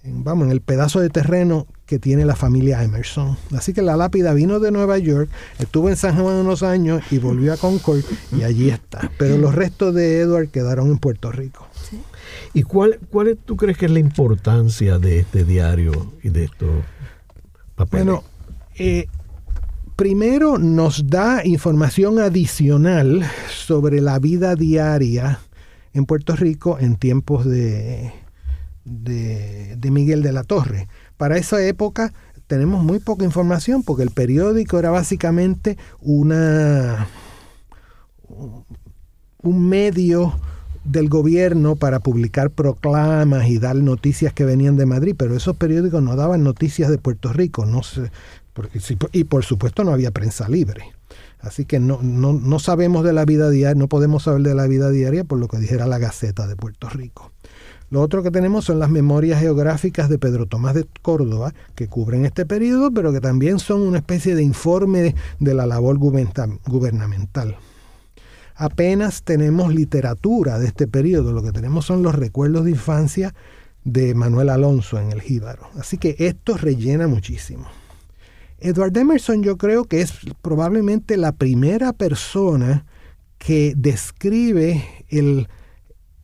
vamos, 0.09 0.45
en 0.45 0.51
el 0.51 0.61
pedazo 0.61 0.99
de 0.99 1.09
terreno 1.09 1.67
que 1.85 1.99
tiene 1.99 2.25
la 2.25 2.35
familia 2.35 2.83
Emerson. 2.83 3.37
Así 3.55 3.73
que 3.73 3.81
la 3.81 3.95
lápida 3.95 4.33
vino 4.33 4.59
de 4.59 4.71
Nueva 4.71 4.97
York, 4.97 5.29
estuvo 5.59 5.89
en 5.89 5.95
San 5.95 6.15
Juan 6.15 6.35
unos 6.35 6.63
años 6.63 7.01
y 7.11 7.17
volvió 7.17 7.53
a 7.53 7.57
Concord 7.57 8.01
y 8.37 8.43
allí 8.43 8.69
está. 8.69 9.11
Pero 9.17 9.37
los 9.37 9.55
restos 9.55 9.93
de 9.93 10.19
Edward 10.19 10.49
quedaron 10.49 10.87
en 10.87 10.97
Puerto 10.97 11.31
Rico. 11.31 11.67
¿Y 12.53 12.63
cuál, 12.63 12.99
cuál 13.09 13.37
tú 13.37 13.55
crees 13.55 13.77
que 13.77 13.85
es 13.85 13.91
la 13.91 13.99
importancia 13.99 14.99
de 14.99 15.19
este 15.19 15.43
diario 15.43 16.13
y 16.23 16.29
de 16.29 16.45
estos 16.45 16.69
papeles? 17.75 18.05
Bueno, 18.05 18.23
eh, 18.75 19.07
primero 19.95 20.57
nos 20.57 21.07
da 21.07 21.45
información 21.45 22.19
adicional 22.19 23.25
sobre 23.49 24.01
la 24.01 24.19
vida 24.19 24.55
diaria 24.55 25.39
en 25.93 26.05
Puerto 26.05 26.35
Rico 26.35 26.77
en 26.79 26.95
tiempos 26.95 27.45
de 27.45 28.13
de, 28.87 29.77
Miguel 29.91 30.21
de 30.23 30.31
la 30.31 30.43
Torre. 30.43 30.87
Para 31.17 31.37
esa 31.37 31.63
época 31.63 32.13
tenemos 32.47 32.83
muy 32.83 32.99
poca 32.99 33.25
información 33.25 33.83
porque 33.83 34.03
el 34.03 34.11
periódico 34.11 34.79
era 34.79 34.89
básicamente 34.89 35.77
una 36.01 37.07
un 39.41 39.69
medio 39.69 40.39
del 40.83 41.09
gobierno 41.09 41.75
para 41.75 41.99
publicar 41.99 42.49
proclamas 42.49 43.47
y 43.47 43.59
dar 43.59 43.75
noticias 43.75 44.33
que 44.33 44.45
venían 44.45 44.77
de 44.77 44.85
Madrid, 44.85 45.15
pero 45.17 45.35
esos 45.35 45.55
periódicos 45.57 46.01
no 46.01 46.15
daban 46.15 46.43
noticias 46.43 46.89
de 46.89 46.97
Puerto 46.97 47.33
Rico, 47.33 47.65
no 47.65 47.83
sé, 47.83 48.11
y 49.11 49.23
por 49.25 49.43
supuesto 49.43 49.83
no 49.83 49.91
había 49.91 50.11
prensa 50.11 50.47
libre. 50.49 50.93
Así 51.39 51.65
que 51.65 51.79
no, 51.79 51.99
no, 52.01 52.33
no 52.33 52.59
sabemos 52.59 53.03
de 53.03 53.13
la 53.13 53.25
vida 53.25 53.49
diaria, 53.49 53.79
no 53.79 53.87
podemos 53.87 54.23
saber 54.23 54.41
de 54.41 54.55
la 54.55 54.65
vida 54.65 54.89
diaria 54.89 55.23
por 55.23 55.39
lo 55.39 55.47
que 55.47 55.57
dijera 55.57 55.85
la 55.85 55.99
Gaceta 55.99 56.47
de 56.47 56.55
Puerto 56.55 56.89
Rico. 56.89 57.31
Lo 57.89 58.01
otro 58.01 58.21
que 58.21 58.31
tenemos 58.31 58.65
son 58.65 58.79
las 58.79 58.89
memorias 58.89 59.39
geográficas 59.39 60.09
de 60.09 60.19
Pedro 60.19 60.45
Tomás 60.45 60.75
de 60.75 60.85
Córdoba, 61.01 61.53
que 61.73 61.87
cubren 61.87 62.25
este 62.25 62.45
periodo, 62.45 62.91
pero 62.91 63.13
que 63.13 63.21
también 63.21 63.59
son 63.59 63.81
una 63.81 63.99
especie 63.99 64.35
de 64.35 64.43
informe 64.43 65.15
de 65.39 65.53
la 65.53 65.65
labor 65.65 65.97
gubernamental. 65.97 67.55
Apenas 68.55 69.23
tenemos 69.23 69.73
literatura 69.73 70.59
de 70.59 70.67
este 70.67 70.87
periodo, 70.87 71.31
lo 71.31 71.43
que 71.43 71.51
tenemos 71.51 71.85
son 71.85 72.03
los 72.03 72.15
recuerdos 72.15 72.65
de 72.65 72.71
infancia 72.71 73.33
de 73.85 74.15
Manuel 74.15 74.49
Alonso 74.49 74.99
en 74.99 75.11
el 75.11 75.21
Jíbaro. 75.21 75.69
Así 75.79 75.97
que 75.97 76.15
esto 76.19 76.57
rellena 76.57 77.07
muchísimo. 77.07 77.67
Edward 78.59 78.97
Emerson 78.97 79.43
yo 79.43 79.57
creo 79.57 79.85
que 79.85 80.01
es 80.01 80.13
probablemente 80.41 81.15
la 81.15 81.31
primera 81.31 81.93
persona 81.93 82.85
que 83.37 83.73
describe 83.77 84.83
el 85.09 85.47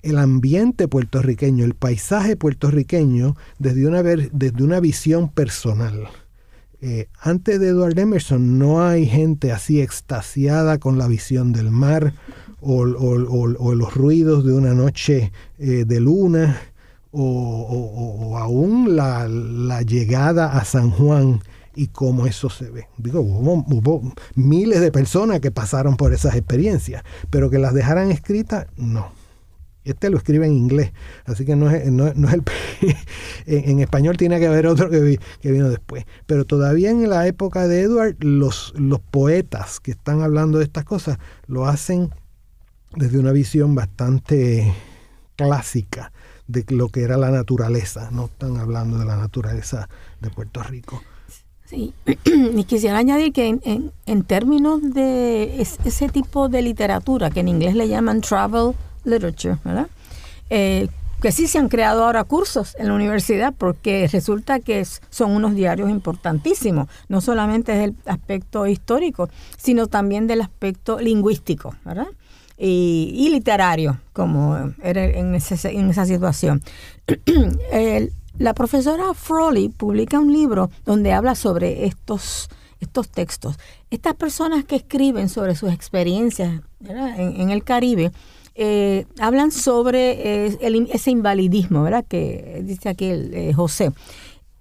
el 0.03 0.17
ambiente 0.19 0.87
puertorriqueño, 0.87 1.65
el 1.65 1.73
paisaje 1.73 2.35
puertorriqueño 2.35 3.35
desde 3.57 3.87
una, 3.87 4.03
desde 4.03 4.63
una 4.63 4.79
visión 4.79 5.29
personal. 5.29 6.07
Eh, 6.81 7.07
antes 7.21 7.61
de 7.61 7.69
Edward 7.69 7.97
Emerson 7.97 8.59
no 8.59 8.85
hay 8.85 9.05
gente 9.05 9.53
así 9.53 9.79
extasiada 9.79 10.79
con 10.79 10.97
la 10.97 11.07
visión 11.07 11.53
del 11.53 11.71
mar 11.71 12.13
o, 12.59 12.83
los 12.85 13.93
ruidos 13.93 14.45
de 14.45 14.53
una 14.53 14.73
noche 14.73 15.31
eh, 15.59 15.85
de 15.85 15.99
luna 16.01 16.59
o, 17.11 18.37
aún 18.37 18.97
la, 18.97 19.81
llegada 19.83 20.57
a 20.57 20.65
San 20.65 20.91
Juan 20.91 21.41
y 21.73 21.87
cómo 21.87 22.25
eso 22.25 22.49
se 22.49 22.69
ve. 22.69 22.87
Digo, 22.97 23.21
hubo 23.21 24.13
miles 24.35 24.81
de 24.81 24.91
personas 24.91 25.39
que 25.39 25.51
pasaron 25.51 25.95
por 25.95 26.13
esas 26.13 26.35
experiencias, 26.35 27.03
pero 27.29 27.49
que 27.49 27.59
las 27.59 27.73
dejaran 27.73 28.11
escritas, 28.11 28.67
no. 28.75 29.22
Este 29.85 30.09
lo 30.09 30.17
escribe 30.17 30.45
en 30.45 30.53
inglés, 30.53 30.93
así 31.25 31.45
que 31.45 31.55
no 31.55 31.69
es, 31.69 31.91
no, 31.91 32.07
es 32.07 32.33
el... 32.33 32.43
en, 33.45 33.79
español 33.79 34.15
tiene 34.15 34.39
que 34.39 34.47
haber 34.47 34.65
otro 34.67 34.89
que, 34.89 35.19
que, 35.41 35.51
vino 35.51 35.69
después. 35.69 36.05
Pero 36.25 36.45
todavía 36.45 36.89
en 36.89 37.09
la 37.09 37.27
época 37.27 37.67
de 37.67 37.81
Edward, 37.81 38.15
los, 38.19 38.73
los 38.77 39.01
poetas 39.01 39.79
que 39.81 39.91
están 39.91 40.21
hablando 40.21 40.59
de 40.59 40.63
estas 40.63 40.85
cosas 40.85 41.17
lo 41.47 41.65
hacen 41.65 42.11
desde 42.95 43.19
una 43.19 43.31
visión 43.31 43.75
bastante 43.75 44.73
clásica 45.35 46.11
de 46.47 46.65
lo 46.69 46.89
que 46.89 47.01
era 47.01 47.17
la 47.17 47.31
naturaleza. 47.31 48.09
No 48.11 48.25
están 48.25 48.57
hablando 48.57 48.97
de 48.97 49.05
la 49.05 49.17
naturaleza 49.17 49.89
de 50.21 50.29
Puerto 50.29 50.63
Rico. 50.63 51.01
Sí, 51.65 51.93
y 52.25 52.63
quisiera 52.65 52.97
añadir 52.97 53.33
que 53.33 53.47
en, 53.47 53.91
en, 54.05 54.23
términos 54.23 54.81
de 54.93 55.61
ese 55.61 56.09
tipo 56.09 56.49
de 56.49 56.61
literatura, 56.61 57.31
que 57.31 57.39
en 57.39 57.47
inglés 57.47 57.75
le 57.75 57.87
llaman 57.87 58.21
travel 58.21 58.73
Literature, 59.03 59.57
¿verdad? 59.63 59.87
Eh, 60.49 60.87
que 61.23 61.31
sí 61.31 61.47
se 61.47 61.57
han 61.57 61.69
creado 61.69 62.03
ahora 62.03 62.25
cursos 62.25 62.75
en 62.77 62.89
la 62.89 62.95
universidad 62.95 63.53
porque 63.57 64.09
resulta 64.11 64.59
que 64.59 64.85
son 65.09 65.31
unos 65.31 65.55
diarios 65.55 65.89
importantísimos, 65.89 66.89
no 67.07 67.21
solamente 67.21 67.71
desde 67.71 67.85
el 67.85 67.95
aspecto 68.05 68.67
histórico, 68.67 69.29
sino 69.57 69.87
también 69.87 70.27
del 70.27 70.41
aspecto 70.41 70.99
lingüístico, 70.99 71.75
¿verdad? 71.85 72.07
Y, 72.57 73.29
literario, 73.31 74.01
como 74.11 74.73
era 74.83 75.05
en, 75.05 75.33
esa 75.33 76.05
situación. 76.05 76.61
la 78.37 78.53
profesora 78.53 79.13
Froley 79.13 79.69
publica 79.69 80.19
un 80.19 80.33
libro 80.33 80.71
donde 80.83 81.13
habla 81.13 81.35
sobre 81.35 81.85
estos 81.85 82.49
textos. 83.13 83.57
Estas 83.89 84.15
personas 84.15 84.65
que 84.65 84.75
escriben 84.75 85.29
sobre 85.29 85.55
sus 85.55 85.71
experiencias 85.71 86.61
en 86.85 87.49
el 87.49 87.63
Caribe, 87.63 88.11
eh, 88.55 89.07
hablan 89.19 89.51
sobre 89.51 90.45
eh, 90.45 90.57
ese 90.91 91.11
invalidismo, 91.11 91.83
¿verdad? 91.83 92.05
Que 92.07 92.61
dice 92.63 92.89
aquí 92.89 93.05
el, 93.05 93.33
eh, 93.33 93.53
José. 93.53 93.91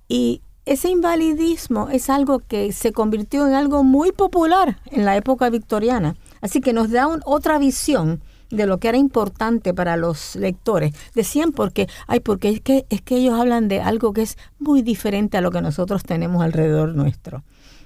Y 0.09 0.40
ese 0.64 0.88
invalidismo 0.88 1.88
es 1.90 2.09
algo 2.09 2.38
que 2.40 2.72
se 2.72 2.93
convirtió 2.93 3.47
en 3.47 3.55
algo 3.55 3.84
muy 3.84 4.12
popular 4.12 4.78
en 4.90 5.05
la 5.05 5.16
época 5.16 5.51
victoriana. 5.51 6.16
Así 6.40 6.61
que 6.61 6.72
nos 6.72 6.90
da 6.90 7.09
otra 7.24 7.59
visión 7.59 8.22
de 8.51 8.66
lo 8.66 8.78
que 8.78 8.88
era 8.88 8.99
importante 8.99 9.74
para 9.74 9.97
los 9.97 10.36
lectores. 10.36 10.95
Decían 11.14 11.53
porque, 11.53 11.88
ay, 12.07 12.20
porque 12.20 12.49
es 12.51 12.61
que, 12.61 12.86
es 12.90 13.03
que 13.03 13.16
ellos 13.16 13.38
hablan 13.38 13.68
de 13.68 13.80
algo 13.80 14.12
que 14.12 14.22
es 14.22 14.38
muy 14.59 14.82
diferente 14.82 15.36
a 15.36 15.40
lo 15.40 15.51
que 15.51 15.61
nosotros 15.61 16.03
tenemos 16.03 16.43
alrededor 16.43 16.95
nuestro. 16.95 17.43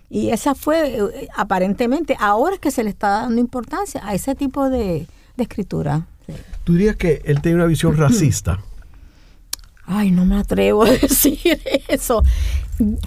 Y 0.08 0.30
esa 0.30 0.54
fue, 0.54 1.28
aparentemente, 1.36 2.16
ahora 2.20 2.54
es 2.54 2.60
que 2.60 2.70
se 2.70 2.84
le 2.84 2.90
está 2.90 3.08
dando 3.22 3.40
importancia 3.40 4.00
a 4.04 4.14
ese 4.14 4.36
tipo 4.36 4.70
de, 4.70 5.06
de 5.36 5.44
escritura. 5.44 6.06
¿Tú 6.64 6.74
dirías 6.74 6.96
que 6.96 7.22
él 7.24 7.40
tiene 7.40 7.56
una 7.56 7.66
visión 7.66 7.96
racista? 7.96 8.60
Ay, 9.84 10.10
no 10.10 10.24
me 10.24 10.36
atrevo 10.36 10.84
a 10.84 10.90
decir 11.02 11.60
eso. 11.88 12.22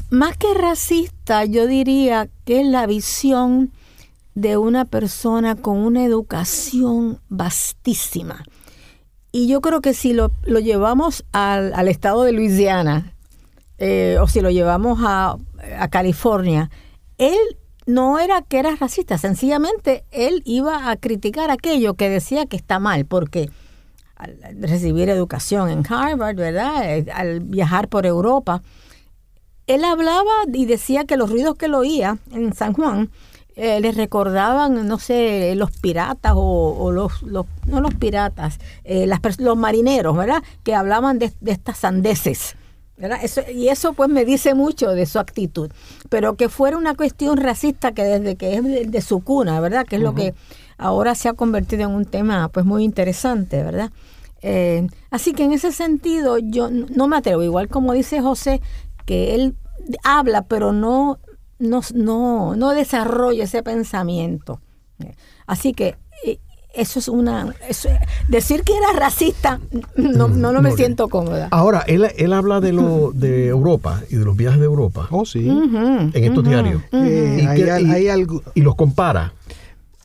Más 0.10 0.38
que 0.38 0.54
racista, 0.54 1.46
yo 1.46 1.68
diría 1.68 2.30
que 2.46 2.62
es 2.62 2.68
la 2.68 2.88
visión 2.88 3.72
de 4.34 4.58
una 4.58 4.86
persona 4.86 5.56
con 5.56 5.78
una 5.78 6.06
educación 6.06 7.20
vastísima. 7.28 8.46
Y 9.32 9.48
yo 9.48 9.62
creo 9.62 9.82
que 9.82 9.94
si 9.94 10.14
lo, 10.14 10.32
llevamos 10.46 11.26
al, 11.34 11.88
estado 11.88 12.24
de 12.24 12.32
Luisiana, 12.32 13.14
eh, 13.78 14.18
o 14.20 14.28
si 14.28 14.42
lo 14.42 14.50
llevamos 14.50 15.00
a, 15.04 15.38
a 15.78 15.88
California, 15.90 16.72
él 17.18 17.38
no 17.90 18.20
era 18.20 18.42
que 18.42 18.60
era 18.60 18.76
racista, 18.76 19.18
sencillamente 19.18 20.04
él 20.12 20.42
iba 20.46 20.90
a 20.90 20.96
criticar 20.96 21.52
aquello 21.52 21.96
que 21.96 22.10
decía 22.10 22.46
que 22.46 22.56
está 22.56 22.80
mal, 22.80 23.06
porque 23.06 23.50
al 24.16 24.38
recibir 24.62 25.10
educación 25.10 25.70
en 25.70 25.86
Harvard, 25.92 26.36
¿verdad? 26.36 26.98
Eh, 26.98 27.06
al 27.14 27.40
viajar 27.40 27.88
por 27.88 28.06
Europa, 28.06 28.62
él 29.66 29.84
hablaba 29.84 30.32
y 30.52 30.66
decía 30.66 31.06
que 31.06 31.18
los 31.18 31.30
ruidos 31.30 31.56
que 31.56 31.68
lo 31.68 31.80
oía 31.80 32.18
en 32.32 32.54
San 32.54 32.74
Juan 32.74 33.10
eh, 33.56 33.80
le 33.80 33.92
recordaban, 33.92 34.88
no 34.88 35.00
sé, 35.00 35.54
los 35.56 35.72
piratas 35.72 36.34
o, 36.36 36.92
los, 36.92 37.24
no 37.24 37.46
los 37.82 37.94
piratas, 37.96 38.60
eh, 38.84 39.10
los 39.40 39.58
marineros, 39.58 40.16
¿verdad? 40.16 40.44
Que 40.64 40.76
hablaban 40.76 41.20
de, 41.20 41.32
de 41.40 41.52
estas 41.52 41.78
sandeces 41.78 42.56
y 43.54 43.70
eso 43.70 43.94
pues 43.94 44.10
me 44.10 44.26
dice 44.26 44.54
mucho 44.54 44.90
de 44.90 45.06
su 45.06 45.20
actitud. 45.20 45.72
Pero 46.10 46.36
que 46.36 46.50
fuera 46.50 46.78
una 46.78 46.96
cuestión 46.96 47.38
racista 47.38 47.94
que 47.94 48.04
desde 48.04 48.36
que 48.36 48.56
es 48.56 48.92
de, 48.92 49.02
su 49.02 49.24
cuna, 49.24 49.60
¿verdad? 49.62 49.86
Que 49.86 49.98
es 49.98 50.02
lo 50.02 50.14
que 50.16 50.34
ahora 50.78 51.16
se 51.16 51.30
ha 51.30 51.34
convertido 51.34 51.84
en 51.84 51.92
un 51.92 52.06
tema 52.06 52.50
pues 52.50 52.66
muy 52.66 52.84
interesante, 52.84 53.64
¿verdad? 53.64 53.92
Eh, 54.42 54.88
así 55.12 55.34
que 55.34 55.44
en 55.44 55.54
ese 55.54 55.72
sentido 55.72 56.38
yo 56.40 56.70
no 56.70 57.08
me 57.08 57.18
atrevo, 57.18 57.44
igual 57.44 57.68
como 57.68 57.94
dice 57.94 58.22
José, 58.22 58.62
que 59.06 59.36
él 59.36 59.56
habla 60.04 60.44
pero 60.44 60.72
no, 60.72 61.20
no, 61.58 61.82
no, 61.94 62.56
no 62.56 62.70
desarrolla 62.72 63.46
ese 63.46 63.64
pensamiento. 63.64 64.62
Así 65.48 65.74
que 65.74 65.96
eso 66.74 67.00
es 67.00 67.08
una... 67.08 67.54
decir 68.28 68.64
que 68.64 68.74
era 68.76 68.94
racista, 68.94 69.60
no, 69.96 70.28
no, 70.28 70.52
no 70.52 70.62
me 70.62 70.72
siento 70.74 71.08
cómoda. 71.10 71.48
Ahora, 71.52 71.84
él, 71.88 72.08
él 72.18 72.34
habla 72.34 72.62
de 72.62 72.74
lo 72.74 73.12
de 73.12 73.48
Europa 73.48 74.02
y 74.10 74.16
de 74.16 74.26
los 74.26 74.38
viajes 74.38 74.60
de 74.60 74.66
Europa. 74.66 75.08
Oh, 75.12 75.26
sí. 75.26 75.48
en 75.48 76.12
estos 76.14 76.44
diarios. 76.44 76.82
Eh, 76.92 77.40
y, 77.42 77.70
hay, 77.70 78.08
algo, 78.08 78.44
y 78.54 78.62
los 78.62 78.76
compara. 78.76 79.34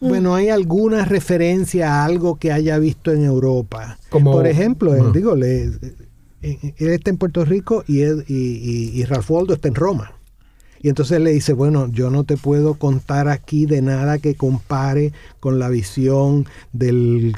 Bueno, 0.00 0.34
hay 0.34 0.50
alguna 0.50 1.04
referencia 1.04 1.94
a 1.94 2.04
algo 2.04 2.36
que 2.36 2.52
haya 2.52 2.78
visto 2.78 3.10
en 3.12 3.24
Europa. 3.24 3.98
Como, 4.10 4.32
Por 4.32 4.46
ejemplo, 4.46 4.94
él, 4.94 5.12
digo, 5.12 5.34
le, 5.34 5.64
él 6.42 6.74
está 6.78 7.10
en 7.10 7.16
Puerto 7.16 7.44
Rico 7.44 7.84
y, 7.86 8.02
y, 8.02 8.24
y, 8.26 8.90
y 8.94 9.04
Ralph 9.04 9.30
Waldo 9.30 9.54
está 9.54 9.68
en 9.68 9.74
Roma. 9.74 10.13
Y 10.84 10.90
entonces 10.90 11.18
le 11.18 11.32
dice, 11.32 11.54
bueno, 11.54 11.88
yo 11.90 12.10
no 12.10 12.24
te 12.24 12.36
puedo 12.36 12.74
contar 12.74 13.30
aquí 13.30 13.64
de 13.64 13.80
nada 13.80 14.18
que 14.18 14.34
compare 14.34 15.14
con 15.40 15.58
la 15.58 15.70
visión 15.70 16.44
del 16.74 17.34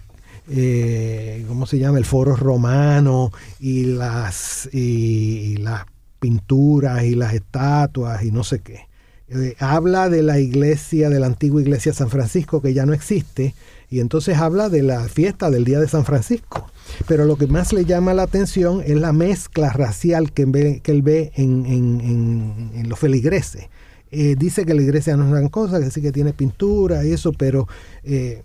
eh, 0.50 1.44
¿cómo 1.46 1.64
se 1.64 1.78
llama? 1.78 1.98
El 1.98 2.04
foro 2.04 2.34
romano 2.34 3.30
y 3.60 3.84
las, 3.84 4.68
y, 4.72 5.58
las 5.58 5.84
pinturas 6.18 7.04
y 7.04 7.14
las 7.14 7.34
estatuas 7.34 8.24
y 8.24 8.32
no 8.32 8.42
sé 8.42 8.62
qué. 8.62 8.88
Eh, 9.28 9.54
habla 9.60 10.08
de 10.08 10.24
la 10.24 10.40
iglesia, 10.40 11.08
de 11.08 11.20
la 11.20 11.26
antigua 11.26 11.62
iglesia 11.62 11.92
de 11.92 11.98
San 11.98 12.10
Francisco 12.10 12.60
que 12.60 12.74
ya 12.74 12.84
no 12.84 12.94
existe, 12.94 13.54
y 13.90 14.00
entonces 14.00 14.38
habla 14.38 14.68
de 14.68 14.82
la 14.82 15.00
fiesta 15.08 15.50
del 15.50 15.64
Día 15.64 15.80
de 15.80 15.88
San 15.88 16.04
Francisco. 16.04 16.70
Pero 17.06 17.24
lo 17.24 17.36
que 17.36 17.46
más 17.46 17.72
le 17.72 17.84
llama 17.84 18.14
la 18.14 18.22
atención 18.22 18.82
es 18.84 18.96
la 18.96 19.12
mezcla 19.12 19.72
racial 19.72 20.32
que, 20.32 20.44
ve, 20.46 20.80
que 20.82 20.92
él 20.92 21.02
ve 21.02 21.32
en, 21.34 22.82
los 22.88 22.98
feligreses. 22.98 23.68
Eh, 24.10 24.36
dice 24.38 24.64
que 24.64 24.74
la 24.74 24.82
iglesia 24.82 25.16
no 25.16 25.24
es 25.24 25.30
gran 25.30 25.48
cosa, 25.48 25.80
que 25.80 25.90
sí 25.90 26.00
que 26.00 26.12
tiene 26.12 26.32
pintura 26.32 27.04
y 27.04 27.12
eso, 27.12 27.32
pero 27.32 27.68
eh, 28.04 28.42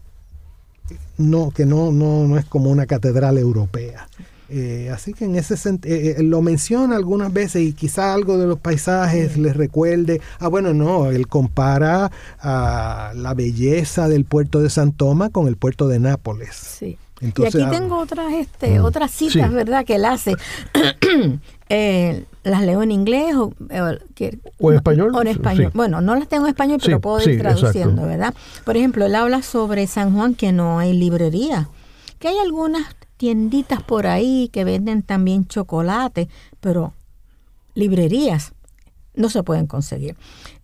no, 1.18 1.52
que 1.52 1.66
no, 1.66 1.92
no, 1.92 2.28
no 2.28 2.38
es 2.38 2.46
como 2.46 2.70
una 2.72 2.86
catedral 2.86 3.38
europea. 3.38 4.08
Eh, 4.54 4.90
así 4.94 5.14
que 5.14 5.24
en 5.26 5.36
ese 5.38 5.56
sentido, 5.56 5.96
lo 6.24 6.42
menciona 6.42 6.98
algunas 6.98 7.32
veces 7.32 7.62
y 7.62 7.72
quizá 7.72 8.14
algo 8.14 8.38
de 8.38 8.48
los 8.48 8.60
paisajes 8.60 9.38
les 9.38 9.56
recuerde. 9.56 10.20
Ah, 10.40 10.50
bueno, 10.50 10.74
no, 10.74 11.10
él 11.10 11.28
compara 11.28 12.12
a 12.40 13.14
la 13.16 13.34
belleza 13.34 14.10
del 14.10 14.26
puerto 14.26 14.60
de 14.60 14.70
San 14.70 14.92
Tomás 14.92 15.30
con 15.30 15.48
el 15.48 15.56
puerto 15.56 15.88
de 15.88 16.00
Nápoles. 16.00 16.54
Sí. 16.56 16.98
Entonces, 17.22 17.56
y 17.56 17.64
aquí 17.64 17.76
ah, 17.76 17.80
tengo 17.80 17.98
otras, 18.00 18.34
este, 18.34 18.80
otras 18.80 19.12
citas, 19.12 19.50
Sí. 19.50 19.56
¿verdad? 19.56 19.86
Que 19.86 19.96
él 19.96 20.06
hace. 20.06 20.36
Eh, 21.74 22.26
las 22.44 22.64
leo 22.64 22.84
en 22.84 22.92
inglés 22.92 23.34
o, 23.36 23.54
eh, 23.70 23.98
que- 24.14 24.40
O 24.60 24.72
en 24.72 24.76
español, 24.78 25.12
O 25.16 25.22
en 25.22 25.28
español. 25.28 25.68
sí. 25.68 25.72
Bueno, 25.74 26.02
no 26.02 26.16
las 26.16 26.28
tengo 26.28 26.44
en 26.46 26.50
español, 26.50 26.82
pero 26.84 26.98
Sí, 26.98 27.02
puedo 27.02 27.20
sí, 27.22 27.30
ir 27.32 27.40
traduciendo, 27.40 28.02
exacto. 28.02 28.08
¿verdad? 28.08 28.34
Por 28.66 28.76
ejemplo, 28.76 29.06
él 29.06 29.16
habla 29.16 29.42
sobre 29.42 29.88
San 29.88 30.14
Juan 30.14 30.36
que 30.36 30.52
no 30.52 30.80
hay 30.80 30.92
librería, 30.92 31.70
que 32.20 32.28
hay 32.28 32.38
algunas 32.40 32.82
tienditas 33.22 33.84
por 33.84 34.08
ahí 34.08 34.50
que 34.52 34.64
venden 34.64 35.04
también 35.04 35.46
chocolate, 35.46 36.28
pero 36.60 36.96
librerías 37.76 38.54
no 39.14 39.30
se 39.30 39.44
pueden 39.44 39.68
conseguir. 39.68 40.16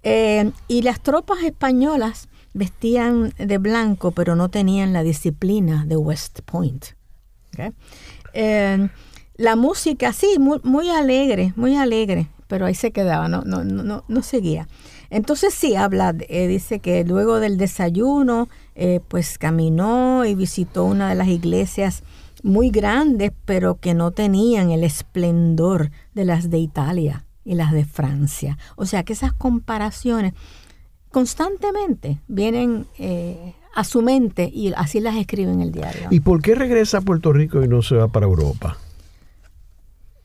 Eh, 0.01 0.51
y 0.67 0.81
las 0.81 0.99
tropas 1.01 1.43
españolas 1.43 2.29
vestían 2.55 3.31
de 3.37 3.59
blanco, 3.59 4.09
pero 4.09 4.35
no 4.35 4.49
tenían 4.49 4.91
la 4.91 5.03
disciplina 5.03 5.85
de 5.85 5.97
West 5.97 6.39
Point. 6.45 6.83
Eh, 8.33 8.89
la 9.35 9.55
música, 9.55 10.11
sí, 10.11 10.37
muy, 10.39 10.59
muy 10.63 10.89
alegre, 10.89 11.53
muy 11.55 11.75
alegre, 11.75 12.27
pero 12.47 12.65
ahí 12.65 12.73
se 12.73 12.89
quedaba, 12.89 13.27
no, 13.27 13.43
no, 13.43 13.63
no, 13.63 14.03
no, 14.07 14.23
seguía. 14.23 14.67
Entonces 15.11 15.53
sí 15.53 15.75
habla, 15.75 16.15
eh, 16.27 16.47
dice 16.47 16.79
que 16.79 17.03
luego 17.03 17.39
del 17.39 17.59
desayuno, 17.59 18.49
pues 19.09 19.37
caminó 19.37 20.25
y 20.25 20.33
visitó 20.33 20.85
una 20.85 21.09
de 21.09 21.15
las 21.15 21.27
iglesias 21.27 22.03
muy 22.43 22.69
grandes, 22.69 23.31
pero 23.45 23.79
que 23.79 23.93
no 23.93 24.11
tenían 24.11 24.71
el 24.71 24.83
esplendor 24.83 25.91
de 26.13 26.25
las 26.25 26.49
de 26.49 26.59
Italia 26.59 27.25
y 27.43 27.55
las 27.55 27.71
de 27.71 27.85
Francia. 27.85 28.57
O 28.75 28.85
sea 28.85 29.03
que 29.03 29.13
esas 29.13 29.33
comparaciones 29.33 30.33
constantemente 31.11 32.19
vienen 32.27 32.85
eh, 32.97 33.53
a 33.73 33.83
su 33.83 34.01
mente 34.01 34.49
y 34.53 34.73
así 34.75 34.99
las 34.99 35.15
escribe 35.15 35.51
en 35.51 35.61
el 35.61 35.71
diario. 35.71 36.07
¿Y 36.11 36.19
por 36.19 36.41
qué 36.41 36.55
regresa 36.55 36.99
a 36.99 37.01
Puerto 37.01 37.33
Rico 37.33 37.63
y 37.63 37.67
no 37.67 37.81
se 37.81 37.95
va 37.95 38.07
para 38.07 38.25
Europa? 38.25 38.77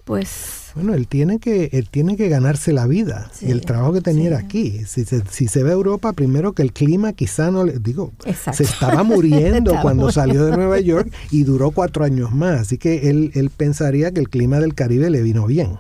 pues 0.05 0.62
Bueno, 0.75 0.95
él 0.95 1.07
tiene 1.07 1.39
que, 1.39 1.69
él 1.73 1.89
tiene 1.91 2.17
que 2.17 2.29
ganarse 2.29 2.73
la 2.73 2.87
vida 2.87 3.31
Sí, 3.35 3.47
y 3.47 3.51
el 3.51 3.61
trabajo 3.63 3.93
que 3.93 4.01
tenía 4.01 4.29
era 4.29 4.39
sí. 4.41 4.45
aquí. 4.47 4.81
Si 4.87 5.05
se, 5.05 5.23
si 5.31 5.47
se 5.49 5.63
ve 5.63 5.71
a 5.71 5.75
Europa, 5.75 6.13
primero 6.13 6.53
que 6.55 6.63
el 6.63 6.73
clima 6.73 7.13
quizá 7.13 7.51
no 7.51 7.65
le 7.65 7.79
digo, 7.79 8.13
Exacto. 8.25 8.57
se 8.59 8.65
estaba 8.65 9.03
muriendo 9.03 9.75
cuando 9.83 10.11
salió 10.11 10.45
de 10.47 10.57
Nueva 10.57 10.81
York 10.81 11.13
y 11.31 11.45
duró 11.45 11.71
cuatro 11.73 12.05
años 12.05 12.33
más. 12.33 12.61
Así 12.61 12.79
que 12.79 13.11
él, 13.11 13.33
él 13.35 13.51
pensaría 13.51 14.13
que 14.13 14.21
el 14.21 14.29
clima 14.31 14.61
del 14.61 14.75
Caribe 14.75 15.11
le 15.11 15.23
vino 15.23 15.47
bien. 15.47 15.79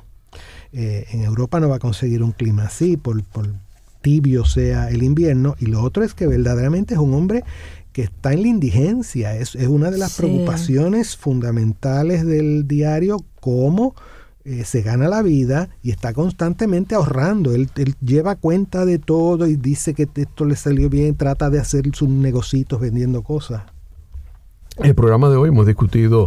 Eh, 0.74 1.07
en 1.12 1.22
Europa 1.24 1.61
no 1.61 1.68
va 1.68 1.76
a 1.76 1.80
conseguir 1.80 2.22
un 2.22 2.32
clima 2.32 2.64
así, 2.64 2.97
por, 2.97 3.22
por 3.24 3.47
tibio 4.01 4.45
sea 4.45 4.88
el 4.90 5.03
invierno. 5.03 5.55
Y 5.61 5.66
lo 5.66 5.82
otro 5.82 6.03
es 6.05 6.14
que 6.14 6.26
verdaderamente 6.26 6.95
es 6.95 7.01
un 7.01 7.14
hombre 7.14 7.45
que 7.93 8.03
está 8.03 8.32
en 8.32 8.43
la 8.43 8.49
indigencia. 8.49 9.36
Es, 9.36 9.55
es 9.55 9.68
una 9.68 9.90
de 9.90 9.99
las 9.99 10.12
Sí. 10.12 10.22
preocupaciones 10.22 11.16
fundamentales 11.16 12.24
del 12.26 12.66
diario, 12.66 13.18
cómo 13.40 13.95
eh, 14.45 14.64
se 14.64 14.82
gana 14.82 15.09
la 15.09 15.22
vida 15.22 15.68
y 15.82 15.90
está 15.90 16.12
constantemente 16.12 16.95
ahorrando. 16.95 17.55
Él, 17.55 17.70
él 17.76 17.95
lleva 18.01 18.36
cuenta 18.36 18.84
de 18.84 18.99
todo 18.99 19.47
y 19.47 19.57
dice 19.57 19.95
que 19.95 20.09
esto 20.14 20.45
le 20.45 20.57
salió 20.57 20.88
bien, 20.90 21.16
trata 21.16 21.51
de 21.51 21.61
hacer 21.61 21.84
sus 21.95 22.09
negocitos 22.09 22.80
vendiendo 22.80 23.22
cosas. 23.22 23.62
En 24.78 24.86
el 24.86 24.95
programa 24.95 25.28
de 25.28 25.36
hoy 25.36 25.51
hemos 25.51 25.66
discutido 25.66 26.26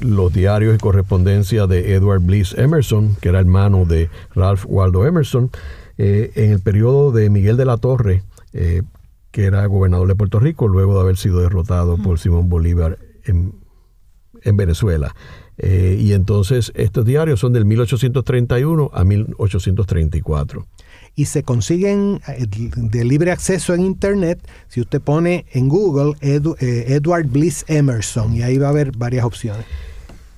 los 0.00 0.32
diarios 0.32 0.74
y 0.74 0.78
correspondencia 0.78 1.66
de 1.66 1.94
Edward 1.94 2.20
Bliss 2.20 2.54
Emerson, 2.56 3.16
que 3.20 3.28
era 3.28 3.40
hermano 3.40 3.84
de 3.84 4.10
Ralph 4.34 4.64
Waldo 4.66 5.06
Emerson, 5.06 5.50
eh, 5.98 6.32
en 6.34 6.52
el 6.52 6.60
periodo 6.60 7.12
de 7.12 7.30
Miguel 7.30 7.56
de 7.56 7.64
la 7.64 7.76
Torre, 7.76 8.22
eh, 8.52 8.82
que 9.30 9.44
era 9.44 9.64
gobernador 9.66 10.08
de 10.08 10.14
Puerto 10.14 10.40
Rico, 10.40 10.68
luego 10.68 10.94
de 10.94 11.00
haber 11.00 11.16
sido 11.16 11.40
derrotado 11.40 11.96
por 11.96 12.18
Simón 12.18 12.48
Bolívar 12.48 12.98
en, 13.24 13.54
en 14.42 14.56
Venezuela. 14.56 15.14
Eh, 15.58 15.96
y 16.00 16.12
entonces 16.12 16.70
estos 16.74 17.04
diarios 17.06 17.40
son 17.40 17.52
del 17.52 17.64
1831 17.64 18.90
a 18.92 19.04
1834. 19.04 20.66
Y 21.14 21.24
se 21.26 21.42
consiguen 21.42 22.20
eh, 22.28 22.46
de 22.76 23.04
libre 23.04 23.30
acceso 23.32 23.72
en 23.74 23.80
internet 23.80 24.38
si 24.68 24.80
usted 24.82 25.00
pone 25.00 25.46
en 25.52 25.68
Google 25.68 26.12
Edu- 26.20 26.56
eh, 26.60 26.84
Edward 26.88 27.26
Bliss 27.26 27.64
Emerson 27.68 28.34
y 28.36 28.42
ahí 28.42 28.58
va 28.58 28.66
a 28.66 28.70
haber 28.70 28.92
varias 28.96 29.24
opciones. 29.24 29.64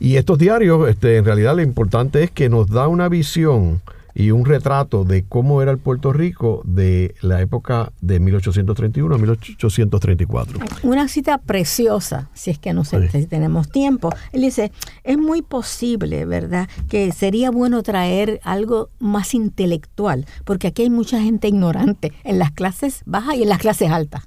Y 0.01 0.15
estos 0.17 0.39
diarios, 0.39 0.89
este, 0.89 1.17
en 1.17 1.25
realidad 1.25 1.57
lo 1.57 1.63
importante 1.63 2.23
es 2.23 2.31
que 2.31 2.49
nos 2.49 2.69
da 2.69 2.87
una 2.87 3.09
visión 3.09 3.81
y 4.19 4.33
un 4.33 4.45
retrato 4.45 5.05
de 5.05 5.23
cómo 5.25 5.63
era 5.63 5.71
el 5.71 5.79
Puerto 5.79 6.13
Rico 6.13 6.61
de 6.65 7.15
la 7.23 7.41
época 7.41 7.93
de 8.01 8.19
1831 8.19 9.15
a 9.15 9.19
1834. 9.19 10.59
una 10.83 11.07
cita 11.09 11.39
preciosa, 11.39 12.29
si 12.35 12.51
es 12.51 12.59
que 12.59 12.73
no 12.75 12.85
sé 12.85 13.09
Sí. 13.09 13.21
si 13.23 13.27
tenemos 13.27 13.71
tiempo. 13.71 14.11
Él 14.33 14.41
dice, 14.43 14.73
es 15.05 15.17
muy 15.19 15.41
posible, 15.43 16.25
¿verdad?, 16.27 16.69
que 16.89 17.13
sería 17.13 17.51
bueno 17.53 17.83
traer 17.85 18.41
algo 18.43 18.91
más 18.99 19.35
intelectual, 19.35 20.27
porque 20.45 20.67
aquí 20.67 20.83
hay 20.83 20.91
mucha 20.91 21.21
gente 21.23 21.47
ignorante 21.49 22.13
en 22.25 22.41
las 22.41 22.51
clases 22.51 23.03
bajas 23.07 23.37
y 23.37 23.45
en 23.45 23.49
las 23.49 23.59
clases 23.59 23.91
altas. 23.91 24.25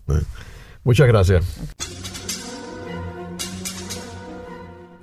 Muchas 0.85 1.07
gracias. 1.07 1.43